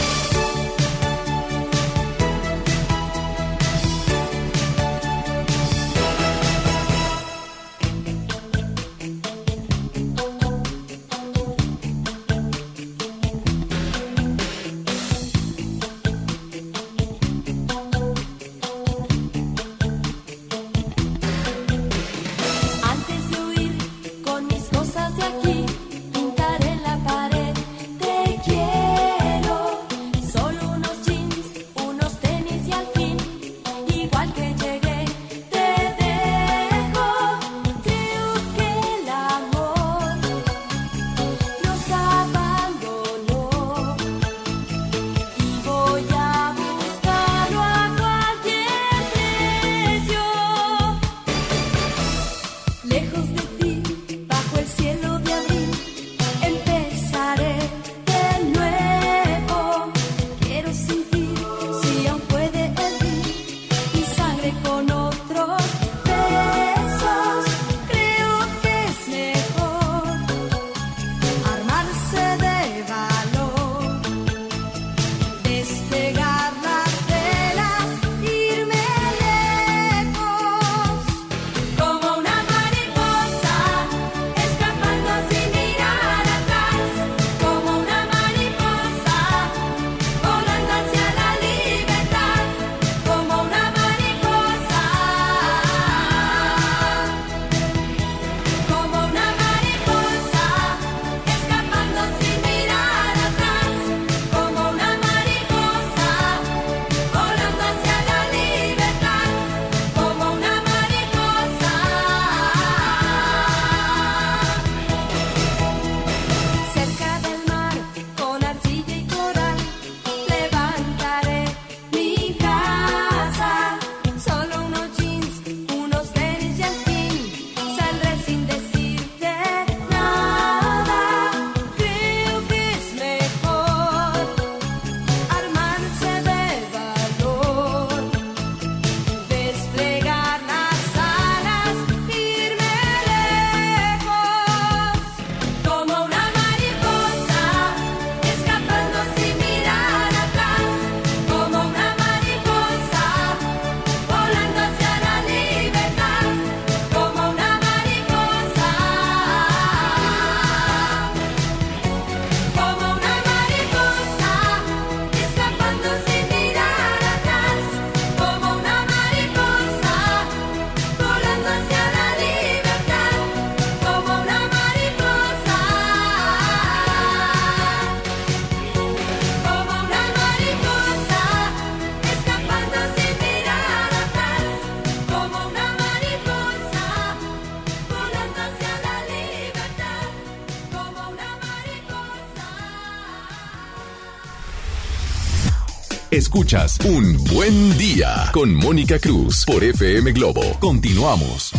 Escuchas 196.15 196.79
Un 196.85 197.17
Buen 197.25 197.77
Día 197.77 198.31
con 198.33 198.55
Mónica 198.55 199.01
Cruz 199.01 199.45
por 199.45 199.65
FM 199.65 200.13
Globo. 200.13 200.43
Continuamos. 200.61 201.53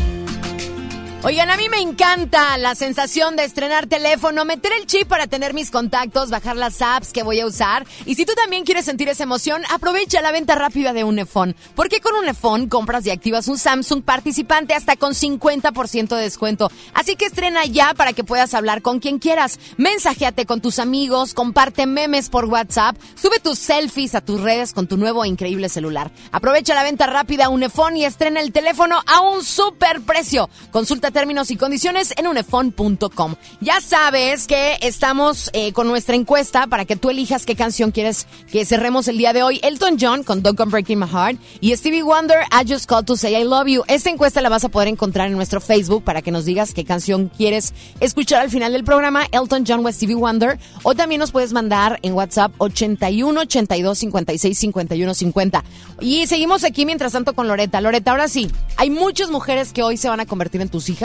Oigan, 1.25 1.49
a 1.49 1.57
mí 1.57 1.69
me 1.69 1.79
encanta 1.79 2.55
la 2.59 2.75
sensación 2.75 3.35
de 3.35 3.45
estrenar 3.45 3.87
teléfono, 3.87 4.45
meter 4.45 4.71
el 4.79 4.85
chip 4.85 5.07
para 5.07 5.25
tener 5.25 5.55
mis 5.55 5.71
contactos, 5.71 6.29
bajar 6.29 6.55
las 6.55 6.83
apps 6.83 7.11
que 7.11 7.23
voy 7.23 7.39
a 7.39 7.47
usar. 7.47 7.87
Y 8.05 8.13
si 8.13 8.27
tú 8.27 8.33
también 8.35 8.63
quieres 8.63 8.85
sentir 8.85 9.09
esa 9.09 9.23
emoción, 9.23 9.63
aprovecha 9.73 10.21
la 10.21 10.31
venta 10.31 10.53
rápida 10.53 10.93
de 10.93 11.03
Unifone. 11.03 11.55
Porque 11.73 11.99
con 11.99 12.13
Unifone 12.13 12.69
compras 12.69 13.07
y 13.07 13.09
activas 13.09 13.47
un 13.47 13.57
Samsung 13.57 14.03
participante 14.03 14.75
hasta 14.75 14.97
con 14.97 15.13
50% 15.13 16.15
de 16.15 16.21
descuento. 16.21 16.69
Así 16.93 17.15
que 17.15 17.25
estrena 17.25 17.65
ya 17.65 17.95
para 17.95 18.13
que 18.13 18.23
puedas 18.23 18.53
hablar 18.53 18.83
con 18.83 18.99
quien 18.99 19.17
quieras. 19.17 19.59
Mensajeate 19.77 20.45
con 20.45 20.61
tus 20.61 20.77
amigos, 20.77 21.33
comparte 21.33 21.87
memes 21.87 22.29
por 22.29 22.45
WhatsApp, 22.45 22.97
sube 23.15 23.39
tus 23.39 23.57
selfies 23.57 24.13
a 24.13 24.21
tus 24.21 24.41
redes 24.41 24.73
con 24.73 24.85
tu 24.85 24.95
nuevo 24.95 25.25
e 25.25 25.27
increíble 25.27 25.69
celular. 25.69 26.11
Aprovecha 26.31 26.75
la 26.75 26.83
venta 26.83 27.07
rápida 27.07 27.49
Unifone 27.49 27.97
y 27.97 28.05
estrena 28.05 28.41
el 28.41 28.51
teléfono 28.51 29.01
a 29.07 29.21
un 29.21 29.43
super 29.43 30.01
precio. 30.01 30.51
Consulta 30.69 31.14
términos 31.15 31.49
y 31.49 31.55
condiciones 31.55 32.13
en 32.17 32.27
unefon.com. 32.27 33.35
Ya 33.61 33.79
sabes 33.79 34.47
que 34.47 34.77
estamos 34.81 35.49
eh, 35.53 35.71
con 35.71 35.87
nuestra 35.87 36.13
encuesta 36.13 36.67
para 36.67 36.83
que 36.83 36.97
tú 36.97 37.09
elijas 37.09 37.45
qué 37.45 37.55
canción 37.55 37.91
quieres 37.91 38.27
que 38.51 38.65
cerremos 38.65 39.07
el 39.07 39.17
día 39.17 39.31
de 39.31 39.41
hoy. 39.41 39.61
Elton 39.63 39.95
John 39.97 40.23
con 40.23 40.43
Don't 40.43 40.57
Come 40.57 40.71
Breaking 40.71 40.99
My 40.99 41.07
Heart 41.07 41.39
y 41.61 41.73
Stevie 41.73 42.03
Wonder, 42.03 42.39
I 42.51 42.69
Just 42.69 42.85
Called 42.85 43.05
to 43.05 43.15
Say 43.15 43.33
I 43.33 43.45
Love 43.45 43.67
You. 43.67 43.83
Esta 43.87 44.09
encuesta 44.09 44.41
la 44.41 44.49
vas 44.49 44.65
a 44.65 44.69
poder 44.69 44.89
encontrar 44.89 45.27
en 45.27 45.37
nuestro 45.37 45.61
Facebook 45.61 46.03
para 46.03 46.21
que 46.21 46.31
nos 46.31 46.43
digas 46.43 46.73
qué 46.73 46.83
canción 46.83 47.29
quieres 47.29 47.73
escuchar 48.01 48.41
al 48.41 48.49
final 48.49 48.73
del 48.73 48.83
programa, 48.83 49.25
Elton 49.31 49.63
John 49.65 49.85
o 49.85 49.91
Stevie 49.93 50.15
Wonder. 50.15 50.59
O 50.83 50.95
también 50.95 51.19
nos 51.19 51.31
puedes 51.31 51.53
mandar 51.53 51.97
en 52.01 52.11
WhatsApp 52.11 52.51
81 52.57 53.39
82 53.39 53.97
56 53.97 54.57
51 54.57 55.13
50. 55.13 55.63
Y 56.01 56.27
seguimos 56.27 56.65
aquí 56.65 56.85
mientras 56.85 57.13
tanto 57.13 57.33
con 57.33 57.47
Loreta. 57.47 57.79
Loreta, 57.79 58.11
ahora 58.11 58.27
sí, 58.27 58.51
hay 58.75 58.89
muchas 58.89 59.29
mujeres 59.31 59.71
que 59.71 59.81
hoy 59.81 59.95
se 59.95 60.09
van 60.09 60.19
a 60.19 60.25
convertir 60.25 60.59
en 60.59 60.67
tus 60.67 60.89
hijas. 60.89 61.04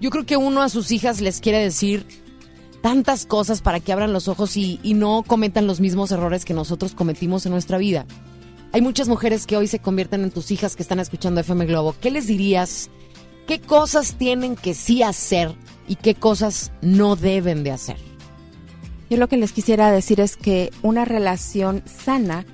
Yo 0.00 0.10
creo 0.10 0.24
que 0.24 0.36
uno 0.36 0.62
a 0.62 0.68
sus 0.68 0.90
hijas 0.92 1.20
les 1.20 1.40
quiere 1.40 1.58
decir 1.58 2.06
tantas 2.82 3.26
cosas 3.26 3.60
para 3.60 3.80
que 3.80 3.92
abran 3.92 4.12
los 4.12 4.28
ojos 4.28 4.56
y, 4.56 4.80
no 4.94 5.22
cometan 5.26 5.66
los 5.66 5.80
mismos 5.80 6.10
errores 6.12 6.44
que 6.44 6.54
nosotros 6.54 6.94
cometimos 6.94 7.46
en 7.46 7.52
nuestra 7.52 7.78
vida. 7.78 8.06
Hay 8.72 8.80
muchas 8.80 9.08
mujeres 9.08 9.46
que 9.46 9.56
hoy 9.56 9.66
se 9.66 9.80
convierten 9.80 10.22
en 10.22 10.30
tus 10.30 10.50
hijas 10.50 10.76
que 10.76 10.82
están 10.82 11.00
escuchando 11.00 11.40
FM 11.40 11.66
Globo. 11.66 11.94
¿Qué 12.00 12.10
les 12.10 12.26
dirías? 12.26 12.88
¿Qué 13.46 13.60
cosas 13.60 14.14
tienen 14.14 14.56
que 14.56 14.74
sí 14.74 15.02
hacer 15.02 15.54
y 15.88 15.96
qué 15.96 16.14
cosas 16.14 16.72
no 16.80 17.16
deben 17.16 17.64
de 17.64 17.72
hacer? 17.72 17.96
Yo 19.10 19.16
lo 19.16 19.28
que 19.28 19.36
les 19.36 19.52
quisiera 19.52 19.90
decir 19.90 20.20
es 20.20 20.36
que 20.36 20.70
una 20.82 21.04
relación 21.04 21.82
sana 21.84 22.46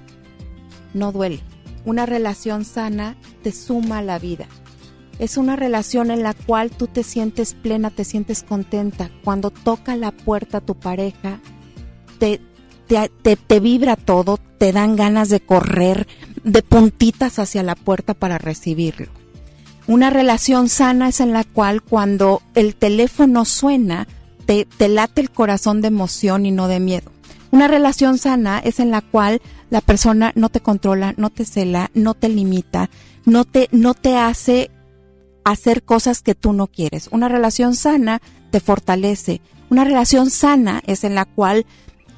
no 0.94 1.12
duele. 1.12 1.40
Una 1.84 2.06
relación 2.06 2.64
sana 2.64 3.16
te 3.42 3.52
suma 3.52 3.98
a 3.98 4.02
la 4.02 4.18
vida. 4.18 4.48
Es 5.18 5.36
una 5.36 5.56
relación 5.56 6.10
en 6.10 6.22
la 6.22 6.34
cual 6.34 6.70
tú 6.70 6.86
te 6.86 7.02
sientes 7.02 7.54
plena, 7.54 7.90
te 7.90 8.04
sientes 8.04 8.42
contenta. 8.42 9.10
Cuando 9.24 9.50
toca 9.50 9.96
la 9.96 10.10
puerta 10.12 10.60
tu 10.60 10.74
pareja, 10.74 11.40
te, 12.18 12.40
te, 12.86 13.10
te, 13.22 13.36
te 13.36 13.60
vibra 13.60 13.96
todo, 13.96 14.38
te 14.58 14.72
dan 14.72 14.96
ganas 14.96 15.28
de 15.28 15.40
correr 15.40 16.06
de 16.44 16.62
puntitas 16.62 17.38
hacia 17.38 17.62
la 17.62 17.74
puerta 17.74 18.14
para 18.14 18.38
recibirlo. 18.38 19.08
Una 19.86 20.10
relación 20.10 20.68
sana 20.68 21.08
es 21.08 21.20
en 21.20 21.32
la 21.32 21.44
cual 21.44 21.82
cuando 21.82 22.42
el 22.54 22.74
teléfono 22.74 23.44
suena, 23.44 24.06
te, 24.44 24.64
te 24.64 24.88
late 24.88 25.20
el 25.20 25.30
corazón 25.30 25.80
de 25.80 25.88
emoción 25.88 26.44
y 26.44 26.50
no 26.50 26.68
de 26.68 26.80
miedo. 26.80 27.10
Una 27.52 27.68
relación 27.68 28.18
sana 28.18 28.58
es 28.58 28.80
en 28.80 28.90
la 28.90 29.00
cual 29.00 29.40
la 29.70 29.80
persona 29.80 30.32
no 30.34 30.48
te 30.48 30.60
controla, 30.60 31.14
no 31.16 31.30
te 31.30 31.44
cela, 31.44 31.90
no 31.94 32.14
te 32.14 32.28
limita, 32.28 32.90
no 33.24 33.44
te, 33.44 33.68
no 33.72 33.94
te 33.94 34.16
hace 34.16 34.70
hacer 35.46 35.84
cosas 35.84 36.22
que 36.22 36.34
tú 36.34 36.52
no 36.52 36.66
quieres. 36.66 37.08
Una 37.12 37.28
relación 37.28 37.76
sana 37.76 38.20
te 38.50 38.58
fortalece. 38.58 39.40
Una 39.70 39.84
relación 39.84 40.28
sana 40.30 40.82
es 40.86 41.04
en 41.04 41.14
la 41.14 41.24
cual 41.24 41.66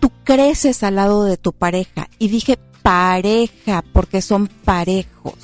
tú 0.01 0.11
creces 0.25 0.83
al 0.83 0.95
lado 0.95 1.25
de 1.25 1.37
tu 1.37 1.53
pareja. 1.53 2.09
Y 2.19 2.29
dije 2.29 2.59
pareja 2.83 3.85
porque 3.93 4.23
son 4.23 4.47
parejos. 4.47 5.35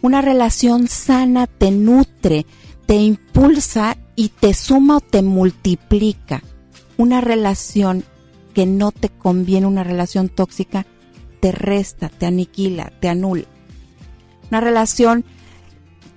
Una 0.00 0.22
relación 0.22 0.86
sana 0.86 1.48
te 1.48 1.72
nutre, 1.72 2.46
te 2.86 2.94
impulsa 2.94 3.96
y 4.14 4.28
te 4.28 4.54
suma 4.54 4.98
o 4.98 5.00
te 5.00 5.22
multiplica. 5.22 6.44
Una 6.98 7.20
relación 7.20 8.04
que 8.54 8.64
no 8.64 8.92
te 8.92 9.08
conviene, 9.08 9.66
una 9.66 9.82
relación 9.82 10.28
tóxica, 10.28 10.86
te 11.40 11.50
resta, 11.50 12.10
te 12.10 12.26
aniquila, 12.26 12.92
te 13.00 13.08
anula. 13.08 13.46
Una 14.52 14.60
relación 14.60 15.24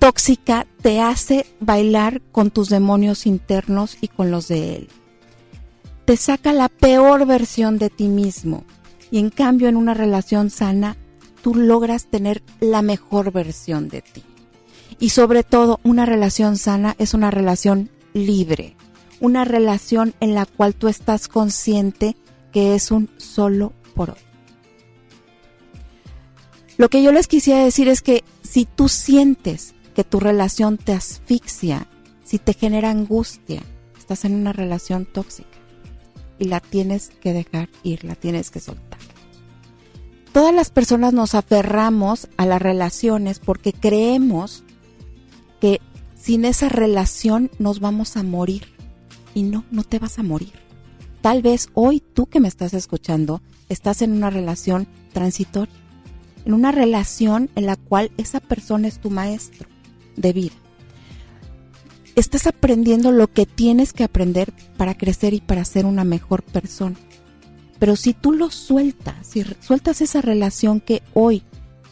tóxica 0.02 0.66
te 0.82 1.00
hace 1.00 1.46
bailar 1.60 2.24
con 2.32 2.50
tus 2.50 2.70
demonios 2.70 3.28
internos 3.28 4.00
y 4.02 4.08
con 4.08 4.32
los 4.32 4.48
de 4.48 4.76
él. 4.76 4.90
Te 6.06 6.18
saca 6.18 6.54
la 6.54 6.70
peor 6.70 7.28
versión 7.28 7.78
de 7.78 7.92
ti 7.92 8.08
mismo. 8.08 8.66
Y 9.12 9.20
en 9.20 9.30
cambio 9.30 9.70
en 9.70 9.76
una 9.76 9.94
relación 9.94 10.50
sana 10.50 10.98
tú 11.44 11.54
logras 11.54 12.08
tener 12.08 12.42
la 12.60 12.82
mejor 12.82 13.32
versión 13.32 13.90
de 13.90 14.02
ti. 14.02 14.24
Y 15.00 15.10
sobre 15.10 15.44
todo, 15.44 15.80
una 15.84 16.08
relación 16.08 16.58
sana 16.58 16.96
es 16.98 17.14
una 17.14 17.30
relación 17.30 17.92
libre, 18.14 18.76
una 19.20 19.46
relación 19.46 20.16
en 20.20 20.34
la 20.34 20.48
cual 20.48 20.74
tú 20.74 20.88
estás 20.88 21.28
consciente 21.28 22.18
que 22.52 22.74
es 22.74 22.90
un 22.90 23.08
solo 23.18 23.72
por 23.94 24.10
hoy. 24.10 24.22
Lo 26.78 26.90
que 26.90 27.04
yo 27.04 27.12
les 27.12 27.28
quisiera 27.28 27.64
decir 27.64 27.88
es 27.88 28.02
que 28.02 28.24
si 28.42 28.66
tú 28.66 28.90
sientes 28.90 29.76
tu 30.04 30.20
relación 30.20 30.78
te 30.78 30.94
asfixia, 30.94 31.88
si 32.24 32.40
te 32.40 32.54
genera 32.54 32.90
angustia, 32.90 33.62
estás 33.98 34.26
en 34.26 34.36
una 34.36 34.54
relación 34.54 35.06
tóxica 35.06 35.50
y 36.40 36.46
la 36.46 36.60
tienes 36.60 37.10
que 37.10 37.34
dejar 37.34 37.70
ir, 37.84 38.04
la 38.04 38.16
tienes 38.16 38.52
que 38.52 38.60
soltar 38.60 39.00
todas 40.32 40.54
las 40.54 40.70
personas 40.70 41.14
nos 41.14 41.36
aferramos 41.36 42.28
a 42.38 42.46
las 42.46 42.62
relaciones 42.62 43.40
porque 43.40 43.74
creemos 43.74 44.64
que 45.60 45.82
sin 46.16 46.46
esa 46.46 46.70
relación 46.70 47.52
nos 47.60 47.80
vamos 47.80 48.18
a 48.18 48.24
morir. 48.24 48.68
Y 49.34 49.44
no, 49.44 49.64
no 49.72 49.84
te 49.84 50.00
vas 50.00 50.20
a 50.20 50.24
morir. 50.24 50.52
Tal 51.22 51.42
vez 51.42 51.70
hoy 51.74 52.02
tú 52.02 52.26
que 52.26 52.40
me 52.40 52.48
estás 52.48 52.74
escuchando 52.74 53.42
estás 53.70 54.02
en 54.02 54.12
una 54.12 54.30
relación 54.30 54.88
transitoria, 55.14 55.74
en 56.46 56.54
una 56.54 56.72
relación 56.72 57.50
en 57.56 57.66
la 57.66 57.76
cual 57.76 58.12
esa 58.18 58.40
persona 58.40 58.88
es 58.88 59.00
tu 59.00 59.10
maestro 59.10 59.70
de 60.22 60.34
vida. 60.34 60.56
Estás 62.16 62.48
aprendiendo 62.48 63.12
lo 63.12 63.28
que 63.28 63.46
tienes 63.46 63.94
que 63.94 64.04
aprender 64.04 64.54
para 64.78 64.98
crecer 64.98 65.34
y 65.34 65.42
para 65.42 65.66
ser 65.66 65.86
una 65.86 66.04
mejor 66.04 66.44
persona. 66.44 66.98
Pero 67.80 67.96
si 67.96 68.14
tú 68.14 68.32
lo 68.32 68.52
sueltas, 68.52 69.16
si 69.26 69.44
sueltas 69.60 70.02
esa 70.02 70.22
relación 70.22 70.82
que 70.82 71.02
hoy 71.14 71.44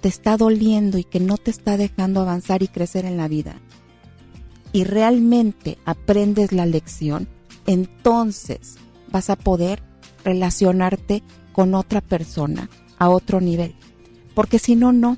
te 0.01 0.07
está 0.07 0.37
doliendo 0.37 0.97
y 0.97 1.03
que 1.03 1.19
no 1.19 1.37
te 1.37 1.51
está 1.51 1.77
dejando 1.77 2.21
avanzar 2.21 2.63
y 2.63 2.67
crecer 2.67 3.05
en 3.05 3.17
la 3.17 3.27
vida, 3.27 3.55
y 4.71 4.83
realmente 4.83 5.77
aprendes 5.85 6.51
la 6.51 6.65
lección, 6.65 7.27
entonces 7.65 8.75
vas 9.11 9.29
a 9.29 9.35
poder 9.35 9.81
relacionarte 10.23 11.23
con 11.53 11.73
otra 11.73 12.01
persona 12.01 12.69
a 12.97 13.09
otro 13.09 13.41
nivel. 13.41 13.75
Porque 14.35 14.59
si 14.59 14.75
no, 14.75 14.91
no. 14.91 15.17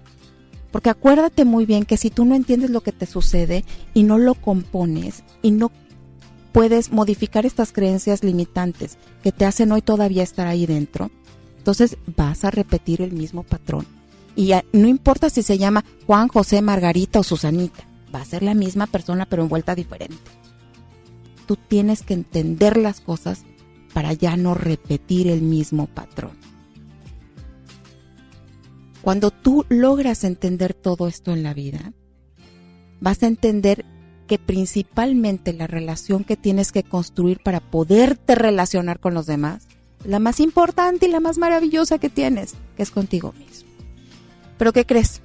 Porque 0.72 0.90
acuérdate 0.90 1.46
muy 1.46 1.66
bien 1.66 1.86
que 1.86 1.98
si 1.98 2.10
tú 2.10 2.26
no 2.26 2.36
entiendes 2.36 2.70
lo 2.70 2.82
que 2.82 2.92
te 2.92 3.06
sucede 3.06 3.66
y 3.94 4.04
no 4.04 4.18
lo 4.18 4.36
compones 4.36 5.24
y 5.42 5.52
no 5.52 5.72
puedes 6.52 6.92
modificar 6.92 7.46
estas 7.46 7.72
creencias 7.72 8.24
limitantes 8.24 8.98
que 9.24 9.32
te 9.32 9.46
hacen 9.46 9.72
hoy 9.72 9.82
todavía 9.82 10.24
estar 10.24 10.48
ahí 10.48 10.66
dentro, 10.66 11.12
entonces 11.58 11.98
vas 12.18 12.44
a 12.44 12.52
repetir 12.52 13.02
el 13.02 13.12
mismo 13.12 13.44
patrón. 13.44 13.86
Y 14.36 14.54
no 14.72 14.88
importa 14.88 15.30
si 15.30 15.44
se 15.44 15.58
llama 15.58 15.84
Juan, 16.08 16.30
José, 16.30 16.62
Margarita 16.62 17.20
o 17.20 17.24
Susanita, 17.24 17.84
va 18.14 18.22
a 18.22 18.26
ser 18.26 18.44
la 18.44 18.54
misma 18.54 18.88
persona 18.88 19.26
pero 19.26 19.44
envuelta 19.44 19.76
diferente. 19.76 20.18
Tú 21.48 21.58
tienes 21.58 22.02
que 22.02 22.14
entender 22.14 22.78
las 22.78 23.02
cosas 23.02 23.44
para 23.94 24.14
ya 24.14 24.38
no 24.38 24.54
repetir 24.54 25.28
el 25.28 25.42
mismo 25.42 25.88
patrón. 25.88 26.32
Cuando 29.02 29.32
tú 29.32 29.66
logras 29.70 30.24
entender 30.24 30.74
todo 30.74 31.08
esto 31.08 31.32
en 31.32 31.44
la 31.44 31.54
vida, 31.54 31.94
vas 33.00 33.24
a 33.24 33.28
entender 33.28 33.86
que 34.28 34.38
principalmente 34.38 35.54
la 35.54 35.68
relación 35.68 36.24
que 36.24 36.38
tienes 36.38 36.72
que 36.72 36.84
construir 36.84 37.40
para 37.44 37.60
poderte 37.60 38.36
relacionar 38.36 39.00
con 39.00 39.14
los 39.14 39.26
demás, 39.26 39.68
la 40.06 40.20
más 40.20 40.40
importante 40.40 41.08
y 41.08 41.12
la 41.12 41.20
más 41.20 41.38
maravillosa 41.38 41.98
que 41.98 42.10
tienes, 42.10 42.54
que 42.78 42.84
es 42.84 42.92
contigo 42.92 43.34
mismo. 43.34 43.70
Pero 44.58 44.72
¿qué 44.72 44.86
crees? 44.86 45.22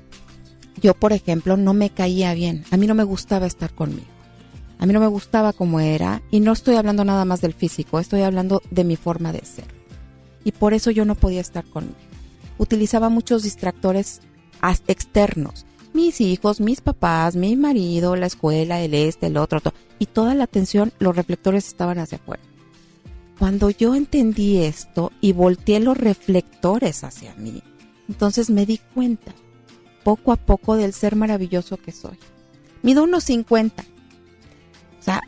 Yo, 0.81 0.95
por 0.95 1.13
ejemplo, 1.13 1.57
no 1.57 1.75
me 1.75 1.91
caía 1.91 2.35
bien. 2.35 2.65
A 2.71 2.77
mí 2.77 2.87
no 2.87 2.95
me 2.95 3.05
gustaba 3.05 3.47
estar 3.47 3.75
conmigo. 3.75 4.09
A 4.79 4.87
mí 4.87 4.93
no 4.93 5.01
me 5.01 5.07
gustaba 5.07 5.53
como 5.53 5.81
era. 5.81 6.23
Y 6.31 6.41
no 6.41 6.53
estoy 6.53 6.77
hablando 6.77 7.05
nada 7.05 7.25
más 7.25 7.41
del 7.41 7.55
físico, 7.55 8.01
estoy 8.01 8.23
hablando 8.23 8.63
de 8.71 8.85
mi 8.85 8.97
forma 8.97 9.33
de 9.33 9.45
ser. 9.45 9.67
Y 10.45 10.53
por 10.53 10.75
eso 10.75 10.91
yo 10.91 11.05
no 11.05 11.15
podía 11.15 11.41
estar 11.41 11.65
conmigo. 11.65 12.06
Utilizaba 12.59 13.09
muchos 13.09 13.43
distractores 13.43 14.21
externos 14.89 15.67
mis 15.97 16.21
hijos, 16.21 16.61
mis 16.61 16.83
papás, 16.83 17.35
mi 17.37 17.57
marido, 17.57 18.17
la 18.17 18.27
escuela, 18.27 18.83
el 18.83 18.95
este, 18.95 19.27
el 19.29 19.39
otro, 19.39 19.61
todo, 19.63 19.75
y 19.99 20.07
toda 20.07 20.35
la 20.35 20.45
atención, 20.45 20.93
los 20.99 21.17
reflectores 21.17 21.67
estaban 21.67 21.99
hacia 21.99 22.19
afuera. 22.19 22.43
Cuando 23.39 23.71
yo 23.71 23.95
entendí 23.95 24.59
esto 24.59 25.11
y 25.21 25.33
volteé 25.33 25.81
los 25.81 25.97
reflectores 25.97 27.03
hacia 27.03 27.35
mí, 27.37 27.63
entonces 28.09 28.51
me 28.51 28.67
di 28.67 28.79
cuenta, 28.95 29.35
poco 30.05 30.33
a 30.33 30.37
poco, 30.37 30.77
del 30.77 30.93
ser 30.93 31.17
maravilloso 31.17 31.79
que 31.79 31.93
soy. 31.93 32.19
Mido 32.83 33.03
unos 33.03 33.25
50. 33.25 33.83
O 33.83 35.03
sea, 35.03 35.23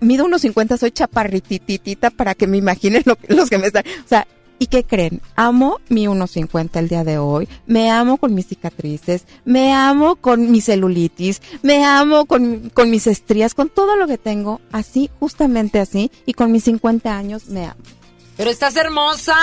mido 0.00 0.26
unos 0.26 0.42
50, 0.42 0.76
soy 0.76 0.92
chaparrititita 0.92 2.10
para 2.10 2.34
que 2.34 2.46
me 2.46 2.56
imaginen 2.56 3.02
los 3.28 3.50
que 3.50 3.58
me 3.58 3.66
están. 3.66 3.84
O 4.04 4.08
sea, 4.08 4.28
¿Y 4.58 4.66
qué 4.68 4.84
creen? 4.84 5.20
Amo 5.36 5.78
mi 5.88 6.06
1.50 6.06 6.78
el 6.78 6.88
día 6.88 7.04
de 7.04 7.18
hoy, 7.18 7.48
me 7.66 7.90
amo 7.90 8.16
con 8.16 8.34
mis 8.34 8.46
cicatrices, 8.46 9.24
me 9.44 9.72
amo 9.72 10.16
con 10.16 10.50
mi 10.50 10.60
celulitis, 10.60 11.42
me 11.62 11.84
amo 11.84 12.24
con, 12.26 12.70
con 12.70 12.90
mis 12.90 13.06
estrías, 13.06 13.54
con 13.54 13.68
todo 13.68 13.96
lo 13.96 14.06
que 14.06 14.18
tengo, 14.18 14.60
así, 14.72 15.10
justamente 15.18 15.80
así, 15.80 16.10
y 16.24 16.34
con 16.34 16.52
mis 16.52 16.64
50 16.64 17.16
años 17.16 17.48
me 17.48 17.66
amo. 17.66 17.80
Pero 18.36 18.50
estás 18.50 18.76
hermosa. 18.76 19.34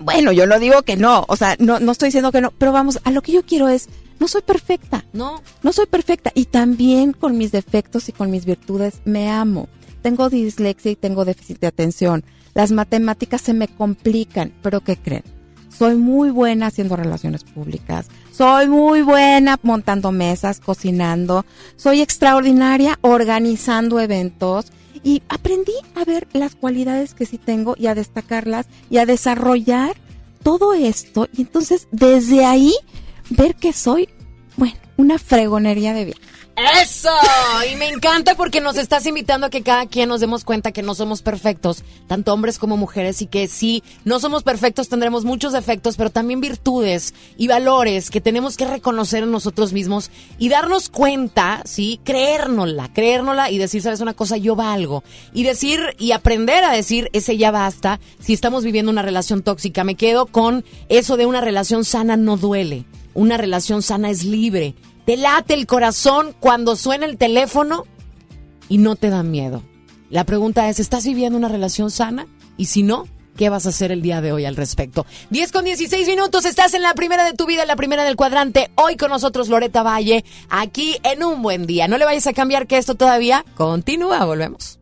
Bueno, 0.00 0.32
yo 0.32 0.46
no 0.46 0.58
digo 0.58 0.82
que 0.82 0.96
no, 0.96 1.24
o 1.28 1.36
sea, 1.36 1.56
no, 1.58 1.78
no 1.80 1.92
estoy 1.92 2.08
diciendo 2.08 2.32
que 2.32 2.40
no, 2.40 2.50
pero 2.50 2.72
vamos, 2.72 2.98
a 3.04 3.10
lo 3.10 3.22
que 3.22 3.32
yo 3.32 3.42
quiero 3.44 3.68
es, 3.68 3.88
no 4.18 4.28
soy 4.28 4.42
perfecta. 4.42 5.04
No. 5.12 5.42
No 5.62 5.72
soy 5.72 5.86
perfecta. 5.86 6.32
Y 6.34 6.46
también 6.46 7.12
con 7.12 7.36
mis 7.36 7.52
defectos 7.52 8.08
y 8.08 8.12
con 8.12 8.30
mis 8.30 8.46
virtudes 8.46 9.00
me 9.04 9.30
amo. 9.30 9.68
Tengo 10.02 10.30
dislexia 10.30 10.92
y 10.92 10.96
tengo 10.96 11.24
déficit 11.24 11.60
de 11.60 11.66
atención 11.66 12.24
las 12.56 12.72
matemáticas 12.72 13.42
se 13.42 13.52
me 13.52 13.68
complican, 13.68 14.50
pero 14.62 14.80
¿qué 14.80 14.96
creen? 14.96 15.24
Soy 15.68 15.94
muy 15.94 16.30
buena 16.30 16.68
haciendo 16.68 16.96
relaciones 16.96 17.44
públicas, 17.44 18.06
soy 18.32 18.66
muy 18.66 19.02
buena 19.02 19.58
montando 19.62 20.10
mesas, 20.10 20.58
cocinando, 20.58 21.44
soy 21.76 22.00
extraordinaria 22.00 22.98
organizando 23.02 24.00
eventos 24.00 24.72
y 25.04 25.22
aprendí 25.28 25.74
a 25.94 26.04
ver 26.06 26.28
las 26.32 26.54
cualidades 26.54 27.12
que 27.12 27.26
sí 27.26 27.36
tengo 27.36 27.74
y 27.78 27.88
a 27.88 27.94
destacarlas 27.94 28.66
y 28.88 28.96
a 28.96 29.04
desarrollar 29.04 29.94
todo 30.42 30.72
esto 30.72 31.28
y 31.36 31.42
entonces 31.42 31.88
desde 31.92 32.46
ahí 32.46 32.74
ver 33.28 33.54
que 33.54 33.74
soy, 33.74 34.08
bueno, 34.56 34.76
una 34.96 35.18
fregonería 35.18 35.92
de 35.92 36.06
viaje. 36.06 36.22
Eso, 36.56 37.10
y 37.70 37.76
me 37.76 37.86
encanta 37.90 38.34
porque 38.34 38.62
nos 38.62 38.78
estás 38.78 39.04
invitando 39.04 39.46
a 39.46 39.50
que 39.50 39.62
cada 39.62 39.84
quien 39.84 40.08
nos 40.08 40.22
demos 40.22 40.42
cuenta 40.42 40.72
que 40.72 40.80
no 40.80 40.94
somos 40.94 41.20
perfectos, 41.20 41.84
tanto 42.06 42.32
hombres 42.32 42.58
como 42.58 42.78
mujeres, 42.78 43.20
y 43.20 43.26
que 43.26 43.46
sí, 43.46 43.82
no 44.06 44.20
somos 44.20 44.42
perfectos, 44.42 44.88
tendremos 44.88 45.26
muchos 45.26 45.52
defectos, 45.52 45.98
pero 45.98 46.08
también 46.08 46.40
virtudes 46.40 47.12
y 47.36 47.46
valores 47.46 48.08
que 48.08 48.22
tenemos 48.22 48.56
que 48.56 48.66
reconocer 48.66 49.24
en 49.24 49.32
nosotros 49.32 49.74
mismos 49.74 50.10
y 50.38 50.48
darnos 50.48 50.88
cuenta, 50.88 51.60
sí, 51.66 52.00
creérnosla, 52.04 52.90
creérnosla 52.90 53.50
y 53.50 53.58
decir, 53.58 53.82
sabes 53.82 54.00
una 54.00 54.14
cosa, 54.14 54.38
yo 54.38 54.56
valgo. 54.56 55.04
Y 55.34 55.42
decir 55.42 55.80
y 55.98 56.12
aprender 56.12 56.64
a 56.64 56.72
decir, 56.72 57.10
ese 57.12 57.36
ya 57.36 57.50
basta, 57.50 58.00
si 58.18 58.32
estamos 58.32 58.64
viviendo 58.64 58.90
una 58.90 59.02
relación 59.02 59.42
tóxica, 59.42 59.84
me 59.84 59.94
quedo 59.94 60.24
con 60.24 60.64
eso 60.88 61.18
de 61.18 61.26
una 61.26 61.42
relación 61.42 61.84
sana 61.84 62.16
no 62.16 62.38
duele, 62.38 62.86
una 63.12 63.36
relación 63.36 63.82
sana 63.82 64.08
es 64.08 64.24
libre 64.24 64.74
te 65.06 65.16
late 65.16 65.54
el 65.54 65.66
corazón 65.66 66.34
cuando 66.38 66.76
suena 66.76 67.06
el 67.06 67.16
teléfono 67.16 67.84
y 68.68 68.78
no 68.78 68.96
te 68.96 69.08
da 69.08 69.22
miedo. 69.22 69.62
La 70.10 70.24
pregunta 70.24 70.68
es, 70.68 70.80
¿estás 70.80 71.04
viviendo 71.04 71.38
una 71.38 71.48
relación 71.48 71.90
sana? 71.92 72.26
Y 72.56 72.66
si 72.66 72.82
no, 72.82 73.06
¿qué 73.36 73.48
vas 73.48 73.66
a 73.66 73.68
hacer 73.68 73.92
el 73.92 74.02
día 74.02 74.20
de 74.20 74.32
hoy 74.32 74.44
al 74.44 74.56
respecto? 74.56 75.06
10 75.30 75.52
con 75.52 75.64
16 75.64 76.08
minutos, 76.08 76.44
estás 76.44 76.74
en 76.74 76.82
la 76.82 76.94
primera 76.94 77.24
de 77.24 77.34
tu 77.34 77.46
vida, 77.46 77.62
en 77.62 77.68
la 77.68 77.76
primera 77.76 78.02
del 78.02 78.16
cuadrante. 78.16 78.70
Hoy 78.74 78.96
con 78.96 79.10
nosotros 79.10 79.48
Loreta 79.48 79.84
Valle, 79.84 80.24
aquí 80.50 80.98
en 81.04 81.22
un 81.22 81.40
buen 81.40 81.66
día. 81.66 81.86
No 81.86 81.98
le 81.98 82.04
vayas 82.04 82.26
a 82.26 82.32
cambiar 82.32 82.66
que 82.66 82.76
esto 82.76 82.96
todavía 82.96 83.44
continúa, 83.54 84.24
volvemos. 84.24 84.80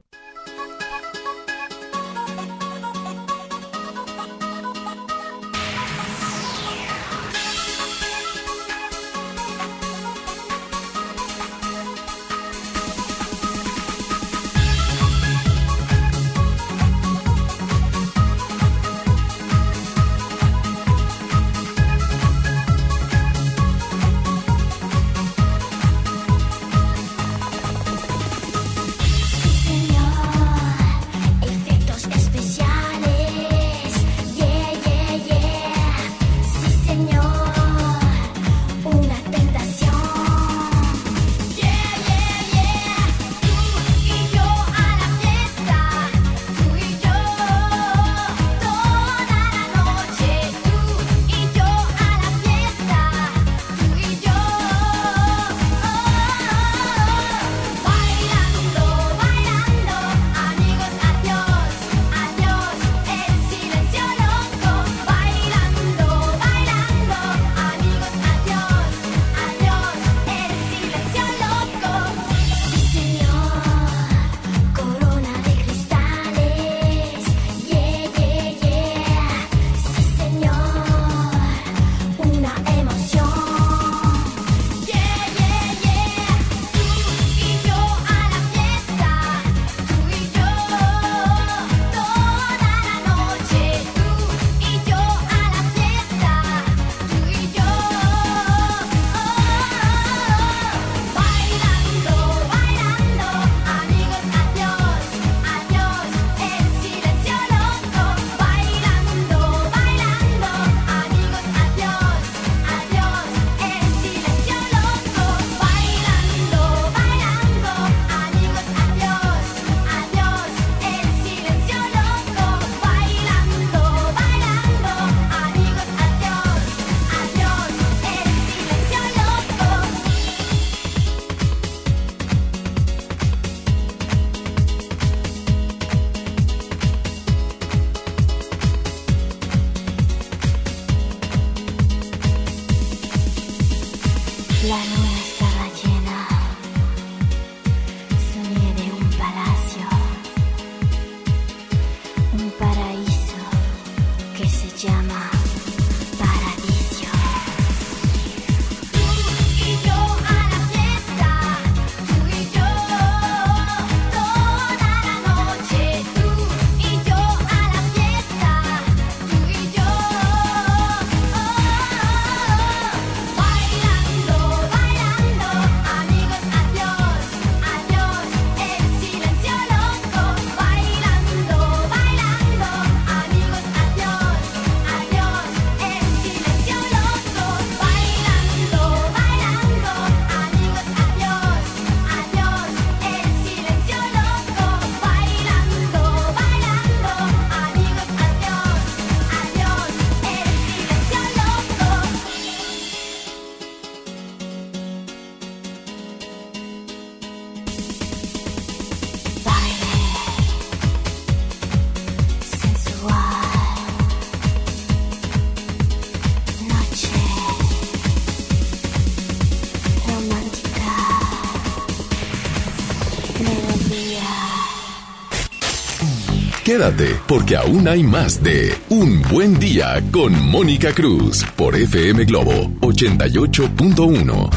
Quédate, 226.74 227.14
porque 227.28 227.56
aún 227.56 227.86
hay 227.86 228.02
más 228.02 228.42
de 228.42 228.76
Un 228.88 229.22
Buen 229.30 229.60
Día 229.60 230.02
con 230.10 230.32
Mónica 230.50 230.92
Cruz 230.92 231.44
por 231.54 231.76
FM 231.76 232.24
Globo 232.24 232.68
88.1. 232.80 234.50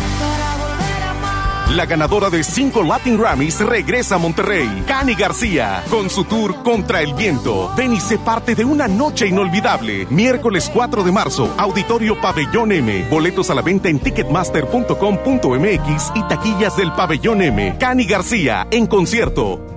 La 1.76 1.85
ganadora 1.85 2.31
de 2.31 2.44
cinco 2.44 2.81
Latin 2.81 3.19
Grammys 3.19 3.60
regresa 3.60 4.15
a 4.15 4.18
Monterrey. 4.18 4.68
Cani 4.88 5.14
García, 5.14 5.84
con 5.91 6.10
su 6.10 6.23
tour 6.23 6.64
Contra 6.64 7.03
el 7.03 7.14
Viento. 7.14 7.72
Ven 7.77 7.94
y 7.94 7.99
sé 7.99 8.18
parte 8.18 8.56
de 8.56 8.65
una 8.65 8.88
noche 8.88 9.27
inolvidable. 9.27 10.07
Miércoles 10.10 10.72
4 10.73 11.03
de 11.03 11.11
marzo, 11.11 11.53
Auditorio 11.56 12.19
Pabellón 12.19 12.72
M. 12.72 13.06
Boletos 13.11 13.52
a 13.52 13.53
la 13.53 13.61
venta 13.61 13.89
en 13.89 13.99
ticketmaster.com.mx 13.99 16.11
y 16.15 16.23
taquillas 16.23 16.77
del 16.77 16.91
Pabellón 16.94 17.44
M. 17.44 17.76
Cani 17.80 18.06
García, 18.06 18.68
en 18.72 18.88
concierto. 18.88 19.77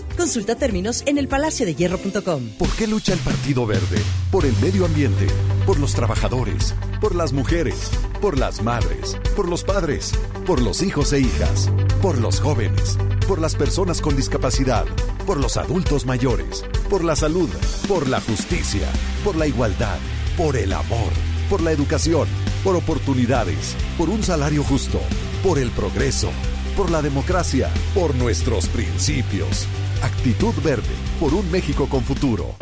Consulta 0.17 0.55
términos 0.55 1.03
en 1.05 1.17
elpalaciodehierro.com. 1.17 2.49
¿Por 2.57 2.69
qué 2.75 2.87
lucha 2.87 3.13
el 3.13 3.19
Partido 3.19 3.65
Verde? 3.65 3.97
Por 4.31 4.45
el 4.45 4.55
medio 4.61 4.85
ambiente, 4.85 5.27
por 5.65 5.79
los 5.79 5.93
trabajadores, 5.93 6.75
por 6.99 7.15
las 7.15 7.33
mujeres, 7.33 7.89
por 8.21 8.37
las 8.37 8.61
madres, 8.61 9.17
por 9.35 9.47
los 9.49 9.63
padres, 9.63 10.11
por 10.45 10.61
los 10.61 10.81
hijos 10.81 11.13
e 11.13 11.21
hijas, 11.21 11.71
por 12.01 12.17
los 12.19 12.39
jóvenes, 12.39 12.97
por 13.27 13.39
las 13.39 13.55
personas 13.55 14.01
con 14.01 14.15
discapacidad, 14.15 14.85
por 15.25 15.39
los 15.39 15.57
adultos 15.57 16.05
mayores, 16.05 16.63
por 16.89 17.03
la 17.03 17.15
salud, 17.15 17.49
por 17.87 18.07
la 18.07 18.21
justicia, 18.21 18.87
por 19.23 19.35
la 19.35 19.47
igualdad, 19.47 19.97
por 20.37 20.55
el 20.55 20.73
amor, 20.73 21.11
por 21.49 21.61
la 21.61 21.71
educación, 21.71 22.27
por 22.63 22.75
oportunidades, 22.75 23.75
por 23.97 24.09
un 24.09 24.23
salario 24.23 24.63
justo, 24.63 24.99
por 25.43 25.57
el 25.57 25.71
progreso, 25.71 26.29
por 26.75 26.91
la 26.91 27.01
democracia, 27.01 27.69
por 27.93 28.15
nuestros 28.15 28.67
principios. 28.67 29.67
Actitud 30.01 30.53
Verde, 30.63 30.95
por 31.19 31.31
un 31.33 31.49
México 31.51 31.87
con 31.87 32.01
futuro. 32.01 32.55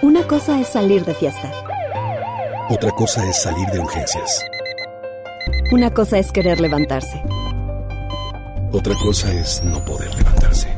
Una 0.00 0.26
cosa 0.28 0.60
es 0.60 0.68
salir 0.68 1.04
de 1.04 1.12
fiesta. 1.12 1.50
Otra 2.70 2.92
cosa 2.92 3.28
es 3.28 3.42
salir 3.42 3.66
de 3.68 3.80
urgencias. 3.80 4.44
Una 5.72 5.92
cosa 5.92 6.18
es 6.18 6.30
querer 6.30 6.60
levantarse. 6.60 7.20
Otra 8.70 8.94
cosa 8.94 9.32
es 9.32 9.62
no 9.64 9.84
poder 9.84 10.14
levantarse. 10.14 10.68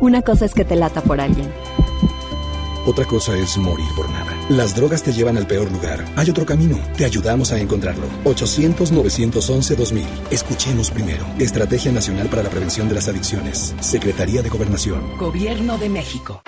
Una 0.00 0.22
cosa 0.22 0.46
es 0.46 0.54
que 0.54 0.64
te 0.64 0.76
lata 0.76 1.02
por 1.02 1.20
alguien. 1.20 1.52
Otra 2.86 3.04
cosa 3.04 3.36
es 3.36 3.56
morir 3.58 3.86
por 3.96 4.08
nada. 4.08 4.33
Las 4.50 4.76
drogas 4.76 5.02
te 5.02 5.10
llevan 5.10 5.38
al 5.38 5.46
peor 5.46 5.72
lugar. 5.72 6.04
Hay 6.16 6.28
otro 6.28 6.44
camino. 6.44 6.78
Te 6.98 7.06
ayudamos 7.06 7.50
a 7.52 7.58
encontrarlo. 7.58 8.06
800-911-2000. 8.24 10.04
Escuchemos 10.30 10.90
primero. 10.90 11.24
Estrategia 11.38 11.90
Nacional 11.92 12.28
para 12.28 12.42
la 12.42 12.50
Prevención 12.50 12.86
de 12.86 12.94
las 12.94 13.08
Adicciones. 13.08 13.74
Secretaría 13.80 14.42
de 14.42 14.50
Gobernación. 14.50 15.16
Gobierno 15.16 15.78
de 15.78 15.88
México. 15.88 16.42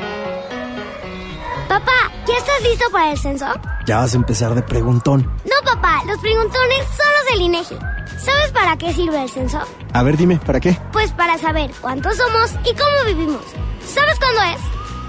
Papá, 1.68 2.12
¿ya 2.28 2.36
estás 2.36 2.62
listo 2.68 2.84
para 2.92 3.12
el 3.12 3.18
censo? 3.18 3.46
Ya 3.86 3.96
vas 3.98 4.12
a 4.12 4.16
empezar 4.16 4.54
de 4.54 4.60
preguntón. 4.62 5.22
No, 5.46 5.64
papá, 5.64 6.02
los 6.06 6.18
preguntones 6.18 6.78
son 6.96 7.06
los 7.16 7.32
del 7.32 7.42
INEGI. 7.46 7.76
¿Sabes 8.18 8.52
para 8.52 8.76
qué 8.76 8.92
sirve 8.92 9.22
el 9.22 9.30
censo? 9.30 9.60
A 9.94 10.02
ver, 10.02 10.18
dime, 10.18 10.38
¿para 10.44 10.60
qué? 10.60 10.78
Pues 10.92 11.12
para 11.12 11.38
saber 11.38 11.70
cuántos 11.80 12.18
somos 12.18 12.50
y 12.62 12.74
cómo 12.74 13.06
vivimos. 13.06 13.42
¿Sabes 13.86 14.18
cuándo 14.18 14.42
es? 14.42 14.60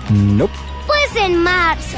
No. 0.10 0.48
Pues 0.88 1.24
en 1.26 1.44
marzo. 1.44 1.98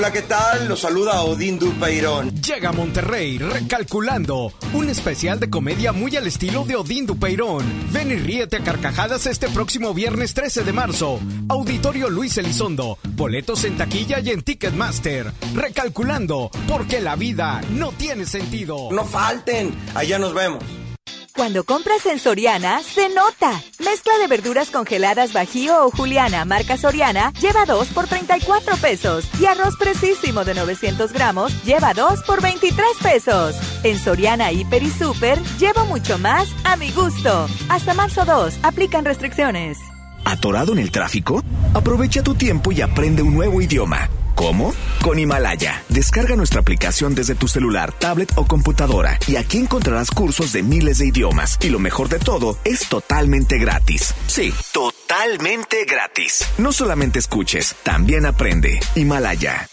Hola, 0.00 0.14
¿qué 0.14 0.22
tal? 0.22 0.66
Los 0.66 0.80
saluda 0.80 1.20
Odín 1.24 1.58
Dupeirón. 1.58 2.34
Llega 2.40 2.70
a 2.70 2.72
Monterrey 2.72 3.36
Recalculando, 3.36 4.50
un 4.72 4.88
especial 4.88 5.38
de 5.38 5.50
comedia 5.50 5.92
muy 5.92 6.16
al 6.16 6.26
estilo 6.26 6.64
de 6.64 6.74
Odín 6.76 7.04
Dupeirón. 7.04 7.62
Ven 7.92 8.10
y 8.10 8.16
ríete 8.16 8.56
a 8.56 8.60
carcajadas 8.60 9.26
este 9.26 9.50
próximo 9.50 9.92
viernes 9.92 10.32
13 10.32 10.64
de 10.64 10.72
marzo. 10.72 11.20
Auditorio 11.50 12.08
Luis 12.08 12.38
Elizondo. 12.38 12.96
Boletos 13.10 13.64
en 13.64 13.76
taquilla 13.76 14.20
y 14.20 14.30
en 14.30 14.40
Ticketmaster. 14.40 15.34
Recalculando, 15.54 16.50
porque 16.66 17.02
la 17.02 17.16
vida 17.16 17.60
no 17.72 17.92
tiene 17.92 18.24
sentido. 18.24 18.88
No 18.90 19.04
falten, 19.04 19.74
allá 19.94 20.18
nos 20.18 20.32
vemos. 20.32 20.64
Cuando 21.40 21.64
compras 21.64 22.04
en 22.04 22.18
Soriana, 22.18 22.82
se 22.82 23.08
nota. 23.08 23.62
Mezcla 23.78 24.18
de 24.18 24.26
verduras 24.26 24.68
congeladas 24.68 25.32
Bajío 25.32 25.86
o 25.86 25.90
Juliana, 25.90 26.44
marca 26.44 26.76
Soriana, 26.76 27.32
lleva 27.40 27.64
2 27.64 27.88
por 27.94 28.06
34 28.06 28.76
pesos. 28.76 29.24
Y 29.40 29.46
arroz 29.46 29.74
precisísimo 29.78 30.44
de 30.44 30.52
900 30.52 31.14
gramos, 31.14 31.64
lleva 31.64 31.94
2 31.94 32.24
por 32.24 32.42
23 32.42 32.86
pesos. 33.02 33.56
En 33.84 33.98
Soriana, 33.98 34.52
Hiper 34.52 34.82
y 34.82 34.90
Super, 34.90 35.42
llevo 35.58 35.86
mucho 35.86 36.18
más 36.18 36.46
a 36.64 36.76
mi 36.76 36.90
gusto. 36.90 37.48
Hasta 37.70 37.94
marzo 37.94 38.26
2, 38.26 38.58
aplican 38.62 39.06
restricciones. 39.06 39.78
¿Atorado 40.24 40.72
en 40.72 40.78
el 40.78 40.90
tráfico? 40.90 41.42
Aprovecha 41.74 42.22
tu 42.22 42.34
tiempo 42.34 42.72
y 42.72 42.80
aprende 42.80 43.22
un 43.22 43.34
nuevo 43.34 43.60
idioma. 43.60 44.08
¿Cómo? 44.34 44.74
Con 45.02 45.18
Himalaya. 45.18 45.82
Descarga 45.88 46.36
nuestra 46.36 46.60
aplicación 46.60 47.14
desde 47.14 47.34
tu 47.34 47.46
celular, 47.46 47.92
tablet 47.92 48.32
o 48.36 48.46
computadora 48.46 49.18
y 49.28 49.36
aquí 49.36 49.58
encontrarás 49.58 50.10
cursos 50.10 50.52
de 50.52 50.62
miles 50.62 50.98
de 50.98 51.08
idiomas. 51.08 51.58
Y 51.60 51.68
lo 51.68 51.78
mejor 51.78 52.08
de 52.08 52.18
todo, 52.18 52.56
es 52.64 52.88
totalmente 52.88 53.58
gratis. 53.58 54.14
Sí, 54.26 54.54
totalmente 54.72 55.84
gratis. 55.84 56.46
No 56.58 56.72
solamente 56.72 57.18
escuches, 57.18 57.76
también 57.82 58.24
aprende. 58.24 58.80
Himalaya. 58.94 59.68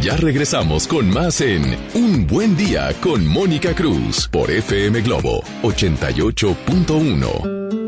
Ya 0.00 0.16
regresamos 0.16 0.86
con 0.86 1.10
más 1.10 1.40
en 1.40 1.76
Un 1.94 2.24
Buen 2.26 2.56
Día 2.56 2.94
con 3.00 3.26
Mónica 3.26 3.74
Cruz 3.74 4.28
por 4.28 4.48
FM 4.50 5.02
Globo 5.02 5.42
88.1. 5.62 7.87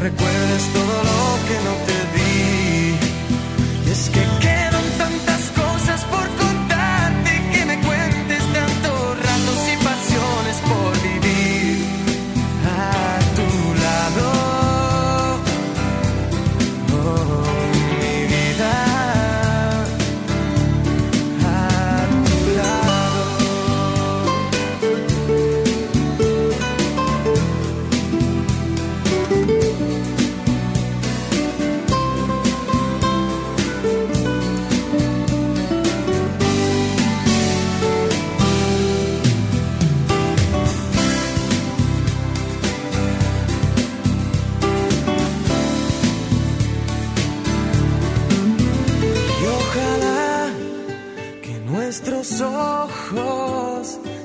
Recuerdes 0.00 0.64
todo 0.72 0.96
lo 1.10 1.22
que 1.46 1.56
no 1.66 1.74
te 1.88 1.98
di. 2.14 2.96
Y 3.86 3.90
es 3.90 4.08
que 4.08 4.22
quedan 4.40 4.86
tantas 4.98 5.29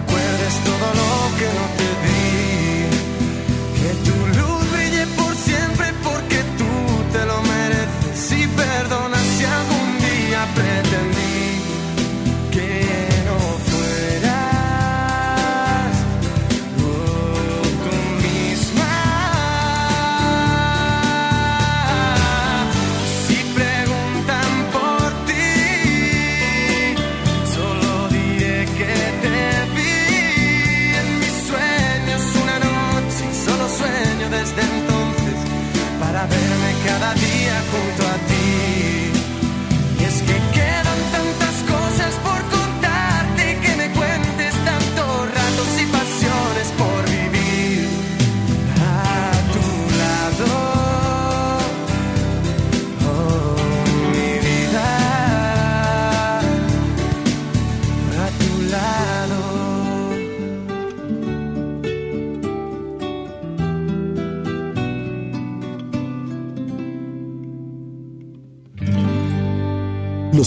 Recuerdes 0.00 0.54
todo 0.64 0.86
lo 1.00 1.10
que 1.38 1.46
no 1.56 1.64
te 1.76 1.97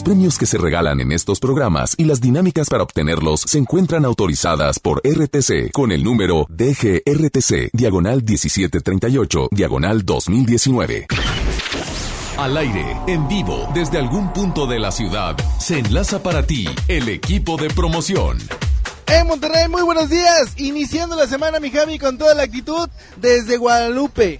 Los 0.01 0.05
premios 0.05 0.39
que 0.39 0.47
se 0.47 0.57
regalan 0.57 0.99
en 0.99 1.11
estos 1.11 1.39
programas 1.39 1.93
y 1.95 2.05
las 2.05 2.19
dinámicas 2.19 2.69
para 2.69 2.81
obtenerlos 2.81 3.41
se 3.41 3.59
encuentran 3.59 4.03
autorizadas 4.03 4.79
por 4.79 4.99
RTC 5.05 5.71
con 5.71 5.91
el 5.91 6.03
número 6.03 6.47
DGRTC, 6.49 7.69
diagonal 7.71 8.23
1738, 8.23 9.49
diagonal 9.51 10.03
2019. 10.03 11.05
Al 12.35 12.57
aire, 12.57 12.97
en 13.05 13.27
vivo, 13.27 13.69
desde 13.75 13.99
algún 13.99 14.33
punto 14.33 14.65
de 14.65 14.79
la 14.79 14.91
ciudad, 14.91 15.37
se 15.59 15.77
enlaza 15.77 16.23
para 16.23 16.47
ti 16.47 16.65
el 16.87 17.07
equipo 17.07 17.57
de 17.57 17.69
promoción. 17.69 18.39
En 19.05 19.27
Monterrey, 19.27 19.67
muy 19.69 19.83
buenos 19.83 20.09
días. 20.09 20.53
Iniciando 20.57 21.15
la 21.15 21.27
semana, 21.27 21.59
mi 21.59 21.69
Javi, 21.69 21.99
con 21.99 22.17
toda 22.17 22.33
la 22.33 22.41
actitud 22.41 22.89
desde 23.17 23.57
Guadalupe. 23.57 24.39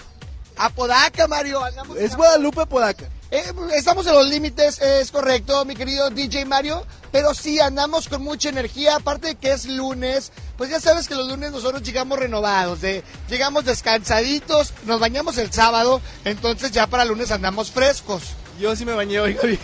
Apodaca, 0.57 1.27
Mario. 1.27 1.61
Es 1.99 2.15
Guadalupe 2.15 2.65
Podaca. 2.65 3.07
Eh, 3.31 3.53
estamos 3.75 4.05
en 4.07 4.13
los 4.13 4.27
límites, 4.27 4.81
es 4.81 5.09
correcto, 5.09 5.63
mi 5.63 5.73
querido 5.73 6.09
DJ 6.09 6.43
Mario, 6.43 6.85
pero 7.13 7.33
sí 7.33 7.61
andamos 7.61 8.09
con 8.09 8.21
mucha 8.21 8.49
energía, 8.49 8.97
aparte 8.97 9.27
de 9.29 9.35
que 9.35 9.53
es 9.53 9.67
lunes, 9.67 10.33
pues 10.57 10.69
ya 10.69 10.81
sabes 10.81 11.07
que 11.07 11.15
los 11.15 11.29
lunes 11.29 11.49
nosotros 11.49 11.81
llegamos 11.81 12.19
renovados, 12.19 12.81
de, 12.81 13.05
llegamos 13.29 13.63
descansaditos, 13.63 14.73
nos 14.85 14.99
bañamos 14.99 15.37
el 15.37 15.49
sábado, 15.49 16.01
entonces 16.25 16.71
ya 16.71 16.87
para 16.87 17.05
lunes 17.05 17.31
andamos 17.31 17.71
frescos. 17.71 18.21
Yo 18.59 18.75
sí 18.75 18.83
me 18.83 18.93
bañé 18.93 19.21
hoy, 19.21 19.33
Javi. 19.35 19.57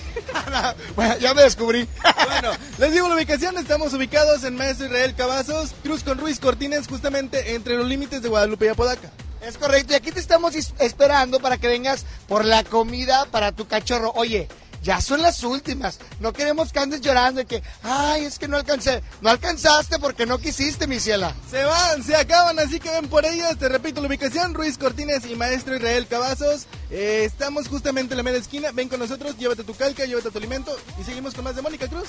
bueno, 0.95 1.17
ya 1.17 1.33
me 1.33 1.41
descubrí. 1.41 1.89
bueno, 2.25 2.51
les 2.77 2.93
digo 2.93 3.09
la 3.09 3.15
ubicación, 3.15 3.57
estamos 3.57 3.93
ubicados 3.93 4.45
en 4.45 4.55
Maestro 4.55 4.85
Israel 4.85 5.13
Cavazos, 5.13 5.75
Cruz 5.83 6.05
con 6.05 6.17
Ruiz 6.17 6.39
Cortines, 6.39 6.87
justamente 6.87 7.53
entre 7.53 7.75
los 7.75 7.85
límites 7.85 8.21
de 8.21 8.29
Guadalupe 8.29 8.65
y 8.65 8.69
Apodaca. 8.69 9.11
Es 9.41 9.57
correcto, 9.57 9.93
y 9.93 9.95
aquí 9.95 10.11
te 10.11 10.19
estamos 10.19 10.55
esperando 10.55 11.39
para 11.39 11.57
que 11.57 11.67
vengas 11.67 12.05
por 12.27 12.45
la 12.45 12.63
comida 12.63 13.25
para 13.31 13.51
tu 13.51 13.67
cachorro. 13.67 14.11
Oye, 14.15 14.47
ya 14.83 15.01
son 15.01 15.21
las 15.21 15.43
últimas. 15.43 15.99
No 16.19 16.33
queremos 16.33 16.71
que 16.71 16.79
andes 16.79 17.01
llorando 17.01 17.41
y 17.41 17.45
que, 17.45 17.61
ay, 17.83 18.25
es 18.25 18.39
que 18.39 18.47
no 18.47 18.57
alcancé. 18.57 19.01
No 19.21 19.29
alcanzaste 19.29 19.99
porque 19.99 20.25
no 20.25 20.37
quisiste, 20.37 20.87
mi 20.87 20.99
ciela. 20.99 21.35
Se 21.49 21.63
van, 21.63 22.03
se 22.03 22.15
acaban, 22.15 22.57
así 22.59 22.79
que 22.79 22.89
ven 22.89 23.07
por 23.07 23.25
ellos. 23.25 23.57
Te 23.57 23.69
repito 23.69 24.01
la 24.01 24.07
ubicación, 24.07 24.53
Ruiz 24.53 24.77
Cortines 24.77 25.25
y 25.25 25.35
Maestro 25.35 25.75
Israel 25.75 26.07
Cavazos. 26.07 26.67
Eh, 26.89 27.23
estamos 27.25 27.67
justamente 27.67 28.13
en 28.13 28.17
la 28.17 28.23
media 28.23 28.39
esquina. 28.39 28.71
Ven 28.71 28.89
con 28.89 28.99
nosotros, 28.99 29.37
llévate 29.37 29.63
tu 29.63 29.75
calca, 29.75 30.05
llévate 30.05 30.31
tu 30.31 30.37
alimento. 30.37 30.77
Y 30.99 31.03
seguimos 31.03 31.33
con 31.33 31.43
más 31.43 31.55
de 31.55 31.61
Mónica 31.61 31.87
Cruz. 31.87 32.07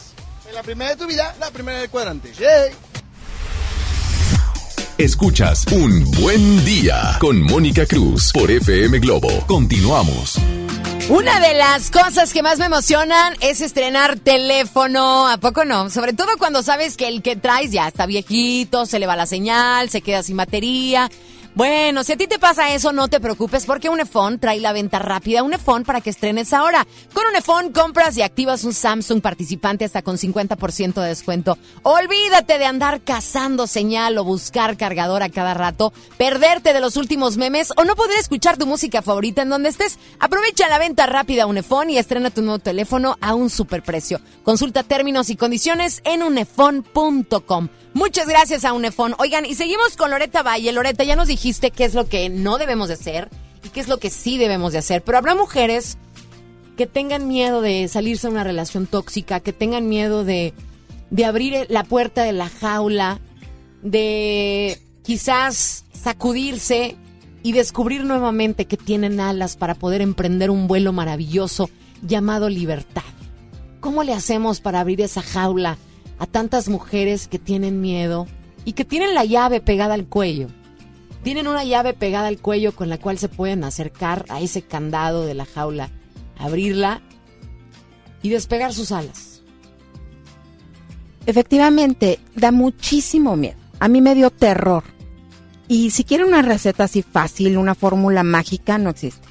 En 0.48 0.55
la 0.55 0.62
primera 0.62 0.90
de 0.90 0.96
tu 0.96 1.06
vida. 1.06 1.34
La 1.40 1.50
primera 1.50 1.78
del 1.78 1.90
cuadrante. 1.90 2.32
Escuchas 4.99 5.65
Un 5.70 6.11
Buen 6.20 6.65
Día 6.65 7.19
con 7.20 7.41
Mónica 7.41 7.87
Cruz 7.87 8.33
por 8.33 8.51
FM 8.51 8.99
Globo. 8.99 9.29
Continuamos. 9.47 10.37
Una 11.09 11.39
de 11.39 11.55
las 11.55 11.93
cosas 11.93 12.33
que 12.33 12.43
más 12.43 12.59
me 12.59 12.65
emocionan 12.65 13.35
es 13.41 13.61
estrenar 13.61 14.19
teléfono, 14.19 15.29
¿a 15.29 15.39
poco 15.39 15.65
no? 15.65 15.89
Sobre 15.91 16.15
todo 16.15 16.37
cuando 16.37 16.65
sabes 16.65 16.97
que 16.97 17.07
el 17.07 17.23
que 17.23 17.37
traes 17.37 17.70
ya 17.70 17.87
está 17.87 18.07
viejito, 18.07 18.87
se 18.87 18.99
le 18.99 19.07
va 19.07 19.15
la 19.15 19.27
señal, 19.27 19.89
se 19.89 20.01
queda 20.01 20.25
sin 20.25 20.37
batería. 20.37 21.09
Bueno, 21.59 22.05
si 22.05 22.12
a 22.12 22.16
ti 22.16 22.28
te 22.28 22.39
pasa 22.39 22.72
eso, 22.72 22.93
no 22.93 23.09
te 23.09 23.18
preocupes 23.18 23.66
porque 23.66 23.89
Unifón 23.89 24.39
trae 24.39 24.60
la 24.60 24.72
venta 24.72 25.01
rápida, 25.01 25.43
Unifón 25.43 25.82
para 25.82 26.01
que 26.01 26.10
estrenes 26.10 26.52
ahora. 26.52 26.86
Con 27.12 27.26
Unifón 27.26 27.72
compras 27.72 28.16
y 28.16 28.22
activas 28.22 28.62
un 28.62 28.72
Samsung 28.72 29.20
participante 29.20 29.85
hasta 29.85 30.02
con 30.02 30.18
50% 30.18 31.02
de 31.02 31.09
descuento. 31.09 31.59
Olvídate 31.82 32.59
de 32.59 32.64
andar 32.64 33.01
cazando 33.01 33.66
señal 33.66 34.18
o 34.18 34.22
buscar 34.22 34.76
cargador 34.76 35.24
a 35.24 35.30
cada 35.30 35.52
rato, 35.52 35.93
perderte 36.16 36.72
de 36.72 36.78
los 36.78 36.97
últimos 36.97 37.36
memes 37.36 37.72
o 37.76 37.82
no 37.82 37.97
poder 37.97 38.20
escuchar 38.20 38.56
tu 38.56 38.64
música 38.64 39.02
favorita 39.02 39.43
en 39.43 39.48
donde 39.48 39.70
estés. 39.70 39.98
Aprovecha 40.20 40.68
la 40.68 40.78
venta 40.78 41.06
rápida 41.06 41.47
Unifón 41.47 41.90
y 41.90 41.98
estrena 41.98 42.30
tu 42.30 42.40
nuevo 42.40 42.60
teléfono 42.60 43.18
a 43.20 43.35
un 43.35 43.51
superprecio. 43.51 44.20
Consulta 44.44 44.85
términos 44.85 45.28
y 45.28 45.35
condiciones 45.35 46.02
en 46.05 46.22
unefon.com. 46.22 47.68
Muchas 47.94 48.28
gracias 48.28 48.65
a 48.65 48.73
Unefon. 48.73 49.15
Oigan, 49.19 49.44
y 49.44 49.55
seguimos 49.55 49.97
con 49.97 50.10
Loreta 50.10 50.43
Valle. 50.43 50.73
Loreta, 50.73 51.05
ya 51.05 51.16
nos 51.16 51.28
dijiste 51.28 51.70
qué 51.70 51.85
es 51.85 51.94
lo 51.94 52.09
que 52.09 52.28
no 52.28 52.59
debemos 52.59 52.89
de 52.89 52.94
hacer 52.94 53.28
y 53.65 53.70
qué 53.70 53.81
es 53.81 53.89
lo 53.89 53.98
que 53.98 54.10
sí 54.10 54.39
debemos 54.39 54.73
de 54.73 54.78
hacer. 54.78 55.02
Pero 55.02 55.19
habrá 55.19 55.35
mujeres 55.35 55.98
que 56.77 56.86
tengan 56.86 57.27
miedo 57.27 57.60
de 57.60 57.89
salirse 57.89 58.28
de 58.28 58.32
una 58.32 58.44
relación 58.44 58.86
tóxica, 58.86 59.40
que 59.40 59.52
tengan 59.52 59.89
miedo 59.89 60.24
de, 60.24 60.55
de 61.10 61.24
abrir 61.24 61.66
la 61.69 61.82
puerta 61.82 62.23
de 62.23 62.32
la 62.32 62.48
jaula, 62.48 63.20
de 63.82 64.81
quizás 65.02 65.85
sacudirse 65.93 66.97
y 67.43 67.52
descubrir 67.52 68.05
nuevamente 68.05 68.66
que 68.66 68.77
tienen 68.77 69.20
alas 69.20 69.56
para 69.56 69.74
poder 69.74 70.02
emprender 70.02 70.51
un 70.51 70.69
vuelo 70.69 70.93
maravilloso 70.93 71.70
llamado 72.02 72.48
libertad. 72.48 73.02
¿Cómo 73.81 74.02
le 74.02 74.12
hacemos 74.12 74.60
para 74.60 74.81
abrir 74.81 75.01
esa 75.01 75.23
jaula 75.23 75.78
a 76.19 76.27
tantas 76.27 76.69
mujeres 76.69 77.28
que 77.28 77.39
tienen 77.39 77.81
miedo 77.81 78.27
y 78.65 78.73
que 78.73 78.85
tienen 78.85 79.15
la 79.15 79.24
llave 79.24 79.61
pegada 79.61 79.95
al 79.95 80.07
cuello? 80.07 80.49
Tienen 81.23 81.49
una 81.49 81.65
llave 81.65 81.95
pegada 81.95 82.28
al 82.28 82.39
cuello 82.39 82.74
con 82.74 82.89
la 82.89 82.99
cual 82.99 83.19
se 83.19 83.28
pueden 83.28 83.65
acercar 83.65 84.24
a 84.28 84.40
ese 84.40 84.62
candado 84.62 85.27
de 85.27 85.35
la 85.35 85.47
jaula, 85.47 85.90
abrirla 86.39 87.03
y 88.23 88.31
despegar 88.31 88.73
sus 88.73 88.93
alas. 88.93 89.43
Efectivamente, 91.27 92.20
da 92.35 92.53
muchísimo 92.53 93.36
miedo. 93.36 93.59
A 93.81 93.89
mí 93.89 94.01
me 94.01 94.15
dio 94.15 94.31
terror. 94.31 94.85
Y 95.69 95.90
si 95.90 96.05
quieren 96.05 96.28
una 96.28 96.40
receta 96.40 96.85
así 96.85 97.03
fácil, 97.03 97.59
una 97.59 97.74
fórmula 97.74 98.23
mágica, 98.23 98.78
no 98.78 98.90
existe. 98.90 99.28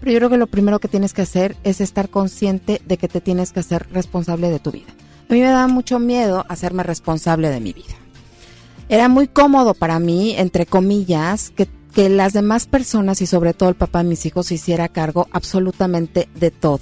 Pero 0.00 0.12
yo 0.12 0.18
creo 0.18 0.30
que 0.30 0.36
lo 0.36 0.46
primero 0.46 0.78
que 0.78 0.88
tienes 0.88 1.14
que 1.14 1.22
hacer 1.22 1.56
es 1.64 1.80
estar 1.80 2.10
consciente 2.10 2.82
de 2.84 2.98
que 2.98 3.08
te 3.08 3.20
tienes 3.20 3.52
que 3.52 3.60
hacer 3.60 3.88
responsable 3.90 4.50
de 4.50 4.58
tu 4.58 4.70
vida. 4.70 4.86
A 5.28 5.34
mí 5.34 5.40
me 5.40 5.46
daba 5.46 5.68
mucho 5.68 5.98
miedo 5.98 6.44
hacerme 6.48 6.82
responsable 6.82 7.50
de 7.50 7.60
mi 7.60 7.72
vida. 7.72 7.94
Era 8.88 9.08
muy 9.08 9.28
cómodo 9.28 9.74
para 9.74 9.98
mí, 9.98 10.34
entre 10.36 10.64
comillas, 10.64 11.50
que, 11.50 11.68
que 11.94 12.08
las 12.08 12.32
demás 12.32 12.66
personas 12.66 13.20
y 13.20 13.26
sobre 13.26 13.52
todo 13.52 13.68
el 13.68 13.74
papá 13.74 14.02
de 14.02 14.08
mis 14.08 14.24
hijos 14.24 14.46
se 14.46 14.54
hiciera 14.54 14.88
cargo 14.88 15.28
absolutamente 15.32 16.28
de 16.34 16.50
todo 16.50 16.80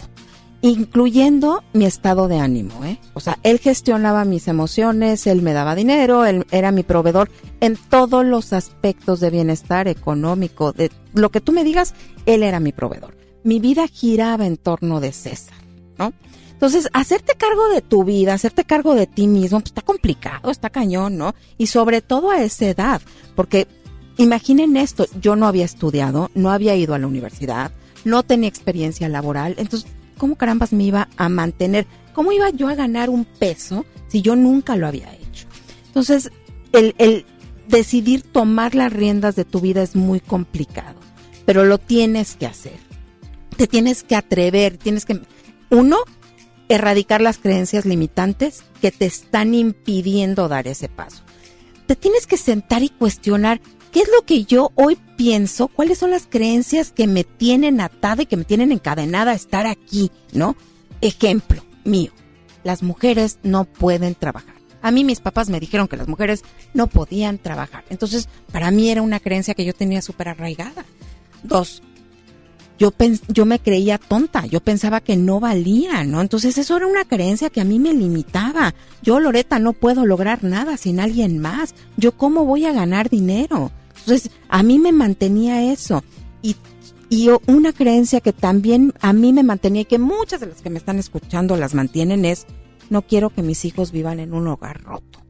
incluyendo 0.63 1.63
mi 1.73 1.85
estado 1.85 2.29
de 2.29 2.39
ánimo, 2.39 2.85
¿eh? 2.85 2.99
O 3.15 3.21
sea, 3.21 3.39
él 3.43 3.59
gestionaba 3.59 4.25
mis 4.25 4.49
emociones, 4.49 5.27
él 5.27 5.43
me 5.43 5.53
daba 5.53 5.75
dinero, 5.75 6.25
él 6.25 6.47
era 6.51 6.73
mi 6.73 6.83
proveedor 6.83 7.31
en 7.61 7.77
todos 7.77 8.25
los 8.25 8.53
aspectos 8.53 9.21
de 9.21 9.31
bienestar 9.31 9.89
económico, 9.89 10.73
de 10.73 10.91
lo 11.15 11.31
que 11.31 11.41
tú 11.41 11.53
me 11.53 11.65
digas, 11.65 11.95
él 12.27 12.43
era 12.43 12.61
mi 12.61 12.73
proveedor. 12.73 13.17
Mi 13.45 13.61
vida 13.61 13.87
giraba 13.87 14.47
en 14.47 14.57
torno 14.57 15.01
de 15.01 15.13
César, 15.13 15.59
¿no? 15.99 16.13
Entonces, 16.57 16.89
hacerte 16.95 17.35
cargo 17.35 17.69
de 17.69 17.83
tu 17.83 18.03
vida, 18.03 18.33
hacerte 18.33 18.65
cargo 18.65 18.95
de 18.95 19.07
ti 19.07 19.29
mismo, 19.29 19.61
pues 19.61 19.73
está 19.73 19.83
complicado, 19.83 20.51
está 20.51 20.71
cañón, 20.71 21.19
¿no? 21.19 21.35
Y 21.59 21.67
sobre 21.67 22.01
todo 22.01 22.31
a 22.31 22.43
esa 22.43 22.65
edad, 22.65 23.03
porque 23.35 23.69
imaginen 24.17 24.79
esto, 24.79 25.07
yo 25.21 25.37
no 25.37 25.47
había 25.47 25.67
estudiado, 25.67 26.31
no 26.35 26.51
había 26.51 26.75
ido 26.75 26.95
a 26.95 26.99
la 26.99 27.07
universidad, 27.07 27.73
no 28.07 28.23
tenía 28.23 28.49
experiencia 28.49 29.07
laboral, 29.11 29.55
entonces 29.59 29.91
¿cómo 30.17 30.37
carambas 30.37 30.73
me 30.73 30.85
iba 30.85 31.09
a 31.19 31.29
mantener? 31.29 31.87
¿Cómo 32.15 32.33
iba 32.33 32.49
yo 32.49 32.69
a 32.69 32.75
ganar 32.75 33.11
un 33.11 33.27
peso 33.27 33.85
si 34.09 34.23
yo 34.23 34.35
nunca 34.35 34.77
lo 34.77 34.87
había 34.87 35.13
hecho? 35.15 35.47
Entonces, 35.89 36.31
el, 36.73 36.95
el 36.97 37.27
decidir 37.69 38.23
tomar 38.23 38.75
las 38.75 38.95
riendas 38.95 39.37
de 39.37 39.45
tu 39.45 39.61
vida 39.61 39.83
es 39.83 39.95
muy 39.95 40.21
complicado, 40.21 40.97
pero 41.45 41.67
lo 41.67 41.77
tienes 41.77 42.37
que 42.37 42.47
hacer. 42.47 42.79
Te 43.59 43.67
tienes 43.67 44.03
que 44.03 44.17
atrever, 44.17 44.79
tienes 44.79 45.05
que, 45.05 45.21
uno, 45.71 45.99
erradicar 46.69 47.21
las 47.21 47.39
creencias 47.39 47.85
limitantes 47.85 48.65
que 48.81 48.91
te 48.91 49.07
están 49.07 49.55
impidiendo 49.55 50.49
dar 50.49 50.69
ese 50.69 50.89
paso. 50.89 51.23
Te 51.87 51.97
tienes 51.97 52.27
que 52.27 52.37
sentar 52.37 52.83
y 52.83 52.89
cuestionar 52.89 53.61
¿Qué 53.97 54.03
es 54.03 54.11
lo 54.15 54.27
que 54.27 54.45
yo 54.45 54.73
hoy 54.75 54.99
pienso? 55.17 55.69
¿Cuáles 55.69 55.97
son 55.97 56.11
las 56.11 56.27
creencias 56.27 56.93
que 56.93 57.07
me 57.07 57.25
tienen 57.25 57.81
atada 57.81 58.25
y 58.25 58.27
que 58.27 58.37
me 58.37 58.45
tienen 58.45 58.71
encadenada 58.71 59.31
a 59.31 59.35
estar 59.35 59.67
aquí? 59.67 60.11
¿No? 60.35 60.55
Ejemplo 61.01 61.65
mío, 61.83 62.13
las 62.63 62.83
mujeres 62.83 63.39
no 63.43 63.65
pueden 63.65 64.15
trabajar. 64.15 64.55
A 64.83 64.91
mí 64.91 65.03
mis 65.03 65.21
papás 65.21 65.49
me 65.49 65.61
dijeron 65.61 65.89
que 65.89 65.97
las 65.97 66.09
mujeres 66.09 66.45
no 66.75 66.89
podían 66.89 67.39
trabajar. 67.39 67.85
Entonces, 67.89 68.29
para 68.53 68.71
mí 68.71 68.91
era 68.91 69.01
una 69.01 69.19
creencia 69.19 69.55
que 69.55 69.65
yo 69.65 69.73
tenía 69.73 70.03
súper 70.03 70.29
arraigada. 70.29 70.85
Dos, 71.43 71.83
yo, 72.79 72.93
yo 73.29 73.47
me 73.47 73.59
creía 73.59 73.99
tonta, 73.99 74.47
yo 74.47 74.61
pensaba 74.61 75.01
que 75.01 75.17
no 75.17 75.41
valía, 75.41 76.05
¿no? 76.05 76.21
Entonces 76.21 76.59
eso 76.59 76.77
era 76.77 76.87
una 76.87 77.05
creencia 77.05 77.51
que 77.51 77.61
a 77.61 77.65
mí 77.65 77.79
me 77.79 77.95
limitaba. 77.95 78.75
Yo, 79.03 79.19
Loreta, 79.21 79.59
no 79.59 79.73
puedo 79.73 80.05
lograr 80.05 80.45
nada 80.45 80.77
sin 80.77 81.01
alguien 81.01 81.39
más. 81.39 81.75
Yo, 81.97 82.13
¿cómo 82.13 82.45
voy 82.45 82.67
a 82.67 82.73
ganar 82.73 83.09
dinero? 83.09 83.73
Entonces, 84.01 84.31
a 84.49 84.63
mí 84.63 84.79
me 84.79 84.93
mantenía 84.93 85.73
eso. 85.73 86.05
Y, 86.43 86.57
y 87.09 87.31
una 87.47 87.73
creencia 87.73 88.21
que 88.21 88.33
también 88.33 88.93
a 89.01 89.13
mí 89.13 89.33
me 89.33 89.43
mantenía 89.43 89.83
y 89.83 89.87
que 89.87 89.99
muchas 89.99 90.41
de 90.41 90.47
las 90.47 90.61
que 90.61 90.71
me 90.71 90.79
están 90.79 90.99
escuchando 90.99 91.57
las 91.57 91.75
mantienen 91.75 92.25
es, 92.25 92.47
no 92.91 93.03
quiero 93.03 93.31
que 93.31 93.43
mis 93.43 93.65
hijos 93.65 93.91
vivan 93.91 94.21
en 94.21 94.35
un 94.35 94.47
hogar 94.49 94.83
roto. 94.83 95.21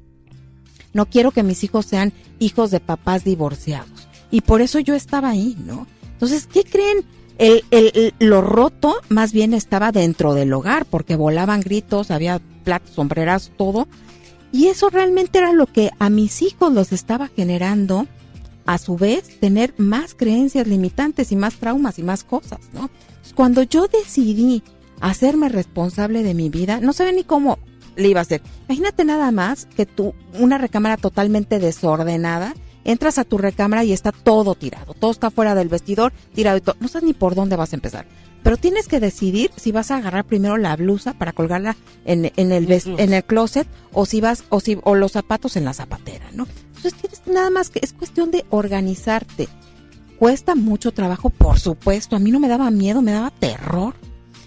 No 0.93 1.07
quiero 1.07 1.31
que 1.31 1.43
mis 1.43 1.63
hijos 1.63 1.87
sean 1.87 2.13
hijos 2.39 2.71
de 2.71 2.81
papás 2.81 3.23
divorciados. 3.23 4.09
Y 4.31 4.41
por 4.41 4.63
eso 4.63 4.81
yo 4.81 4.95
estaba 4.95 5.31
ahí, 5.31 5.57
¿no? 5.65 5.87
Entonces, 6.13 6.47
¿qué 6.47 6.65
creen? 6.65 7.05
El, 7.39 7.65
el, 7.71 8.15
lo 8.19 8.41
roto 8.41 8.97
más 9.09 9.33
bien 9.33 9.53
estaba 9.53 9.93
dentro 9.93 10.35
del 10.35 10.53
hogar, 10.53 10.87
porque 10.87 11.17
volaban 11.17 11.61
gritos, 11.61 12.11
había 12.11 12.41
platos, 12.65 12.95
sombreras, 12.95 13.53
todo. 13.57 13.89
Y 14.53 14.69
eso 14.69 14.89
realmente 14.89 15.39
era 15.39 15.53
lo 15.53 15.67
que 15.67 15.91
a 15.99 16.09
mis 16.09 16.41
hijos 16.43 16.73
los 16.73 16.93
estaba 16.93 17.29
generando 17.29 18.07
a 18.65 18.79
su 18.79 18.97
vez 18.97 19.39
tener 19.41 19.75
más 19.79 20.15
creencias 20.15 20.67
limitantes 20.67 21.31
y 21.33 21.37
más 21.37 21.55
traumas 21.57 21.99
y 21.99 22.03
más 22.03 22.25
cosas, 22.25 22.61
¿no? 22.73 22.91
Cuando 23.35 23.63
yo 23.63 23.87
decidí 23.87 24.63
hacerme 25.01 25.49
responsable 25.49 26.23
de 26.23 26.35
mi 26.35 26.49
vida, 26.49 26.81
no 26.81 26.93
sabía 26.93 27.13
ni 27.13 27.25
cómo 27.25 27.59
le 27.97 28.09
iba 28.09 28.21
a 28.21 28.23
hacer. 28.23 28.43
Imagínate 28.69 29.05
nada 29.05 29.31
más 29.31 29.67
que 29.77 29.87
tú, 29.87 30.15
una 30.39 30.59
recámara 30.59 30.97
totalmente 30.97 31.59
desordenada, 31.59 32.55
entras 32.87 33.19
a 33.19 33.25
tu 33.25 33.37
recámara 33.37 33.85
y 33.85 33.93
está 33.93 34.13
todo 34.13 34.55
tirado, 34.55 34.95
todo 34.95 35.11
está 35.11 35.31
fuera 35.31 35.55
del 35.55 35.69
vestidor, 35.69 36.13
tirado 36.35 36.57
y 36.57 36.61
todo. 36.61 36.77
No 36.81 36.89
sabes 36.89 37.05
ni 37.05 37.15
por 37.15 37.35
dónde 37.35 37.57
vas 37.57 37.73
a 37.73 37.77
empezar. 37.77 38.07
Pero 38.43 38.57
tienes 38.57 38.87
que 38.87 39.01
decidir 39.01 39.51
si 39.57 39.73
vas 39.73 39.91
a 39.91 39.97
agarrar 39.97 40.25
primero 40.25 40.57
la 40.57 40.77
blusa 40.77 41.15
para 41.15 41.33
colgarla 41.33 41.77
en, 42.05 42.31
en 42.37 42.53
el 42.53 42.71
en 42.71 43.13
el 43.13 43.25
closet 43.25 43.67
o 43.93 44.07
si 44.07 44.21
vas 44.21 44.45
o 44.51 44.61
si 44.61 44.79
o 44.85 44.95
los 44.95 45.13
zapatos 45.13 45.57
en 45.57 45.65
la 45.65 45.73
zapatera, 45.73 46.31
¿no? 46.33 46.47
Entonces 46.77 46.95
tienes 46.95 47.23
nada 47.27 47.51
más 47.51 47.71
que 47.71 47.81
es 47.83 47.93
cuestión 47.93 48.31
de 48.31 48.45
organizarte. 48.51 49.49
Cuesta 50.19 50.55
mucho 50.55 50.93
trabajo, 50.93 51.29
por 51.29 51.59
supuesto. 51.59 52.15
A 52.15 52.21
mí 52.21 52.31
no 52.31 52.39
me 52.39 52.49
daba 52.49 52.71
miedo, 52.71 53.03
me 53.03 53.13
daba 53.13 53.31
terror. 53.33 53.95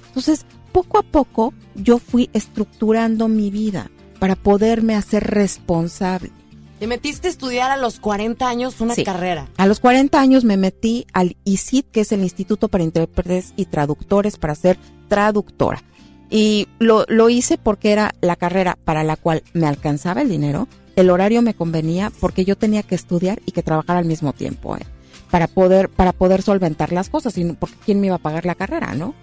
Entonces, 0.07 0.45
poco 0.71 0.97
a 0.97 1.03
poco 1.03 1.53
yo 1.75 1.99
fui 1.99 2.29
estructurando 2.33 3.27
mi 3.27 3.51
vida 3.51 3.91
para 4.19 4.35
poderme 4.35 4.95
hacer 4.95 5.25
responsable. 5.25 6.31
Te 6.79 6.87
metiste 6.87 7.27
a 7.27 7.31
estudiar 7.31 7.71
a 7.71 7.77
los 7.77 7.99
40 7.99 8.47
años 8.47 8.79
una 8.79 8.95
carrera. 8.95 9.49
A 9.57 9.67
los 9.67 9.81
40 9.81 10.17
años 10.17 10.45
me 10.45 10.55
metí 10.55 11.05
al 11.11 11.35
ICIT, 11.43 11.91
que 11.91 12.01
es 12.01 12.13
el 12.13 12.21
Instituto 12.21 12.69
para 12.69 12.85
Intérpretes 12.85 13.53
y 13.57 13.65
Traductores, 13.65 14.37
para 14.37 14.55
ser 14.55 14.79
traductora. 15.09 15.83
Y 16.29 16.69
lo, 16.79 17.05
lo 17.09 17.29
hice 17.29 17.57
porque 17.57 17.91
era 17.91 18.15
la 18.21 18.37
carrera 18.37 18.77
para 18.85 19.03
la 19.03 19.17
cual 19.17 19.43
me 19.53 19.67
alcanzaba 19.67 20.21
el 20.21 20.29
dinero, 20.29 20.69
el 20.95 21.09
horario 21.09 21.41
me 21.41 21.53
convenía 21.53 22.13
porque 22.21 22.45
yo 22.45 22.55
tenía 22.57 22.83
que 22.83 22.95
estudiar 22.95 23.41
y 23.45 23.51
que 23.51 23.63
trabajar 23.63 23.97
al 23.97 24.05
mismo 24.05 24.31
tiempo, 24.31 24.77
¿eh? 24.77 24.85
para 25.29 25.47
poder 25.47 25.89
para 25.89 26.13
poder 26.13 26.41
solventar 26.41 26.91
las 26.93 27.09
cosas, 27.09 27.37
y 27.37 27.43
porque 27.53 27.75
quién 27.85 27.99
me 27.99 28.07
iba 28.07 28.15
a 28.15 28.19
pagar 28.19 28.45
la 28.45 28.55
carrera, 28.55 28.95
¿no? 28.95 29.15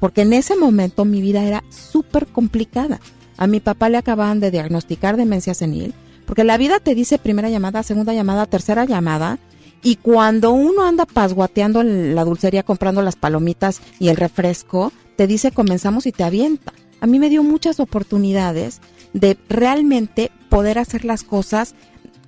Porque 0.00 0.22
en 0.22 0.32
ese 0.32 0.56
momento 0.56 1.04
mi 1.04 1.20
vida 1.20 1.44
era 1.44 1.62
súper 1.68 2.26
complicada. 2.26 3.00
A 3.36 3.46
mi 3.46 3.60
papá 3.60 3.88
le 3.88 3.98
acababan 3.98 4.40
de 4.40 4.50
diagnosticar 4.50 5.16
demencia 5.16 5.54
senil, 5.54 5.94
porque 6.26 6.44
la 6.44 6.58
vida 6.58 6.80
te 6.80 6.94
dice 6.94 7.18
primera 7.18 7.50
llamada, 7.50 7.82
segunda 7.82 8.14
llamada, 8.14 8.46
tercera 8.46 8.84
llamada, 8.84 9.38
y 9.82 9.96
cuando 9.96 10.52
uno 10.52 10.84
anda 10.84 11.06
pasguateando 11.06 11.80
en 11.80 12.14
la 12.14 12.24
dulcería 12.24 12.62
comprando 12.62 13.02
las 13.02 13.16
palomitas 13.16 13.80
y 13.98 14.08
el 14.08 14.16
refresco, 14.16 14.92
te 15.16 15.26
dice 15.26 15.50
comenzamos 15.50 16.06
y 16.06 16.12
te 16.12 16.24
avienta. 16.24 16.72
A 17.00 17.06
mí 17.06 17.18
me 17.18 17.28
dio 17.28 17.42
muchas 17.42 17.80
oportunidades 17.80 18.80
de 19.12 19.36
realmente 19.48 20.30
poder 20.48 20.78
hacer 20.78 21.04
las 21.04 21.24
cosas 21.24 21.74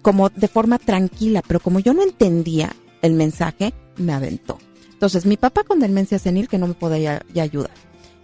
como 0.02 0.30
de 0.30 0.48
forma 0.48 0.78
tranquila, 0.78 1.42
pero 1.46 1.60
como 1.60 1.78
yo 1.78 1.94
no 1.94 2.02
entendía 2.02 2.74
el 3.02 3.14
mensaje, 3.14 3.72
me 3.96 4.12
aventó. 4.12 4.58
Entonces, 4.92 5.26
mi 5.26 5.36
papá 5.36 5.64
con 5.64 5.80
demencia 5.80 6.18
senil 6.18 6.48
que 6.48 6.58
no 6.58 6.66
me 6.66 6.74
podía 6.74 7.22
ayudar. 7.40 7.70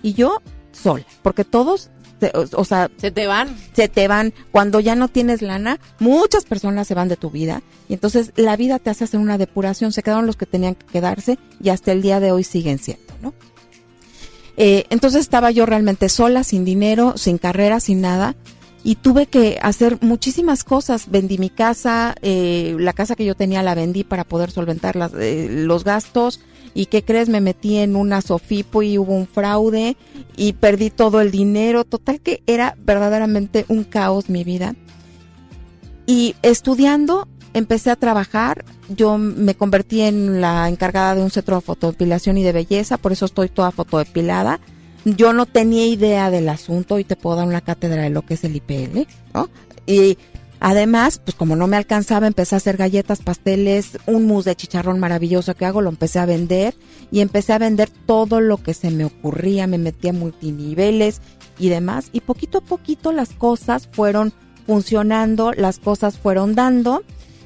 Y 0.03 0.15
yo 0.15 0.43
sola, 0.73 1.05
porque 1.23 1.45
todos, 1.45 1.91
o, 2.33 2.65
sea... 2.65 2.91
Se 2.97 3.11
te 3.11 3.27
van. 3.27 3.57
Se 3.73 3.89
te 3.89 4.09
van. 4.09 4.33
Cuando 4.51 4.81
ya 4.81 4.95
no 4.95 5.09
tienes 5.09 5.43
lana, 5.43 5.79
muchas 5.99 6.45
personas 6.45 6.87
se 6.87 6.95
van 6.95 7.09
de 7.09 7.17
tu 7.17 7.31
vida. 7.31 7.63
Y 7.89 7.95
entonces 7.95 8.33
la 8.37 8.57
vida 8.57 8.79
te 8.79 8.91
hace 8.91 9.05
hacer 9.05 9.21
una 9.21 9.39
depuración. 9.39 9.93
Se 9.93 10.03
quedaron 10.03 10.27
los 10.27 10.37
que 10.37 10.47
tenían 10.47 10.75
que 10.75 10.87
quedarse 10.87 11.39
y 11.63 11.71
hasta 11.71 11.93
el 11.93 12.03
día 12.03 12.21
de 12.21 12.33
hoy 12.33 12.45
siguen 12.45 12.79
siendo, 12.79 13.15
¿no? 13.23 13.35
Eh, 14.57 14.85
entonces 14.91 15.23
estaba 15.23 15.51
yo 15.51 15.65
realmente 15.65 16.09
sola, 16.09 16.45
sin 16.45 16.65
dinero, 16.65 17.15
sin 17.17 17.39
carrera, 17.39 17.81
sin 17.81 18.01
nada 18.01 18.37
y 18.83 18.95
tuve 18.97 19.27
que 19.27 19.59
hacer 19.63 19.99
muchísimas 20.01 20.65
cosas. 20.65 21.11
Vendí 21.11 21.39
mi 21.39 21.51
casa, 21.51 22.15
eh, 22.23 22.77
la 22.79 22.93
casa 22.93 23.17
que 23.17 23.25
yo 23.25 23.35
tenía 23.35 23.63
la 23.63 23.75
vendí 23.75 24.05
para 24.05 24.25
poder 24.25 24.51
solventar 24.51 24.97
las, 24.97 25.13
eh, 25.15 25.49
los 25.51 25.85
gastos. 25.85 26.41
¿Y 26.75 26.87
qué 26.87 27.03
crees? 27.03 27.29
Me 27.29 27.41
metí 27.41 27.79
en 27.79 27.97
una 27.97 28.21
Sofipo 28.21 28.83
y 28.83 28.99
hubo 28.99 29.15
un 29.15 29.27
fraude 29.27 29.97
y 30.37 30.53
perdí 30.55 30.91
todo 30.91 31.21
el 31.21 31.31
dinero. 31.31 31.85
Total 31.85 32.21
que 32.21 32.43
era 32.47 32.77
verdaderamente 32.79 33.65
un 33.69 33.85
caos 33.85 34.29
mi 34.29 34.45
vida. 34.45 34.75
Y 36.07 36.35
estudiando, 36.43 37.29
empecé 37.55 37.91
a 37.91 37.97
trabajar. 37.97 38.65
Yo 38.89 39.19
me 39.19 39.55
convertí 39.55 40.01
en 40.01 40.41
la 40.41 40.69
encargada 40.69 41.15
de 41.15 41.23
un 41.23 41.31
centro 41.31 41.57
de 41.57 41.63
fotodepilación 41.63 42.39
y 42.39 42.43
de 42.43 42.53
belleza, 42.53 42.99
por 42.99 43.13
eso 43.13 43.27
estoy 43.27 43.49
toda 43.49 43.71
fotodepilada 43.71 44.61
yo 45.05 45.33
no 45.33 45.47
tenía 45.47 45.87
idea 45.87 46.31
del 46.31 46.49
asunto 46.49 46.99
y 46.99 47.05
te 47.05 47.17
puedo 47.17 47.37
dar 47.37 47.47
una 47.47 47.61
cátedra 47.61 48.03
de 48.03 48.11
lo 48.11 48.23
que 48.23 48.35
es 48.35 48.45
el 48.45 48.57
IPL, 48.57 49.07
¿no? 49.35 49.49
Y 49.87 50.19
además, 50.61 51.21
pues 51.25 51.35
como 51.35 51.57
no 51.57 51.67
me 51.67 51.77
alcanzaba, 51.77 52.27
empecé 52.27 52.55
a 52.55 52.59
hacer 52.59 52.77
galletas, 52.77 53.21
pasteles, 53.21 53.99
un 54.07 54.27
mousse 54.27 54.51
de 54.51 54.57
chicharrón 54.57 55.01
maravilloso 55.01 55.55
que 55.55 55.65
hago, 55.65 55.81
lo 55.81 55.91
empecé 55.91 56.19
a 56.19 56.27
vender 56.27 56.75
y 57.11 57.21
empecé 57.21 57.53
a 57.53 57.59
vender 57.59 57.91
todo 57.91 58.41
lo 58.41 58.59
que 58.59 58.75
se 58.75 58.91
me 58.91 59.05
ocurría, 59.05 59.67
me 59.67 59.79
metí 59.79 60.09
a 60.09 60.13
multiniveles 60.13 61.21
y 61.59 61.69
demás 61.69 62.11
y 62.13 62.21
poquito 62.21 62.59
a 62.59 62.63
poquito 62.63 63.13
las 63.13 63.31
cosas 63.31 63.89
fueron 63.91 64.33
funcionando, 64.67 65.53
las 65.53 65.79
cosas 65.79 66.19
fueron 66.19 66.55
dando. 66.55 67.03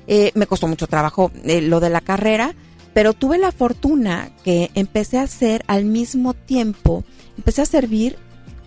Eh, 0.06 0.32
me 0.34 0.46
costó 0.46 0.68
mucho 0.68 0.86
trabajo 0.86 1.30
eh, 1.44 1.62
lo 1.62 1.80
de 1.80 1.88
la 1.88 2.02
carrera, 2.02 2.54
pero 2.92 3.12
tuve 3.12 3.38
la 3.38 3.52
fortuna 3.52 4.30
que 4.44 4.70
empecé 4.74 5.18
a 5.18 5.22
hacer 5.22 5.64
al 5.66 5.84
mismo 5.84 6.34
tiempo, 6.34 7.04
empecé 7.36 7.62
a 7.62 7.66
servir, 7.66 8.18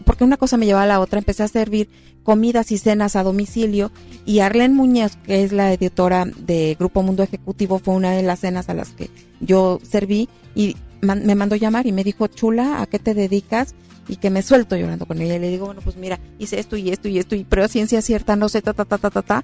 porque 0.08 0.24
una 0.24 0.38
cosa 0.38 0.56
me 0.56 0.66
llevaba 0.66 0.86
a 0.86 0.88
la 0.88 1.00
otra, 1.02 1.20
empecé 1.20 1.44
a 1.44 1.50
servir 1.50 1.90
comidas 2.24 2.72
y 2.72 2.78
cenas 2.78 3.18
a 3.18 3.24
domicilio 3.24 3.92
y 4.26 4.40
Arlene 4.40 4.74
Muñoz, 4.74 5.18
que 5.18 5.44
es 5.44 5.52
la 5.52 5.72
editora 5.74 6.26
de 6.26 6.78
Grupo 6.80 7.04
Mundo 7.04 7.24
Ejecutivo, 7.24 7.78
fue 7.78 7.94
una 7.94 8.14
de 8.14 8.24
las 8.24 8.40
cenas 8.40 8.70
a 8.70 8.74
las 8.74 8.92
que 8.92 9.10
yo 9.42 9.80
serví 9.84 10.30
y 10.56 10.78
me 11.02 11.36
mandó 11.36 11.58
llamar 11.58 11.86
y 11.88 11.92
me 11.92 12.06
dijo, 12.06 12.28
chula, 12.28 12.82
¿a 12.82 12.86
qué 12.86 13.00
te 13.00 13.14
dedicas? 13.14 13.76
Y 14.08 14.16
que 14.16 14.30
me 14.30 14.42
suelto 14.42 14.78
llorando 14.78 15.06
con 15.06 15.22
ella. 15.22 15.36
Y 15.36 15.40
le 15.40 15.50
digo, 15.50 15.66
bueno, 15.66 15.82
pues 15.84 15.98
mira, 15.98 16.20
hice 16.40 16.58
esto 16.58 16.78
y 16.78 16.90
esto 16.90 17.10
y 17.10 17.20
esto, 17.20 17.36
y 17.36 17.44
pero 17.44 17.68
ciencia 17.68 18.02
cierta, 18.02 18.36
no 18.38 18.48
sé, 18.48 18.62
ta, 18.62 18.74
ta, 18.74 18.86
ta, 18.86 18.98
ta, 18.98 19.10
ta, 19.10 19.22
ta 19.22 19.44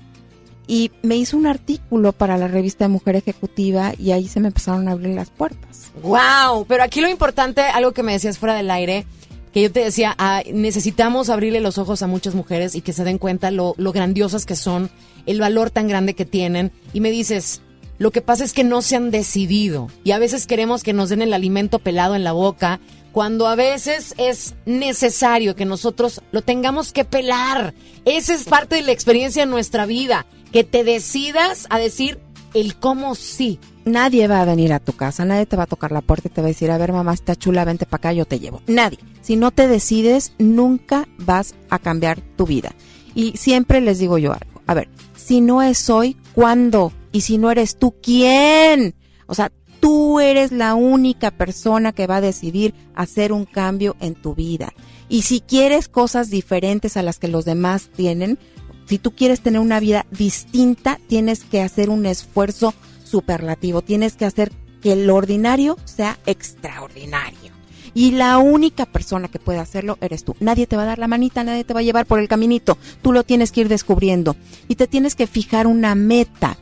y 0.68 0.92
me 1.02 1.16
hizo 1.16 1.38
un 1.38 1.46
artículo 1.46 2.14
para 2.14 2.38
la 2.38 2.48
revista 2.48 2.86
de 2.86 2.90
Mujer 2.90 3.16
Ejecutiva 3.18 3.94
y 3.98 4.12
ahí 4.12 4.28
se 4.28 4.40
me 4.40 4.48
empezaron 4.48 4.88
a 4.88 4.92
abrir 4.92 5.14
las 5.16 5.30
puertas. 5.30 5.92
¡Wow! 6.02 6.66
Pero 6.68 6.84
aquí 6.84 7.02
lo 7.02 7.10
importante, 7.10 7.62
algo 7.62 7.92
que 7.92 8.04
me 8.04 8.14
decías 8.14 8.38
fuera 8.38 8.56
del 8.56 8.72
aire, 8.72 9.06
que 9.54 9.62
yo 9.62 9.72
te 9.72 9.82
decía, 9.82 10.16
ah, 10.18 10.42
necesitamos 10.52 11.30
abrirle 11.30 11.62
los 11.62 11.78
ojos 11.78 12.02
a 12.02 12.08
muchas 12.08 12.34
mujeres 12.34 12.76
y 12.76 12.82
que 12.82 12.94
se 12.94 13.04
den 13.04 13.20
cuenta 13.20 13.52
lo, 13.52 13.76
lo 13.78 13.92
grandiosas 13.92 14.46
que 14.46 14.56
son, 14.56 14.90
el 15.26 15.40
valor 15.40 15.70
tan 15.70 15.88
grande 15.88 16.16
que 16.16 16.26
tienen. 16.26 16.72
Y 16.92 17.02
me 17.02 17.12
dices, 17.12 17.62
lo 18.00 18.12
que 18.12 18.22
pasa 18.22 18.44
es 18.44 18.54
que 18.54 18.64
no 18.64 18.82
se 18.82 18.96
han 18.96 19.12
decidido 19.12 19.90
y 20.04 20.12
a 20.12 20.20
veces 20.20 20.48
queremos 20.48 20.84
que 20.84 20.94
nos 20.94 21.10
den 21.10 21.22
el 21.22 21.34
alimento 21.34 21.80
pelado 21.80 22.16
en 22.16 22.24
la 22.24 22.32
boca 22.32 22.80
cuando 23.12 23.48
a 23.48 23.56
veces 23.56 24.16
es 24.18 24.56
necesario 24.66 25.56
que 25.56 25.66
nosotros 25.66 26.22
lo 26.32 26.42
tengamos 26.42 26.92
que 26.92 27.06
pelar. 27.06 27.76
Esa 28.06 28.34
es 28.34 28.46
parte 28.46 28.76
de 28.76 28.82
la 28.82 28.92
experiencia 28.92 29.44
en 29.44 29.52
nuestra 29.52 29.86
vida, 29.86 30.26
que 30.52 30.64
te 30.64 30.84
decidas 30.84 31.68
a 31.70 31.78
decir 31.78 32.20
el 32.56 32.76
cómo 32.76 33.14
sí. 33.14 33.60
Nadie 33.86 34.28
va 34.28 34.42
a 34.42 34.46
venir 34.46 34.72
a 34.74 34.80
tu 34.80 34.94
casa, 34.94 35.26
nadie 35.26 35.46
te 35.46 35.58
va 35.58 35.64
a 35.64 35.68
tocar 35.68 35.92
la 35.92 36.02
puerta 36.02 36.28
y 36.28 36.32
te 36.32 36.42
va 36.42 36.48
a 36.48 36.50
decir, 36.50 36.72
a 36.72 36.78
ver 36.78 36.94
mamá, 36.94 37.14
está 37.14 37.36
chula, 37.36 37.66
vente 37.66 37.86
para 37.86 37.98
acá, 37.98 38.14
yo 38.14 38.26
te 38.26 38.40
llevo. 38.40 38.62
Nadie. 38.68 39.00
Si 39.22 39.36
no 39.36 39.52
te 39.52 39.68
decides, 39.68 40.34
nunca 40.38 41.08
vas 41.18 41.56
a 41.70 41.80
cambiar 41.80 42.22
tu 42.22 42.46
vida. 42.46 42.74
Y 43.14 43.38
siempre 43.38 43.82
les 43.82 44.00
digo 44.00 44.18
yo 44.18 44.32
algo, 44.32 44.62
a 44.68 44.74
ver, 44.74 44.90
si 45.16 45.42
no 45.42 45.62
es 45.62 45.90
hoy, 45.90 46.18
¿cuándo? 46.34 46.94
Y 47.12 47.22
si 47.22 47.38
no 47.38 47.52
eres 47.52 47.78
tú, 47.78 47.94
¿quién? 48.02 48.96
O 49.28 49.36
sea, 49.36 49.52
Tú 49.84 50.22
eres 50.22 50.54
la 50.54 50.76
única 50.76 51.30
persona 51.30 51.92
que 51.92 52.08
va 52.08 52.16
a 52.16 52.22
decidir 52.22 52.74
hacer 52.96 53.34
un 53.34 53.44
cambio 53.44 53.98
en 54.00 54.16
tu 54.16 54.34
vida. 54.34 54.72
Y 55.10 55.24
si 55.24 55.42
quieres 55.42 55.90
cosas 55.90 56.30
diferentes 56.30 56.96
a 56.96 57.02
las 57.02 57.20
que 57.20 57.28
los 57.28 57.44
demás 57.44 57.90
tienen, 57.94 58.40
si 58.86 58.98
tú 58.98 59.12
quieres 59.12 59.42
tener 59.42 59.60
una 59.60 59.82
vida 59.82 60.06
distinta, 60.10 61.02
tienes 61.08 61.44
que 61.44 61.62
hacer 61.62 61.90
un 61.90 62.06
esfuerzo 62.06 62.74
superlativo. 63.14 63.84
Tienes 63.84 64.16
que 64.16 64.26
hacer 64.26 64.52
que 64.82 64.96
lo 64.96 65.16
ordinario 65.16 65.78
sea 65.86 66.18
extraordinario. 66.26 67.52
Y 67.94 68.12
la 68.12 68.40
única 68.40 68.88
persona 68.88 69.28
que 69.28 69.38
puede 69.38 69.60
hacerlo 69.60 70.00
eres 70.02 70.24
tú. 70.24 70.36
Nadie 70.40 70.66
te 70.66 70.76
va 70.76 70.82
a 70.82 70.88
dar 70.88 70.98
la 70.98 71.08
manita, 71.08 71.44
nadie 71.44 71.64
te 71.64 71.76
va 71.76 71.82
a 71.82 71.84
llevar 71.84 72.08
por 72.08 72.20
el 72.20 72.28
caminito. 72.28 72.80
Tú 73.04 73.12
lo 73.12 73.24
tienes 73.24 73.52
que 73.52 73.62
ir 73.62 73.70
descubriendo. 73.70 74.36
Y 74.68 74.76
te 74.76 74.88
tienes 74.88 75.14
que 75.14 75.28
fijar 75.28 75.68
una 75.68 75.94
meta. 75.94 76.58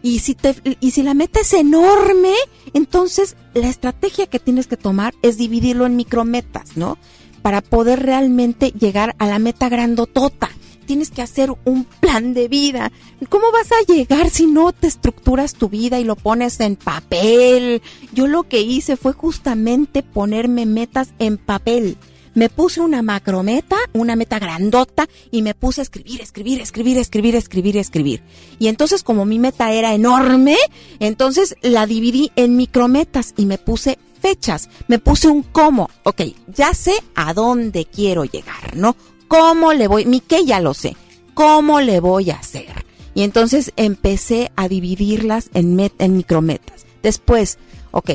Y 0.00 0.20
si, 0.20 0.36
te, 0.36 0.54
y 0.78 0.92
si 0.92 1.02
la 1.02 1.14
meta 1.14 1.40
es 1.40 1.52
enorme, 1.54 2.34
entonces 2.72 3.34
la 3.52 3.68
estrategia 3.68 4.28
que 4.28 4.38
tienes 4.38 4.68
que 4.68 4.76
tomar 4.76 5.12
es 5.22 5.36
dividirlo 5.36 5.86
en 5.86 5.96
micrometas, 5.96 6.76
¿no? 6.76 6.98
Para 7.42 7.62
poder 7.62 8.04
realmente 8.04 8.70
llegar 8.70 9.16
a 9.18 9.26
la 9.26 9.40
meta 9.40 9.68
grandotota. 9.68 10.50
Tienes 10.86 11.10
que 11.10 11.22
hacer 11.22 11.52
un 11.64 11.84
plan 11.84 12.32
de 12.32 12.48
vida. 12.48 12.92
¿Cómo 13.28 13.50
vas 13.52 13.70
a 13.72 13.92
llegar 13.92 14.30
si 14.30 14.46
no 14.46 14.72
te 14.72 14.86
estructuras 14.86 15.54
tu 15.54 15.68
vida 15.68 15.98
y 16.00 16.04
lo 16.04 16.16
pones 16.16 16.60
en 16.60 16.76
papel? 16.76 17.82
Yo 18.12 18.26
lo 18.26 18.44
que 18.44 18.60
hice 18.60 18.96
fue 18.96 19.12
justamente 19.12 20.02
ponerme 20.02 20.64
metas 20.66 21.12
en 21.18 21.36
papel 21.36 21.98
me 22.36 22.50
puse 22.50 22.82
una 22.82 23.00
macrometa, 23.00 23.76
una 23.94 24.14
meta 24.14 24.38
grandota, 24.38 25.08
y 25.30 25.40
me 25.40 25.54
puse 25.54 25.80
a 25.80 25.84
escribir, 25.84 26.20
escribir, 26.20 26.60
escribir, 26.60 26.98
escribir, 26.98 27.34
escribir, 27.34 27.76
escribir. 27.78 28.22
Y 28.58 28.68
entonces 28.68 29.02
como 29.02 29.24
mi 29.24 29.38
meta 29.38 29.72
era 29.72 29.94
enorme, 29.94 30.56
entonces 31.00 31.56
la 31.62 31.86
dividí 31.86 32.30
en 32.36 32.56
micrometas 32.56 33.32
y 33.38 33.46
me 33.46 33.56
puse 33.56 33.98
fechas, 34.20 34.68
me 34.86 34.98
puse 34.98 35.28
un 35.28 35.42
cómo. 35.44 35.88
Ok, 36.04 36.22
ya 36.54 36.74
sé 36.74 36.92
a 37.14 37.32
dónde 37.32 37.86
quiero 37.86 38.24
llegar, 38.24 38.76
¿no? 38.76 38.96
¿Cómo 39.28 39.72
le 39.72 39.88
voy? 39.88 40.06
Mi 40.06 40.20
qué 40.20 40.44
ya 40.44 40.60
lo 40.60 40.74
sé. 40.74 40.96
¿Cómo 41.34 41.80
le 41.80 42.00
voy 42.00 42.30
a 42.30 42.36
hacer? 42.36 42.86
Y 43.14 43.22
entonces 43.22 43.72
empecé 43.76 44.52
a 44.56 44.68
dividirlas 44.68 45.50
en, 45.54 45.90
en 45.98 46.16
micrometas. 46.16 46.86
Después, 47.02 47.58
ok, 47.90 48.10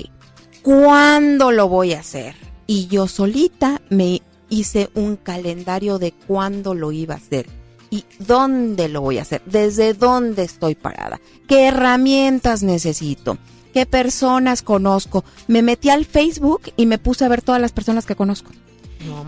¿cuándo 0.61 1.51
lo 1.51 1.67
voy 1.69 1.93
a 1.93 1.99
hacer? 1.99 2.35
y 2.71 2.87
yo 2.87 3.09
solita 3.09 3.81
me 3.89 4.21
hice 4.47 4.89
un 4.93 5.17
calendario 5.17 5.99
de 5.99 6.13
cuándo 6.13 6.73
lo 6.73 6.93
iba 6.93 7.15
a 7.15 7.17
hacer 7.17 7.45
y 7.89 8.05
dónde 8.19 8.87
lo 8.87 9.01
voy 9.01 9.17
a 9.17 9.23
hacer, 9.23 9.41
desde 9.45 9.93
dónde 9.93 10.43
estoy 10.43 10.75
parada, 10.75 11.19
qué 11.49 11.65
herramientas 11.65 12.63
necesito, 12.63 13.37
qué 13.73 13.85
personas 13.85 14.61
conozco. 14.61 15.25
Me 15.47 15.61
metí 15.61 15.89
al 15.89 16.05
Facebook 16.05 16.61
y 16.77 16.85
me 16.85 16.97
puse 16.97 17.25
a 17.25 17.27
ver 17.27 17.41
todas 17.41 17.59
las 17.59 17.73
personas 17.73 18.05
que 18.05 18.15
conozco. 18.15 18.51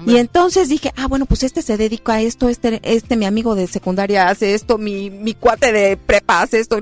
Y 0.05 0.17
entonces 0.17 0.69
dije, 0.69 0.91
ah, 0.95 1.07
bueno, 1.07 1.25
pues 1.25 1.43
este 1.43 1.61
se 1.61 1.77
dedica 1.77 2.13
a 2.13 2.21
esto, 2.21 2.49
este, 2.49 2.79
este 2.83 3.15
mi 3.15 3.25
amigo 3.25 3.55
de 3.55 3.67
secundaria 3.67 4.29
hace 4.29 4.53
esto, 4.53 4.77
mi, 4.77 5.09
mi 5.09 5.33
cuate 5.33 5.71
de 5.71 5.97
prepa 5.97 6.41
hace 6.41 6.59
esto. 6.59 6.79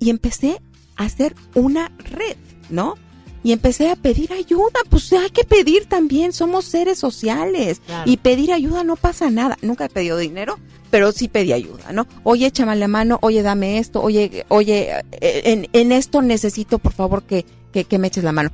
Y 0.00 0.10
empecé 0.10 0.60
a 0.96 1.04
hacer 1.04 1.34
una 1.54 1.90
red, 1.98 2.36
¿no? 2.70 2.96
y 3.42 3.52
empecé 3.52 3.90
a 3.90 3.96
pedir 3.96 4.32
ayuda. 4.32 4.80
Pues 4.88 5.12
hay 5.12 5.30
que 5.30 5.44
pedir 5.44 5.86
también, 5.86 6.32
somos 6.32 6.64
seres 6.64 6.98
sociales 6.98 7.80
y 8.04 8.18
pedir 8.18 8.52
ayuda 8.52 8.84
no 8.84 8.96
pasa 8.96 9.30
nada. 9.30 9.56
Nunca 9.62 9.86
he 9.86 9.88
pedido 9.88 10.18
dinero, 10.18 10.58
pero 10.90 11.12
sí 11.12 11.28
pedí 11.28 11.52
ayuda, 11.52 11.92
¿no? 11.92 12.06
Oye, 12.24 12.46
échame 12.46 12.76
la 12.76 12.88
mano, 12.88 13.18
oye, 13.22 13.42
dame 13.42 13.78
esto, 13.78 14.02
oye, 14.02 14.44
oye, 14.48 14.90
eh, 15.12 15.42
en, 15.44 15.68
en 15.72 15.92
esto 15.92 16.22
necesito, 16.22 16.78
por 16.78 16.92
favor, 16.92 17.22
que, 17.22 17.44
que, 17.72 17.84
que 17.84 17.98
me 17.98 18.08
eches 18.08 18.24
la 18.24 18.32
mano. 18.32 18.50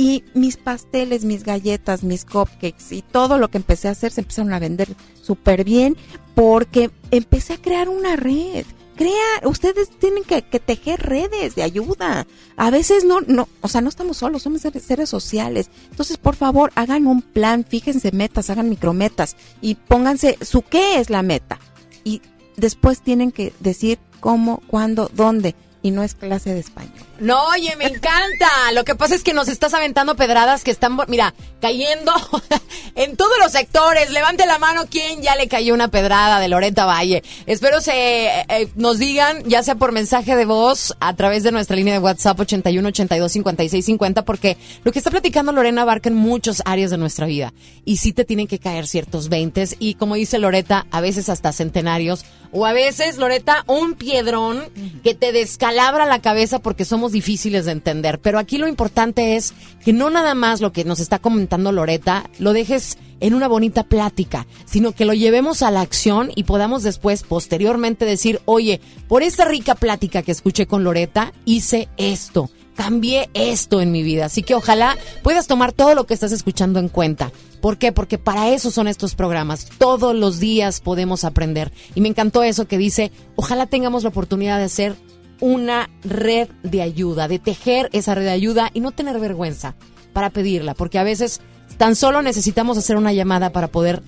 Y 0.00 0.24
mis 0.32 0.56
pasteles, 0.56 1.26
mis 1.26 1.44
galletas, 1.44 2.04
mis 2.04 2.24
cupcakes 2.24 2.90
y 2.92 3.02
todo 3.02 3.36
lo 3.36 3.48
que 3.48 3.58
empecé 3.58 3.88
a 3.88 3.90
hacer 3.90 4.12
se 4.12 4.22
empezaron 4.22 4.54
a 4.54 4.58
vender 4.58 4.88
súper 5.20 5.62
bien 5.62 5.94
porque 6.34 6.90
empecé 7.10 7.52
a 7.52 7.60
crear 7.60 7.90
una 7.90 8.16
red 8.16 8.64
crea, 8.96 9.48
ustedes 9.48 9.90
tienen 9.98 10.24
que, 10.24 10.40
tejer 10.42 11.00
redes 11.00 11.54
de 11.54 11.62
ayuda. 11.62 12.26
A 12.56 12.70
veces 12.70 13.04
no, 13.04 13.20
no, 13.22 13.46
o 13.60 13.68
sea, 13.68 13.82
no 13.82 13.90
estamos 13.90 14.18
solos, 14.18 14.42
somos 14.42 14.62
seres, 14.62 15.08
sociales. 15.08 15.70
Entonces, 15.90 16.16
por 16.16 16.34
favor, 16.34 16.72
hagan 16.76 17.06
un 17.06 17.20
plan, 17.20 17.66
fíjense 17.68 18.10
metas, 18.12 18.48
hagan 18.48 18.70
micrometas 18.70 19.36
y 19.60 19.74
pónganse 19.74 20.38
su 20.42 20.62
qué 20.62 20.98
es 20.98 21.10
la 21.10 21.22
meta. 21.22 21.58
Y 22.04 22.22
después 22.56 23.02
tienen 23.02 23.32
que 23.32 23.52
decir 23.60 23.98
cómo, 24.20 24.62
cuándo, 24.66 25.10
dónde 25.14 25.54
y 25.82 25.90
no 25.90 26.02
es 26.02 26.14
clase 26.14 26.54
de 26.54 26.60
español. 26.60 27.09
No, 27.20 27.48
oye, 27.48 27.76
me 27.76 27.84
encanta. 27.84 28.72
Lo 28.72 28.84
que 28.84 28.94
pasa 28.94 29.14
es 29.14 29.22
que 29.22 29.34
nos 29.34 29.48
estás 29.48 29.74
aventando 29.74 30.16
pedradas 30.16 30.64
que 30.64 30.70
están, 30.70 30.98
mira, 31.06 31.34
cayendo 31.60 32.12
en 32.94 33.16
todos 33.16 33.38
los 33.38 33.52
sectores. 33.52 34.10
Levante 34.10 34.46
la 34.46 34.58
mano 34.58 34.86
quien 34.90 35.20
ya 35.20 35.36
le 35.36 35.46
cayó 35.46 35.74
una 35.74 35.88
pedrada 35.88 36.40
de 36.40 36.48
Loreta 36.48 36.86
Valle. 36.86 37.22
Espero 37.44 37.82
se 37.82 37.92
eh, 38.26 38.46
eh, 38.48 38.68
nos 38.74 38.98
digan, 38.98 39.42
ya 39.44 39.62
sea 39.62 39.74
por 39.74 39.92
mensaje 39.92 40.34
de 40.34 40.46
voz, 40.46 40.94
a 41.00 41.14
través 41.14 41.42
de 41.42 41.52
nuestra 41.52 41.76
línea 41.76 41.92
de 41.92 42.00
WhatsApp 42.00 42.40
81 42.40 42.88
82 42.88 43.32
56 43.32 43.84
50, 43.84 44.24
porque 44.24 44.56
lo 44.82 44.90
que 44.90 44.98
está 44.98 45.10
platicando 45.10 45.52
Lorena 45.52 45.82
abarca 45.82 46.08
en 46.08 46.16
muchas 46.16 46.62
áreas 46.64 46.90
de 46.90 46.96
nuestra 46.96 47.26
vida. 47.26 47.52
Y 47.84 47.98
sí 47.98 48.14
te 48.14 48.24
tienen 48.24 48.46
que 48.46 48.58
caer 48.58 48.86
ciertos 48.86 49.28
veintes. 49.28 49.76
Y 49.78 49.94
como 49.94 50.14
dice 50.14 50.38
Loreta, 50.38 50.86
a 50.90 51.02
veces 51.02 51.28
hasta 51.28 51.52
centenarios. 51.52 52.24
O 52.52 52.66
a 52.66 52.72
veces, 52.72 53.16
Loreta, 53.16 53.62
un 53.68 53.94
piedrón 53.94 54.64
que 55.04 55.14
te 55.14 55.30
descalabra 55.30 56.04
la 56.06 56.20
cabeza 56.20 56.58
porque 56.58 56.84
somos 56.84 57.09
difíciles 57.12 57.64
de 57.64 57.72
entender, 57.72 58.20
pero 58.20 58.38
aquí 58.38 58.58
lo 58.58 58.68
importante 58.68 59.36
es 59.36 59.54
que 59.84 59.92
no 59.92 60.10
nada 60.10 60.34
más 60.34 60.60
lo 60.60 60.72
que 60.72 60.84
nos 60.84 61.00
está 61.00 61.18
comentando 61.18 61.72
Loreta 61.72 62.28
lo 62.38 62.52
dejes 62.52 62.98
en 63.20 63.34
una 63.34 63.48
bonita 63.48 63.84
plática, 63.84 64.46
sino 64.64 64.92
que 64.92 65.04
lo 65.04 65.14
llevemos 65.14 65.62
a 65.62 65.70
la 65.70 65.82
acción 65.82 66.30
y 66.34 66.44
podamos 66.44 66.82
después, 66.82 67.22
posteriormente, 67.22 68.04
decir, 68.04 68.40
oye, 68.46 68.80
por 69.08 69.22
esta 69.22 69.44
rica 69.44 69.74
plática 69.74 70.22
que 70.22 70.32
escuché 70.32 70.66
con 70.66 70.84
Loreta, 70.84 71.32
hice 71.44 71.88
esto, 71.96 72.50
cambié 72.74 73.28
esto 73.34 73.80
en 73.80 73.92
mi 73.92 74.02
vida. 74.02 74.26
Así 74.26 74.42
que 74.42 74.54
ojalá 74.54 74.96
puedas 75.22 75.46
tomar 75.46 75.72
todo 75.72 75.94
lo 75.94 76.06
que 76.06 76.14
estás 76.14 76.32
escuchando 76.32 76.80
en 76.80 76.88
cuenta. 76.88 77.30
¿Por 77.60 77.76
qué? 77.76 77.92
Porque 77.92 78.16
para 78.16 78.48
eso 78.48 78.70
son 78.70 78.88
estos 78.88 79.14
programas. 79.14 79.68
Todos 79.78 80.14
los 80.14 80.40
días 80.40 80.80
podemos 80.80 81.24
aprender. 81.24 81.72
Y 81.94 82.00
me 82.00 82.08
encantó 82.08 82.42
eso 82.42 82.66
que 82.66 82.78
dice, 82.78 83.12
ojalá 83.36 83.66
tengamos 83.66 84.02
la 84.02 84.08
oportunidad 84.08 84.58
de 84.58 84.70
ser 84.70 84.96
una 85.40 85.90
red 86.04 86.48
de 86.62 86.82
ayuda, 86.82 87.28
de 87.28 87.38
tejer 87.38 87.88
esa 87.92 88.14
red 88.14 88.24
de 88.24 88.30
ayuda 88.30 88.70
y 88.72 88.80
no 88.80 88.92
tener 88.92 89.18
vergüenza 89.18 89.74
para 90.12 90.30
pedirla, 90.30 90.74
porque 90.74 90.98
a 90.98 91.04
veces 91.04 91.40
tan 91.76 91.96
solo 91.96 92.22
necesitamos 92.22 92.76
hacer 92.78 92.96
una 92.96 93.12
llamada 93.12 93.50
para 93.50 93.68
poder 93.68 94.02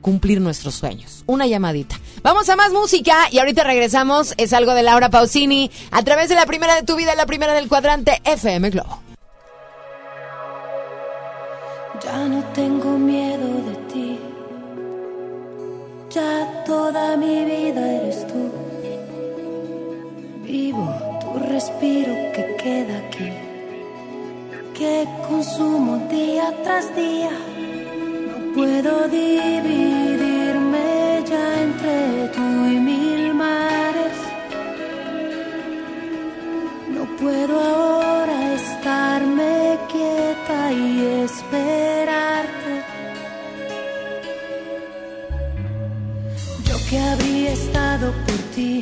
cumplir 0.00 0.40
nuestros 0.40 0.74
sueños. 0.74 1.24
Una 1.26 1.46
llamadita. 1.46 1.98
Vamos 2.22 2.48
a 2.48 2.56
más 2.56 2.72
música 2.72 3.28
y 3.30 3.38
ahorita 3.38 3.64
regresamos. 3.64 4.34
Es 4.36 4.52
algo 4.52 4.74
de 4.74 4.82
Laura 4.82 5.10
Pausini 5.10 5.70
a 5.90 6.02
través 6.02 6.28
de 6.28 6.34
la 6.34 6.46
primera 6.46 6.74
de 6.74 6.82
tu 6.82 6.96
vida, 6.96 7.14
la 7.14 7.26
primera 7.26 7.54
del 7.54 7.68
cuadrante 7.68 8.20
FM 8.24 8.70
Globo. 8.70 9.00
Ya 12.02 12.26
no 12.26 12.42
tengo 12.54 12.98
miedo 12.98 13.46
de 13.66 13.76
ti. 13.92 14.18
Ya 16.10 16.64
toda 16.66 17.16
mi 17.16 17.44
vida 17.44 17.92
eres 17.92 18.26
tú. 18.26 18.69
Vivo 20.50 20.88
tu 21.20 21.38
respiro 21.38 22.12
que 22.34 22.56
queda 22.60 22.98
aquí. 23.06 23.30
Que 24.76 25.06
consumo 25.28 25.92
día 26.10 26.52
tras 26.64 26.86
día. 26.96 27.30
No 28.30 28.36
puedo 28.54 29.06
dividirme 29.06 30.88
ya 31.30 31.62
entre 31.62 32.28
tú 32.34 32.46
y 32.74 32.76
mil 32.90 33.32
mares. 33.32 34.18
No 36.96 37.04
puedo 37.20 37.54
ahora 37.60 38.54
estarme 38.54 39.78
quieta 39.92 40.72
y 40.72 41.22
esperarte. 41.26 42.72
Yo 46.64 46.76
que 46.88 46.98
habría 46.98 47.52
estado 47.52 48.10
por 48.26 48.38
ti 48.56 48.80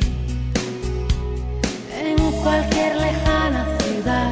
cualquier 2.43 2.95
lejana 2.95 3.65
ciudad, 3.83 4.31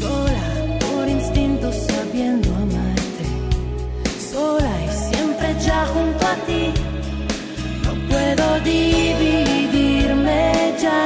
sola 0.00 0.44
por 0.80 1.08
instinto 1.08 1.72
sabiendo 1.72 2.48
amarte, 2.54 3.24
sola 4.30 4.72
y 4.84 4.88
siempre 5.10 5.54
ya 5.64 5.86
junto 5.86 6.26
a 6.26 6.34
ti. 6.46 6.72
No 7.84 7.92
puedo 8.08 8.60
dividirme 8.60 10.40
ya 10.80 11.05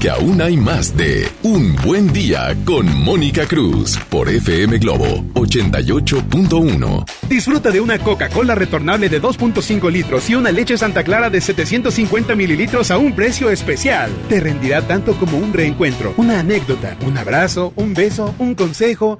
porque 0.00 0.08
aún 0.08 0.40
hay 0.40 0.56
más 0.56 0.96
de 0.96 1.28
Un 1.42 1.76
Buen 1.76 2.10
Día 2.10 2.56
con 2.64 2.86
Mónica 3.02 3.44
Cruz 3.44 3.98
por 4.08 4.30
FM 4.30 4.78
Globo 4.78 5.22
88.1. 5.34 7.04
Disfruta 7.28 7.70
de 7.70 7.82
una 7.82 7.98
Coca-Cola 7.98 8.54
retornable 8.54 9.10
de 9.10 9.20
2.5 9.20 9.92
litros 9.92 10.30
y 10.30 10.36
una 10.36 10.52
leche 10.52 10.78
Santa 10.78 11.04
Clara 11.04 11.28
de 11.28 11.42
750 11.42 12.34
mililitros 12.34 12.90
a 12.90 12.96
un 12.96 13.14
precio 13.14 13.50
especial. 13.50 14.10
Te 14.30 14.40
rendirá 14.40 14.80
tanto 14.80 15.12
como 15.16 15.36
un 15.36 15.52
reencuentro, 15.52 16.14
una 16.16 16.40
anécdota, 16.40 16.96
un 17.06 17.18
abrazo, 17.18 17.74
un 17.76 17.92
beso, 17.92 18.34
un 18.38 18.54
consejo. 18.54 19.18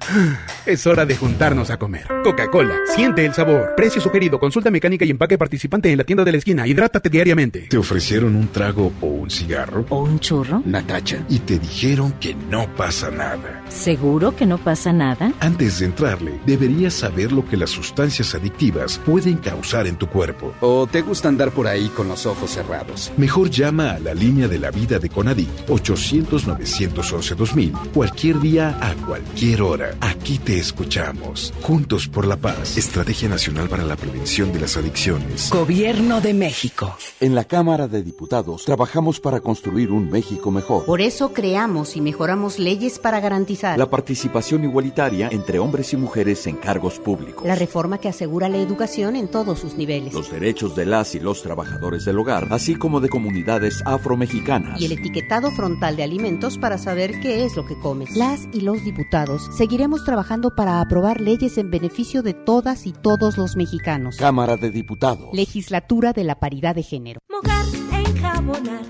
Es 0.70 0.86
hora 0.86 1.04
de 1.04 1.16
juntarnos 1.16 1.70
a 1.70 1.80
comer. 1.80 2.06
Coca-Cola, 2.22 2.76
siente 2.94 3.26
el 3.26 3.34
sabor. 3.34 3.74
Precio 3.76 4.00
sugerido, 4.00 4.38
consulta 4.38 4.70
mecánica 4.70 5.04
y 5.04 5.10
empaque 5.10 5.36
participante 5.36 5.90
en 5.90 5.98
la 5.98 6.04
tienda 6.04 6.22
de 6.22 6.30
la 6.30 6.38
esquina. 6.38 6.64
Hidrátate 6.64 7.10
diariamente. 7.10 7.62
¿Te 7.62 7.76
ofrecieron 7.76 8.36
un 8.36 8.46
trago 8.46 8.92
o 9.00 9.06
un 9.06 9.28
cigarro? 9.28 9.84
¿O 9.88 10.04
un 10.04 10.20
churro? 10.20 10.62
Natacha. 10.64 11.24
Y 11.28 11.40
te 11.40 11.58
dijeron 11.58 12.12
que 12.20 12.36
no 12.36 12.72
pasa 12.76 13.10
nada. 13.10 13.64
¿Seguro 13.68 14.36
que 14.36 14.46
no 14.46 14.58
pasa 14.58 14.92
nada? 14.92 15.32
Antes 15.40 15.80
de 15.80 15.86
entrarle, 15.86 16.38
deberías 16.46 16.94
saber 16.94 17.32
lo 17.32 17.44
que 17.44 17.56
las 17.56 17.70
sustancias 17.70 18.36
adictivas 18.36 19.00
pueden 19.04 19.38
causar 19.38 19.88
en 19.88 19.96
tu 19.96 20.06
cuerpo. 20.06 20.54
¿O 20.60 20.86
te 20.86 21.02
gusta 21.02 21.26
andar 21.26 21.50
por 21.50 21.66
ahí 21.66 21.88
con 21.88 22.06
los 22.06 22.26
ojos 22.26 22.52
cerrados? 22.52 23.10
Mejor 23.16 23.50
llama 23.50 23.90
a 23.90 23.98
la 23.98 24.14
línea 24.14 24.46
de 24.46 24.60
la 24.60 24.70
vida 24.70 25.00
de 25.00 25.08
Conadic 25.08 25.48
800-911-2000 25.66 27.90
cualquier 27.92 28.38
día 28.38 28.78
a 28.80 28.94
cualquier 29.04 29.62
hora. 29.62 29.96
Aquí 30.00 30.38
te 30.38 30.59
escuchamos. 30.60 31.52
Juntos 31.62 32.06
por 32.06 32.26
la 32.26 32.36
paz. 32.36 32.76
Estrategia 32.76 33.28
Nacional 33.28 33.68
para 33.68 33.84
la 33.84 33.96
Prevención 33.96 34.52
de 34.52 34.60
las 34.60 34.76
Adicciones. 34.76 35.50
Gobierno 35.50 36.20
de 36.20 36.34
México. 36.34 36.94
En 37.18 37.34
la 37.34 37.44
Cámara 37.44 37.88
de 37.88 38.02
Diputados 38.02 38.64
trabajamos 38.64 39.20
para 39.20 39.40
construir 39.40 39.90
un 39.90 40.10
México 40.10 40.50
mejor. 40.50 40.84
Por 40.84 41.00
eso 41.00 41.32
creamos 41.32 41.96
y 41.96 42.00
mejoramos 42.00 42.58
leyes 42.58 42.98
para 42.98 43.20
garantizar 43.20 43.78
la 43.78 43.90
participación 43.90 44.64
igualitaria 44.64 45.28
entre 45.32 45.58
hombres 45.58 45.92
y 45.92 45.96
mujeres 45.96 46.46
en 46.46 46.56
cargos 46.56 46.98
públicos. 46.98 47.46
La 47.46 47.54
reforma 47.54 47.98
que 47.98 48.08
asegura 48.08 48.48
la 48.48 48.58
educación 48.58 49.16
en 49.16 49.28
todos 49.28 49.58
sus 49.58 49.74
niveles. 49.74 50.12
Los 50.14 50.30
derechos 50.30 50.76
de 50.76 50.86
las 50.86 51.14
y 51.14 51.20
los 51.20 51.42
trabajadores 51.42 52.04
del 52.04 52.18
hogar, 52.18 52.48
así 52.50 52.74
como 52.76 53.00
de 53.00 53.08
comunidades 53.08 53.82
afromexicanas. 53.86 54.80
Y 54.80 54.86
el 54.86 54.92
etiquetado 54.92 55.50
frontal 55.50 55.96
de 55.96 56.02
alimentos 56.02 56.58
para 56.58 56.78
saber 56.78 57.20
qué 57.20 57.44
es 57.44 57.56
lo 57.56 57.66
que 57.66 57.78
comes. 57.78 58.16
Las 58.16 58.48
y 58.52 58.60
los 58.60 58.84
diputados 58.84 59.48
seguiremos 59.56 60.04
trabajando 60.04 60.39
para 60.48 60.80
aprobar 60.80 61.20
leyes 61.20 61.58
en 61.58 61.70
beneficio 61.70 62.22
de 62.22 62.32
todas 62.32 62.86
y 62.86 62.92
todos 62.92 63.36
los 63.36 63.56
mexicanos. 63.56 64.16
Cámara 64.16 64.56
de 64.56 64.70
Diputados. 64.70 65.28
Legislatura 65.34 66.14
de 66.14 66.24
la 66.24 66.40
Paridad 66.40 66.74
de 66.74 66.82
Género. 66.82 67.20
Mojar, 67.28 67.66
enjabonar, 68.06 68.84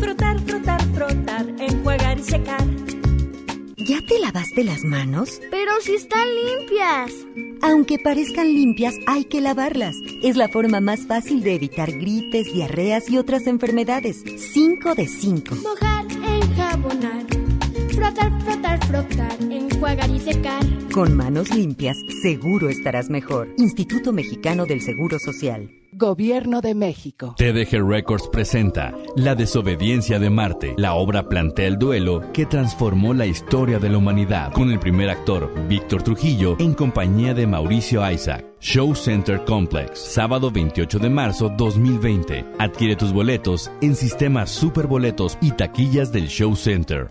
frotar, 0.00 0.40
frotar, 0.40 0.82
frotar, 0.92 1.46
enjuagar 1.60 2.18
y 2.18 2.22
secar. 2.24 2.64
¿Ya 3.86 4.00
te 4.08 4.18
lavaste 4.18 4.64
las 4.64 4.82
manos? 4.82 5.40
Pero 5.50 5.72
si 5.82 5.94
están 5.94 6.26
limpias. 6.34 7.12
Aunque 7.60 7.98
parezcan 7.98 8.46
limpias, 8.46 8.94
hay 9.06 9.24
que 9.24 9.42
lavarlas. 9.42 9.94
Es 10.22 10.36
la 10.36 10.48
forma 10.48 10.80
más 10.80 11.06
fácil 11.06 11.42
de 11.42 11.54
evitar 11.54 11.92
gripes, 11.92 12.50
diarreas 12.52 13.10
y 13.10 13.18
otras 13.18 13.46
enfermedades. 13.46 14.24
5 14.52 14.94
de 14.94 15.06
5. 15.06 15.54
Mojar, 15.56 16.06
enjabonar, 16.10 17.26
frotar, 17.94 18.32
frotar, 18.42 18.86
frotar, 18.86 19.36
enjuagar 19.40 20.10
y 20.10 20.20
secar. 20.20 20.62
Con 20.92 21.16
manos 21.16 21.54
limpias, 21.54 21.96
seguro 22.22 22.68
estarás 22.68 23.08
mejor. 23.08 23.48
Instituto 23.58 24.12
Mexicano 24.12 24.66
del 24.66 24.80
Seguro 24.80 25.18
Social. 25.18 25.70
Gobierno 25.96 26.60
de 26.60 26.74
México. 26.74 27.36
TDG 27.36 27.88
Records 27.88 28.26
presenta 28.26 28.92
La 29.14 29.36
desobediencia 29.36 30.18
de 30.18 30.28
Marte. 30.28 30.74
La 30.76 30.94
obra 30.94 31.28
plantea 31.28 31.68
el 31.68 31.78
duelo 31.78 32.32
que 32.32 32.46
transformó 32.46 33.14
la 33.14 33.26
historia 33.26 33.78
de 33.78 33.90
la 33.90 33.98
humanidad, 33.98 34.52
con 34.52 34.72
el 34.72 34.80
primer 34.80 35.08
actor, 35.08 35.52
Víctor 35.68 36.02
Trujillo, 36.02 36.56
en 36.58 36.74
compañía 36.74 37.32
de 37.32 37.46
Mauricio 37.46 38.10
Isaac. 38.10 38.44
Show 38.58 38.94
Center 38.96 39.44
Complex, 39.44 39.98
sábado 39.98 40.50
28 40.50 40.98
de 40.98 41.10
marzo 41.10 41.48
2020. 41.56 42.44
Adquiere 42.58 42.96
tus 42.96 43.12
boletos 43.12 43.70
en 43.80 43.94
sistemas 43.94 44.50
Superboletos 44.50 45.38
y 45.40 45.52
taquillas 45.52 46.10
del 46.10 46.26
Show 46.26 46.56
Center. 46.56 47.10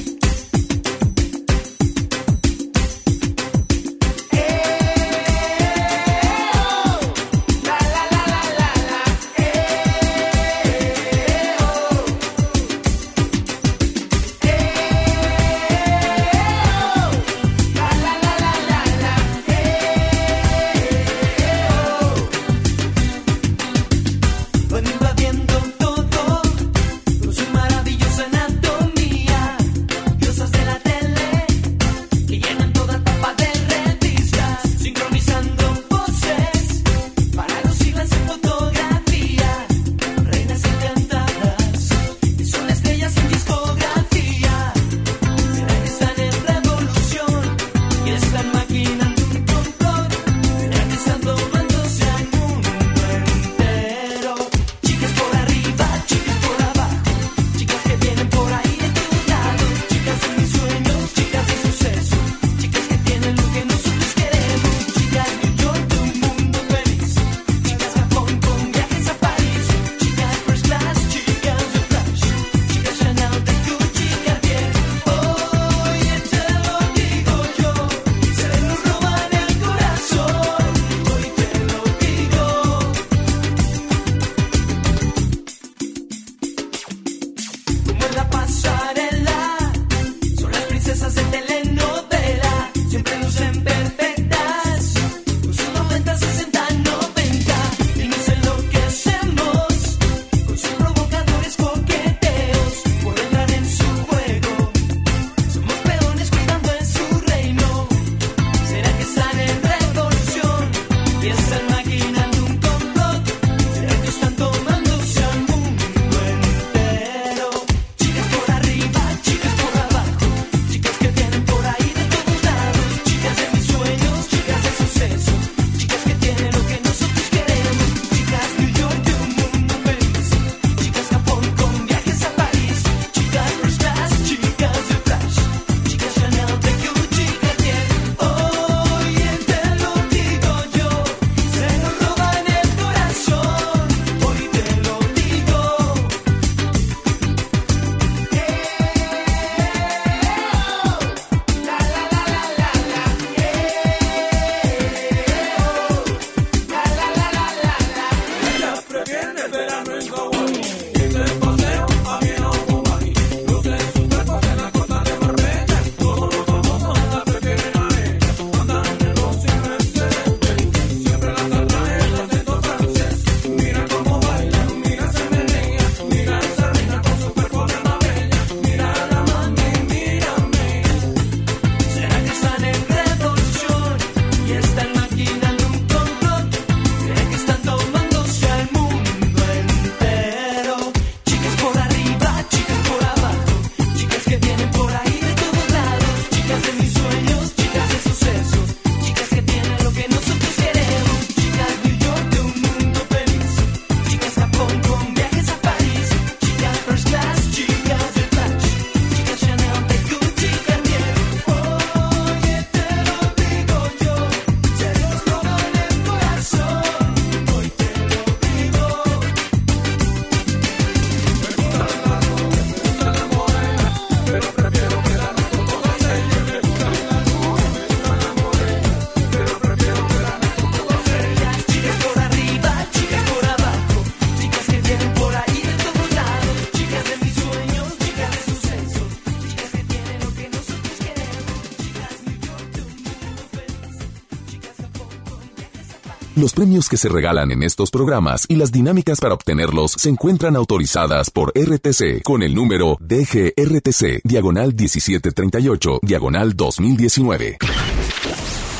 Los 246.41 246.53
premios 246.53 246.89
que 246.89 246.97
se 246.97 247.07
regalan 247.07 247.51
en 247.51 247.61
estos 247.61 247.91
programas 247.91 248.47
y 248.47 248.55
las 248.55 248.71
dinámicas 248.71 249.19
para 249.19 249.35
obtenerlos 249.35 249.91
se 249.91 250.09
encuentran 250.09 250.55
autorizadas 250.55 251.29
por 251.29 251.53
RTC 251.55 252.23
con 252.23 252.41
el 252.41 252.55
número 252.55 252.97
DGRTC, 252.99 254.21
diagonal 254.23 254.73
1738, 254.73 255.99
diagonal 256.01 256.55
2019. 256.55 257.59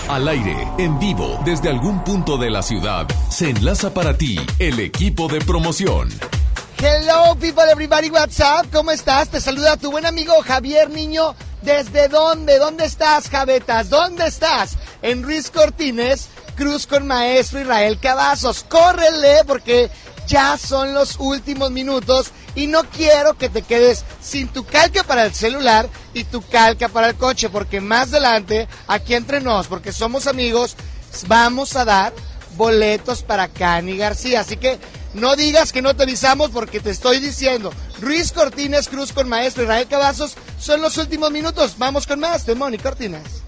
Al 0.10 0.28
aire, 0.28 0.58
en 0.80 0.98
vivo, 0.98 1.40
desde 1.46 1.70
algún 1.70 2.04
punto 2.04 2.40
de 2.40 2.50
la 2.50 2.64
ciudad, 2.64 3.08
se 3.30 3.52
enlaza 3.52 3.94
para 3.94 4.18
ti 4.18 4.40
el 4.58 4.80
equipo 4.80 5.28
de 5.28 5.40
promoción. 5.42 6.10
Hello, 6.80 7.36
people, 7.40 7.70
everybody, 7.72 8.10
what's 8.10 8.40
up? 8.40 8.72
¿Cómo 8.74 8.90
estás? 8.90 9.30
Te 9.30 9.40
saluda 9.40 9.78
tu 9.78 9.92
buen 9.92 10.08
amigo 10.08 10.34
Javier 10.44 10.90
Niño. 10.90 11.36
¿Desde 11.62 12.08
dónde? 12.08 12.58
¿Dónde 12.58 12.86
estás, 12.86 13.30
Javetas? 13.30 13.92
¿Dónde 13.92 14.26
estás? 14.26 14.80
En 15.04 15.22
Ruiz 15.22 15.52
Cortines, 15.52 16.28
Cruz 16.62 16.86
con 16.86 17.08
Maestro 17.08 17.60
Israel 17.60 17.98
Cavazos. 18.00 18.64
Córrele 18.70 19.44
porque 19.48 19.90
ya 20.28 20.60
son 20.60 20.94
los 20.94 21.16
últimos 21.18 21.72
minutos 21.72 22.30
y 22.54 22.68
no 22.68 22.84
quiero 22.84 23.36
que 23.36 23.50
te 23.50 23.64
quedes 23.64 24.06
sin 24.22 24.48
tu 24.48 24.64
calca 24.64 25.04
para 25.04 25.26
el 25.26 25.34
celular 25.34 25.90
y 26.14 26.24
tu 26.24 26.44
calca 26.44 26.88
para 26.88 27.08
el 27.08 27.16
coche, 27.16 27.50
porque 27.50 27.82
más 27.82 28.10
adelante, 28.10 28.68
aquí 28.86 29.16
entre 29.16 29.42
nos, 29.42 29.66
porque 29.66 29.92
somos 29.92 30.28
amigos, 30.28 30.76
vamos 31.26 31.76
a 31.76 31.84
dar 31.84 32.14
boletos 32.56 33.24
para 33.24 33.48
Cani 33.48 33.98
García. 33.98 34.42
Así 34.42 34.56
que 34.56 34.78
no 35.16 35.36
digas 35.36 35.72
que 35.72 35.82
no 35.82 35.96
te 35.96 36.04
avisamos 36.04 36.52
porque 36.52 36.80
te 36.80 36.92
estoy 36.92 37.18
diciendo. 37.18 37.74
Ruiz 38.00 38.32
Cortines 38.32 38.88
Cruz 38.88 39.14
con 39.14 39.28
Maestro 39.28 39.64
Israel 39.64 39.88
Cavazos 39.90 40.36
son 40.60 40.80
los 40.80 40.96
últimos 40.98 41.32
minutos. 41.32 41.74
Vamos 41.80 42.06
con 42.06 42.20
más 42.20 42.46
de 42.46 42.54
Moni 42.54 42.78
Cortines. 42.78 43.42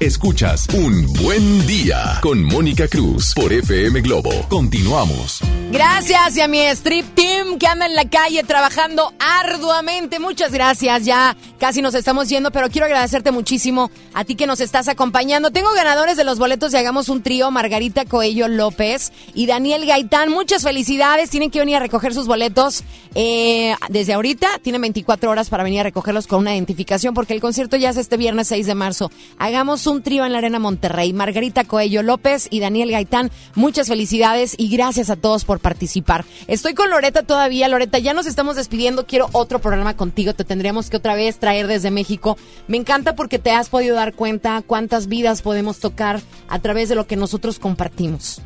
Escuchas 0.00 0.68
Un 0.74 1.12
Buen 1.14 1.66
Día 1.66 2.20
con 2.22 2.44
Mónica 2.44 2.86
Cruz 2.86 3.34
por 3.34 3.52
FM 3.52 4.00
Globo. 4.02 4.30
Continuamos. 4.48 5.40
Gracias 5.72 6.36
y 6.36 6.40
a 6.40 6.46
mi 6.46 6.60
Strip 6.66 7.16
Team 7.16 7.58
que 7.58 7.66
anda 7.66 7.84
en 7.86 7.96
la 7.96 8.08
calle 8.08 8.44
trabajando 8.44 9.12
arduamente. 9.18 10.20
Muchas 10.20 10.52
gracias. 10.52 11.04
Ya 11.04 11.36
casi 11.58 11.82
nos 11.82 11.94
estamos 11.94 12.28
yendo, 12.28 12.52
pero 12.52 12.70
quiero 12.70 12.86
agradecerte 12.86 13.32
muchísimo 13.32 13.90
a 14.14 14.24
ti 14.24 14.36
que 14.36 14.46
nos 14.46 14.60
estás 14.60 14.86
acompañando. 14.86 15.50
Tengo 15.50 15.72
ganadores 15.72 16.16
de 16.16 16.22
los 16.22 16.38
boletos 16.38 16.72
y 16.72 16.76
hagamos 16.76 17.08
un 17.08 17.20
trío, 17.20 17.50
Margarita 17.50 18.04
Coello 18.04 18.46
López 18.46 19.12
y 19.34 19.46
Daniel 19.46 19.84
Gaitán. 19.84 20.30
Muchas 20.30 20.62
felicidades. 20.62 21.28
Tienen 21.28 21.50
que 21.50 21.58
venir 21.58 21.74
a 21.74 21.80
recoger 21.80 22.14
sus 22.14 22.28
boletos 22.28 22.84
eh, 23.16 23.74
desde 23.88 24.12
ahorita. 24.12 24.60
Tienen 24.62 24.80
24 24.80 25.28
horas 25.28 25.50
para 25.50 25.64
venir 25.64 25.80
a 25.80 25.82
recogerlos 25.82 26.28
con 26.28 26.38
una 26.38 26.54
identificación 26.54 27.14
porque 27.14 27.34
el 27.34 27.40
concierto 27.40 27.76
ya 27.76 27.90
es 27.90 27.96
este 27.96 28.16
viernes 28.16 28.46
6 28.46 28.64
de 28.64 28.74
marzo. 28.76 29.10
Hagamos 29.38 29.87
un 29.88 30.02
trío 30.02 30.24
en 30.24 30.32
la 30.32 30.38
Arena 30.38 30.58
Monterrey. 30.58 31.12
Margarita 31.12 31.64
Coello 31.64 32.02
López 32.02 32.46
y 32.50 32.60
Daniel 32.60 32.90
Gaitán. 32.90 33.30
Muchas 33.54 33.88
felicidades 33.88 34.54
y 34.56 34.68
gracias 34.68 35.10
a 35.10 35.16
todos 35.16 35.44
por 35.44 35.60
participar. 35.60 36.24
Estoy 36.46 36.74
con 36.74 36.90
Loreta 36.90 37.22
todavía. 37.22 37.68
Loreta, 37.68 37.98
ya 37.98 38.14
nos 38.14 38.26
estamos 38.26 38.56
despidiendo. 38.56 39.06
Quiero 39.06 39.28
otro 39.32 39.58
programa 39.58 39.96
contigo. 39.96 40.34
Te 40.34 40.44
tendríamos 40.44 40.90
que 40.90 40.98
otra 40.98 41.14
vez 41.14 41.38
traer 41.38 41.66
desde 41.66 41.90
México. 41.90 42.36
Me 42.66 42.76
encanta 42.76 43.16
porque 43.16 43.38
te 43.38 43.50
has 43.50 43.68
podido 43.68 43.96
dar 43.96 44.14
cuenta 44.14 44.62
cuántas 44.66 45.08
vidas 45.08 45.42
podemos 45.42 45.78
tocar 45.78 46.20
a 46.48 46.58
través 46.58 46.88
de 46.88 46.94
lo 46.94 47.06
que 47.06 47.16
nosotros 47.16 47.58
compartimos. 47.58 48.42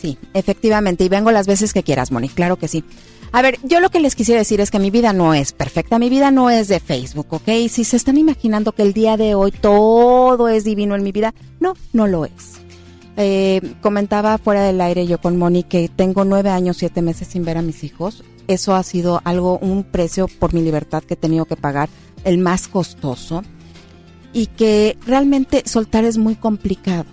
Sí, 0.00 0.18
efectivamente. 0.34 1.04
Y 1.04 1.08
vengo 1.08 1.30
las 1.32 1.46
veces 1.46 1.72
que 1.72 1.82
quieras, 1.82 2.12
Moni. 2.12 2.28
Claro 2.28 2.56
que 2.56 2.68
sí. 2.68 2.84
A 3.34 3.42
ver, 3.42 3.58
yo 3.64 3.80
lo 3.80 3.90
que 3.90 3.98
les 3.98 4.14
quisiera 4.14 4.38
decir 4.38 4.60
es 4.60 4.70
que 4.70 4.78
mi 4.78 4.92
vida 4.92 5.12
no 5.12 5.34
es 5.34 5.50
perfecta, 5.50 5.98
mi 5.98 6.08
vida 6.08 6.30
no 6.30 6.50
es 6.50 6.68
de 6.68 6.78
Facebook, 6.78 7.26
¿ok? 7.30 7.48
Si 7.68 7.82
se 7.82 7.96
están 7.96 8.16
imaginando 8.16 8.70
que 8.70 8.82
el 8.82 8.92
día 8.92 9.16
de 9.16 9.34
hoy 9.34 9.50
todo 9.50 10.46
es 10.46 10.62
divino 10.62 10.94
en 10.94 11.02
mi 11.02 11.10
vida, 11.10 11.34
no, 11.58 11.74
no 11.92 12.06
lo 12.06 12.26
es. 12.26 12.60
Eh, 13.16 13.60
comentaba 13.80 14.38
fuera 14.38 14.62
del 14.62 14.80
aire 14.80 15.08
yo 15.08 15.20
con 15.20 15.36
Moni 15.36 15.64
que 15.64 15.88
tengo 15.88 16.24
nueve 16.24 16.50
años, 16.50 16.76
siete 16.76 17.02
meses 17.02 17.26
sin 17.26 17.44
ver 17.44 17.58
a 17.58 17.62
mis 17.62 17.82
hijos. 17.82 18.22
Eso 18.46 18.76
ha 18.76 18.84
sido 18.84 19.20
algo, 19.24 19.58
un 19.58 19.82
precio 19.82 20.28
por 20.28 20.54
mi 20.54 20.62
libertad 20.62 21.02
que 21.02 21.14
he 21.14 21.16
tenido 21.16 21.44
que 21.44 21.56
pagar, 21.56 21.88
el 22.22 22.38
más 22.38 22.68
costoso. 22.68 23.42
Y 24.32 24.46
que 24.46 24.96
realmente 25.08 25.64
soltar 25.66 26.04
es 26.04 26.18
muy 26.18 26.36
complicado. 26.36 27.06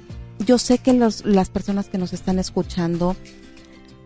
Yo 0.45 0.59
sé 0.59 0.77
que 0.77 0.93
los, 0.93 1.25
las 1.25 1.49
personas 1.49 1.89
que 1.89 1.97
nos 1.97 2.13
están 2.13 2.37
escuchando 2.37 3.15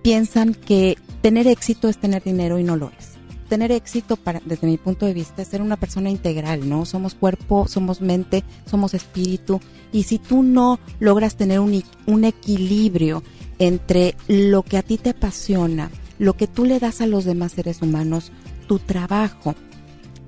piensan 0.06 0.54
que 0.54 1.00
tener 1.24 1.48
éxito 1.48 1.90
es 1.90 1.98
tener 1.98 2.22
dinero 2.22 2.60
y 2.60 2.64
no 2.64 2.76
lo 2.76 2.92
es. 3.00 3.14
Tener 3.50 3.72
éxito, 3.72 4.18
para, 4.18 4.40
desde 4.46 4.68
mi 4.68 4.78
punto 4.78 5.08
de 5.08 5.16
vista, 5.16 5.42
es 5.42 5.48
ser 5.48 5.64
una 5.64 5.78
persona 5.78 6.12
integral, 6.12 6.70
¿no? 6.70 6.86
Somos 6.86 7.16
cuerpo, 7.16 7.68
somos 7.68 8.02
mente, 8.02 8.44
somos 8.68 8.94
espíritu. 8.94 9.60
Y 9.92 10.04
si 10.04 10.20
tú 10.20 10.44
no 10.44 10.80
logras 11.00 11.38
tener 11.38 11.60
un, 11.60 11.84
un 12.06 12.24
equilibrio 12.24 13.24
entre 13.58 14.14
lo 14.28 14.62
que 14.62 14.78
a 14.78 14.84
ti 14.84 15.00
te 15.00 15.10
apasiona, 15.10 15.90
lo 16.20 16.34
que 16.34 16.46
tú 16.46 16.66
le 16.66 16.80
das 16.80 17.02
a 17.02 17.08
los 17.08 17.26
demás 17.26 17.54
seres 17.54 17.82
humanos, 17.82 18.32
tu 18.68 18.78
trabajo 18.78 19.56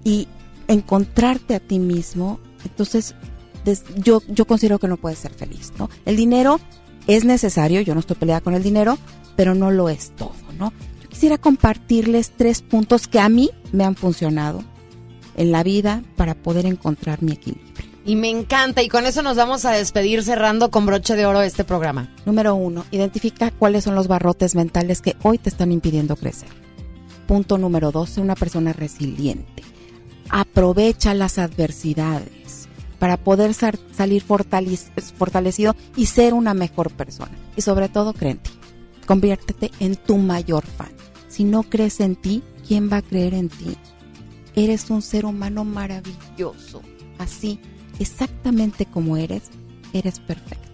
y 0.03 0.27
encontrarte 0.67 1.53
a 1.53 1.59
ti 1.59 1.77
mismo, 1.77 2.39
entonces 2.65 3.13
yo, 3.95 4.23
yo 4.27 4.45
considero 4.45 4.79
que 4.79 4.87
no 4.87 4.97
puedes 4.97 5.19
ser 5.19 5.35
feliz, 5.35 5.71
¿no? 5.77 5.87
El 6.03 6.15
dinero 6.15 6.59
es 7.07 7.25
necesario, 7.25 7.81
yo 7.81 7.93
no 7.93 8.01
estoy 8.01 8.15
peleada 8.15 8.41
con 8.41 8.53
el 8.53 8.63
dinero, 8.63 8.97
pero 9.35 9.55
no 9.55 9.71
lo 9.71 9.89
es 9.89 10.11
todo, 10.15 10.33
¿no? 10.57 10.73
Yo 11.01 11.09
quisiera 11.09 11.37
compartirles 11.37 12.31
tres 12.35 12.61
puntos 12.61 13.07
que 13.07 13.19
a 13.19 13.29
mí 13.29 13.49
me 13.71 13.85
han 13.85 13.95
funcionado 13.95 14.63
en 15.35 15.51
la 15.51 15.63
vida 15.63 16.03
para 16.15 16.35
poder 16.35 16.65
encontrar 16.65 17.23
mi 17.23 17.33
equilibrio. 17.33 17.67
Y 18.05 18.15
me 18.15 18.29
encanta, 18.29 18.81
y 18.81 18.87
con 18.87 19.05
eso 19.05 19.21
nos 19.21 19.35
vamos 19.35 19.65
a 19.65 19.71
despedir 19.71 20.23
cerrando 20.23 20.71
con 20.71 20.85
broche 20.85 21.15
de 21.15 21.25
oro 21.25 21.41
este 21.41 21.65
programa. 21.65 22.09
Número 22.25 22.55
uno, 22.55 22.85
identifica 22.91 23.51
cuáles 23.51 23.83
son 23.83 23.95
los 23.95 24.07
barrotes 24.07 24.55
mentales 24.55 25.01
que 25.01 25.17
hoy 25.23 25.37
te 25.37 25.49
están 25.49 25.73
impidiendo 25.73 26.15
crecer. 26.15 26.49
Punto 27.27 27.57
número 27.57 27.91
dos, 27.91 28.11
sé 28.11 28.21
una 28.21 28.35
persona 28.35 28.71
resiliente. 28.71 29.63
Aprovecha 30.29 31.13
las 31.13 31.37
adversidades 31.37 32.46
para 32.99 33.17
poder 33.17 33.53
salir 33.53 34.23
fortalecido 34.23 35.75
y 35.95 36.05
ser 36.07 36.33
una 36.33 36.53
mejor 36.53 36.91
persona. 36.91 37.31
Y 37.55 37.61
sobre 37.61 37.89
todo, 37.89 38.13
cree 38.13 38.31
en 38.31 38.37
ti. 38.39 38.51
Conviértete 39.05 39.71
en 39.79 39.95
tu 39.95 40.17
mayor 40.17 40.65
fan. 40.65 40.91
Si 41.27 41.43
no 41.43 41.63
crees 41.63 41.99
en 41.99 42.15
ti, 42.15 42.43
¿quién 42.67 42.91
va 42.91 42.97
a 42.97 43.01
creer 43.01 43.33
en 43.33 43.49
ti? 43.49 43.77
Eres 44.55 44.89
un 44.89 45.01
ser 45.01 45.25
humano 45.25 45.63
maravilloso. 45.63 46.81
Así, 47.19 47.59
exactamente 47.99 48.85
como 48.85 49.17
eres, 49.17 49.43
eres 49.93 50.19
perfecto. 50.19 50.67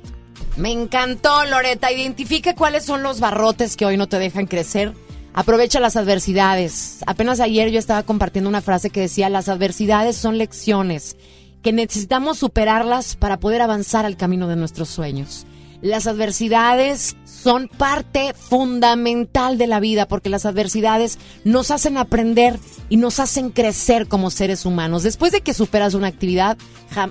Me 0.56 0.72
encantó, 0.72 1.44
Loreta. 1.46 1.92
Identifica 1.92 2.56
cuáles 2.56 2.86
son 2.86 3.04
los 3.04 3.20
barrotes 3.20 3.76
que 3.76 3.86
hoy 3.86 3.98
no 3.98 4.08
te 4.08 4.20
dejan 4.20 4.46
crecer. 4.46 4.94
Aprovecha 5.34 5.80
las 5.80 5.96
adversidades. 5.96 7.00
Apenas 7.08 7.40
ayer 7.40 7.72
yo 7.72 7.80
estaba 7.80 8.04
compartiendo 8.04 8.50
una 8.50 8.62
frase 8.62 8.92
que 8.92 9.02
decía, 9.02 9.30
las 9.30 9.50
adversidades 9.50 10.16
son 10.16 10.38
lecciones 10.38 11.18
que 11.64 11.74
necesitamos 11.74 12.38
superarlas 12.38 13.16
para 13.16 13.40
poder 13.40 13.62
avanzar 13.62 14.06
al 14.06 14.18
camino 14.18 14.48
de 14.48 14.58
nuestros 14.58 14.90
sueños. 14.90 15.48
Las 15.84 16.08
adversidades 16.08 17.18
son 17.26 17.68
parte 17.68 18.34
fundamental 18.34 19.58
de 19.58 19.68
la 19.68 19.82
vida 19.82 20.08
porque 20.08 20.30
las 20.30 20.46
adversidades 20.46 21.20
nos 21.44 21.72
hacen 21.72 21.98
aprender 21.98 22.58
y 22.88 22.96
nos 22.96 23.20
hacen 23.20 23.50
crecer 23.50 24.08
como 24.08 24.30
seres 24.30 24.66
humanos. 24.66 25.04
Después 25.04 25.34
de 25.34 25.42
que 25.42 25.54
superas 25.54 25.94
una 25.94 26.08
actividad, 26.08 26.58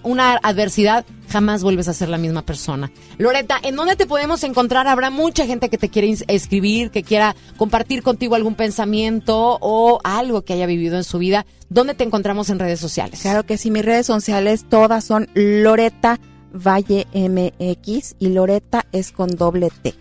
una 0.05 0.40
adversidad, 0.43 1.05
jamás 1.28 1.62
vuelves 1.62 1.89
a 1.89 1.93
ser 1.93 2.09
la 2.09 2.16
misma 2.16 2.47
persona. 2.47 2.90
Loreta, 3.19 3.61
¿en 3.62 3.77
dónde 3.77 3.94
te 3.94 4.07
podemos 4.07 4.43
encontrar? 4.43 4.89
Habrá 4.89 5.11
mucha 5.11 5.44
gente 5.44 5.69
que 5.69 5.77
te 5.77 5.90
quiere 5.90 6.16
escribir, 6.28 6.90
que 6.90 7.03
quiera 7.03 7.36
compartir 7.59 8.03
contigo 8.03 8.36
algún 8.36 8.55
pensamiento 8.55 9.59
o 9.61 10.01
algo 10.03 10.47
que 10.47 10.55
haya 10.55 10.65
vivido 10.65 10.97
en 10.97 11.05
su 11.05 11.19
vida. 11.19 11.44
¿Dónde 11.69 11.93
te 11.93 12.05
encontramos 12.05 12.49
en 12.49 12.59
redes 12.59 12.81
sociales? 12.81 13.20
Claro 13.20 13.44
que 13.44 13.59
sí, 13.59 13.70
mis 13.70 13.85
redes 13.85 14.07
sociales 14.07 14.65
todas 14.66 15.05
son 15.05 15.28
Loreta 15.35 16.19
Valle 16.53 17.07
MX 17.15 18.16
y 18.19 18.29
Loreta 18.29 18.87
es 18.93 19.12
con 19.12 19.37
doble 19.37 19.70
T. 19.83 19.95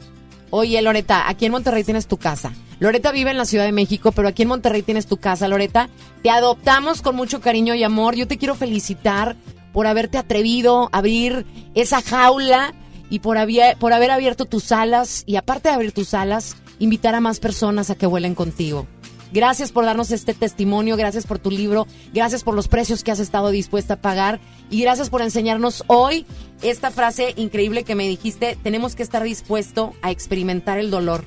Oye, 0.49 0.81
Loreta, 0.81 1.29
aquí 1.29 1.45
en 1.45 1.53
Monterrey 1.53 1.83
tienes 1.83 2.07
tu 2.07 2.17
casa. 2.17 2.51
Loreta 2.79 3.11
vive 3.11 3.31
en 3.31 3.37
la 3.37 3.45
Ciudad 3.45 3.65
de 3.65 3.71
México, 3.71 4.11
pero 4.11 4.27
aquí 4.27 4.41
en 4.41 4.49
Monterrey 4.49 4.81
tienes 4.81 5.07
tu 5.07 5.17
casa, 5.17 5.47
Loreta. 5.47 5.89
Te 6.23 6.29
adoptamos 6.29 7.01
con 7.01 7.15
mucho 7.15 7.39
cariño 7.39 7.73
y 7.75 7.83
amor. 7.83 8.15
Yo 8.15 8.27
te 8.27 8.37
quiero 8.37 8.55
felicitar 8.55 9.35
por 9.71 9.87
haberte 9.87 10.17
atrevido 10.17 10.89
a 10.91 10.97
abrir 10.97 11.45
esa 11.73 12.01
jaula 12.01 12.73
y 13.09 13.19
por, 13.19 13.37
por 13.79 13.93
haber 13.93 14.11
abierto 14.11 14.45
tus 14.45 14.71
alas 14.71 15.23
y 15.25 15.35
aparte 15.35 15.69
de 15.69 15.75
abrir 15.75 15.91
tus 15.91 16.13
alas, 16.13 16.57
invitar 16.79 17.15
a 17.15 17.21
más 17.21 17.39
personas 17.39 17.89
a 17.89 17.95
que 17.95 18.07
vuelen 18.07 18.35
contigo. 18.35 18.87
Gracias 19.31 19.71
por 19.71 19.85
darnos 19.85 20.11
este 20.11 20.33
testimonio, 20.33 20.97
gracias 20.97 21.25
por 21.25 21.39
tu 21.39 21.51
libro, 21.51 21.87
gracias 22.13 22.43
por 22.43 22.53
los 22.53 22.67
precios 22.67 23.03
que 23.03 23.11
has 23.11 23.19
estado 23.19 23.49
dispuesta 23.49 23.93
a 23.93 24.01
pagar 24.01 24.41
y 24.69 24.81
gracias 24.81 25.09
por 25.09 25.21
enseñarnos 25.21 25.85
hoy 25.87 26.25
esta 26.61 26.91
frase 26.91 27.33
increíble 27.37 27.83
que 27.83 27.95
me 27.95 28.07
dijiste, 28.07 28.57
tenemos 28.61 28.95
que 28.95 29.03
estar 29.03 29.23
dispuesto 29.23 29.93
a 30.01 30.11
experimentar 30.11 30.79
el 30.79 30.91
dolor 30.91 31.25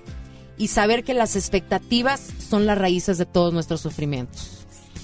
y 0.59 0.69
saber 0.69 1.03
que 1.03 1.15
las 1.15 1.35
expectativas 1.35 2.21
son 2.49 2.67
las 2.67 2.79
raíces 2.79 3.19
de 3.19 3.27
todos 3.27 3.53
nuestros 3.53 3.81
sufrimientos. 3.81 4.54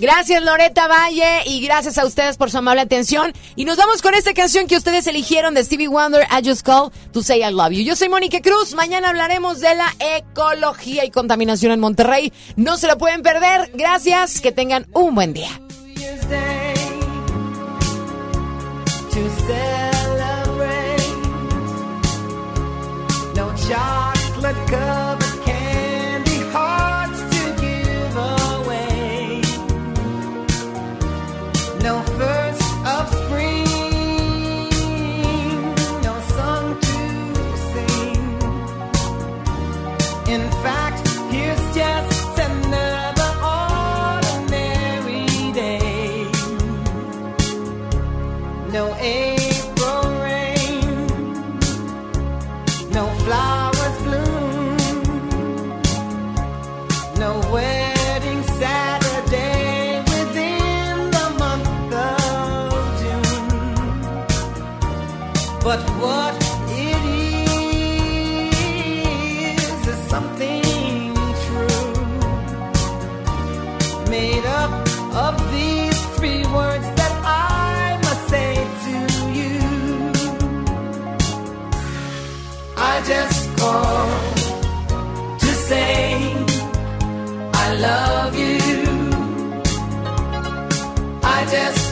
Gracias 0.01 0.43
Loreta 0.43 0.89
Valle 0.89 1.43
y 1.45 1.61
gracias 1.61 1.99
a 1.99 2.07
ustedes 2.07 2.39
por 2.39 2.51
su 2.51 2.57
amable 2.57 2.81
atención. 2.81 3.35
Y 3.55 3.67
nos 3.67 3.77
vamos 3.77 4.01
con 4.01 4.15
esta 4.15 4.33
canción 4.33 4.67
que 4.67 4.79
ustedes 4.79 5.07
eligieron 5.07 5.53
de 5.53 5.63
Stevie 5.63 5.89
Wonder, 5.89 6.27
I 6.31 6.43
Just 6.43 6.63
Call 6.63 6.91
to 7.13 7.23
Say 7.23 7.43
I 7.43 7.53
Love 7.53 7.73
You. 7.73 7.83
Yo 7.85 7.95
soy 7.97 8.09
Mónica 8.09 8.41
Cruz, 8.41 8.73
mañana 8.73 9.11
hablaremos 9.11 9.61
de 9.61 9.75
la 9.75 9.95
ecología 10.17 11.05
y 11.05 11.11
contaminación 11.11 11.73
en 11.73 11.81
Monterrey. 11.81 12.33
No 12.57 12.79
se 12.79 12.87
lo 12.87 12.97
pueden 12.97 13.21
perder, 13.21 13.73
gracias, 13.75 14.41
que 14.41 14.53
tengan 14.53 14.87
un 14.95 15.15
buen 15.15 15.35
día. 15.35 15.51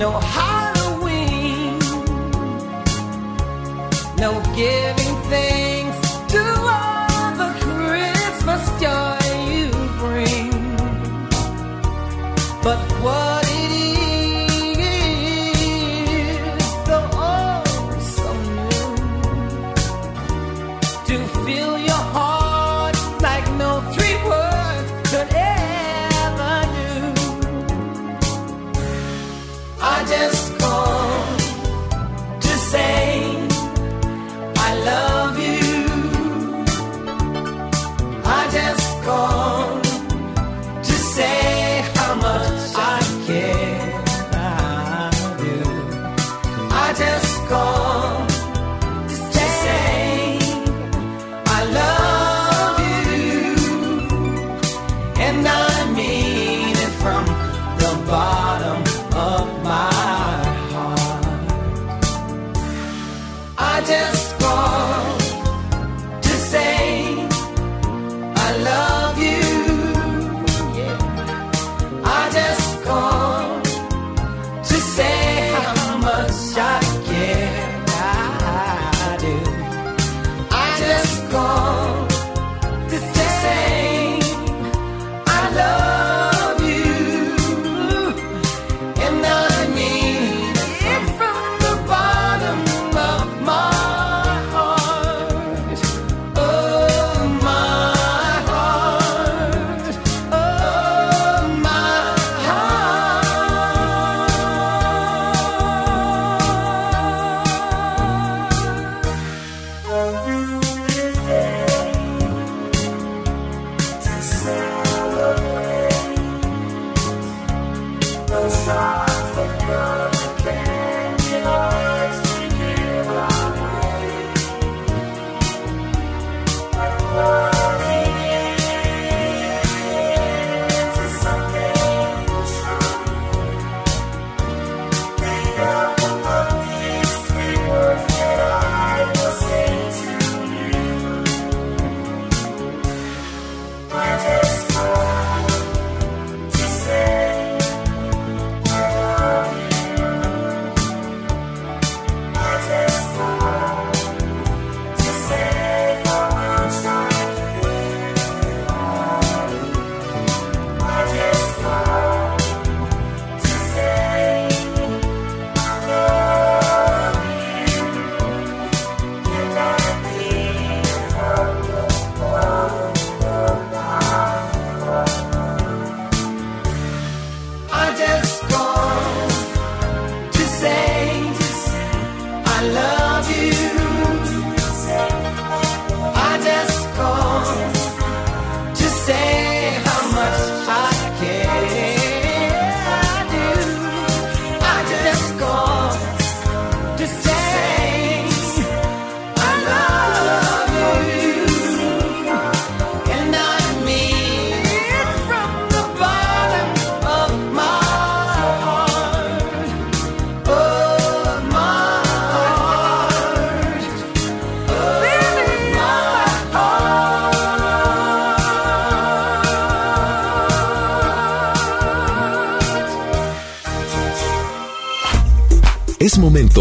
no 0.00 0.18
Halloween, 0.18 1.78
no 4.16 4.40
giving. 4.56 4.99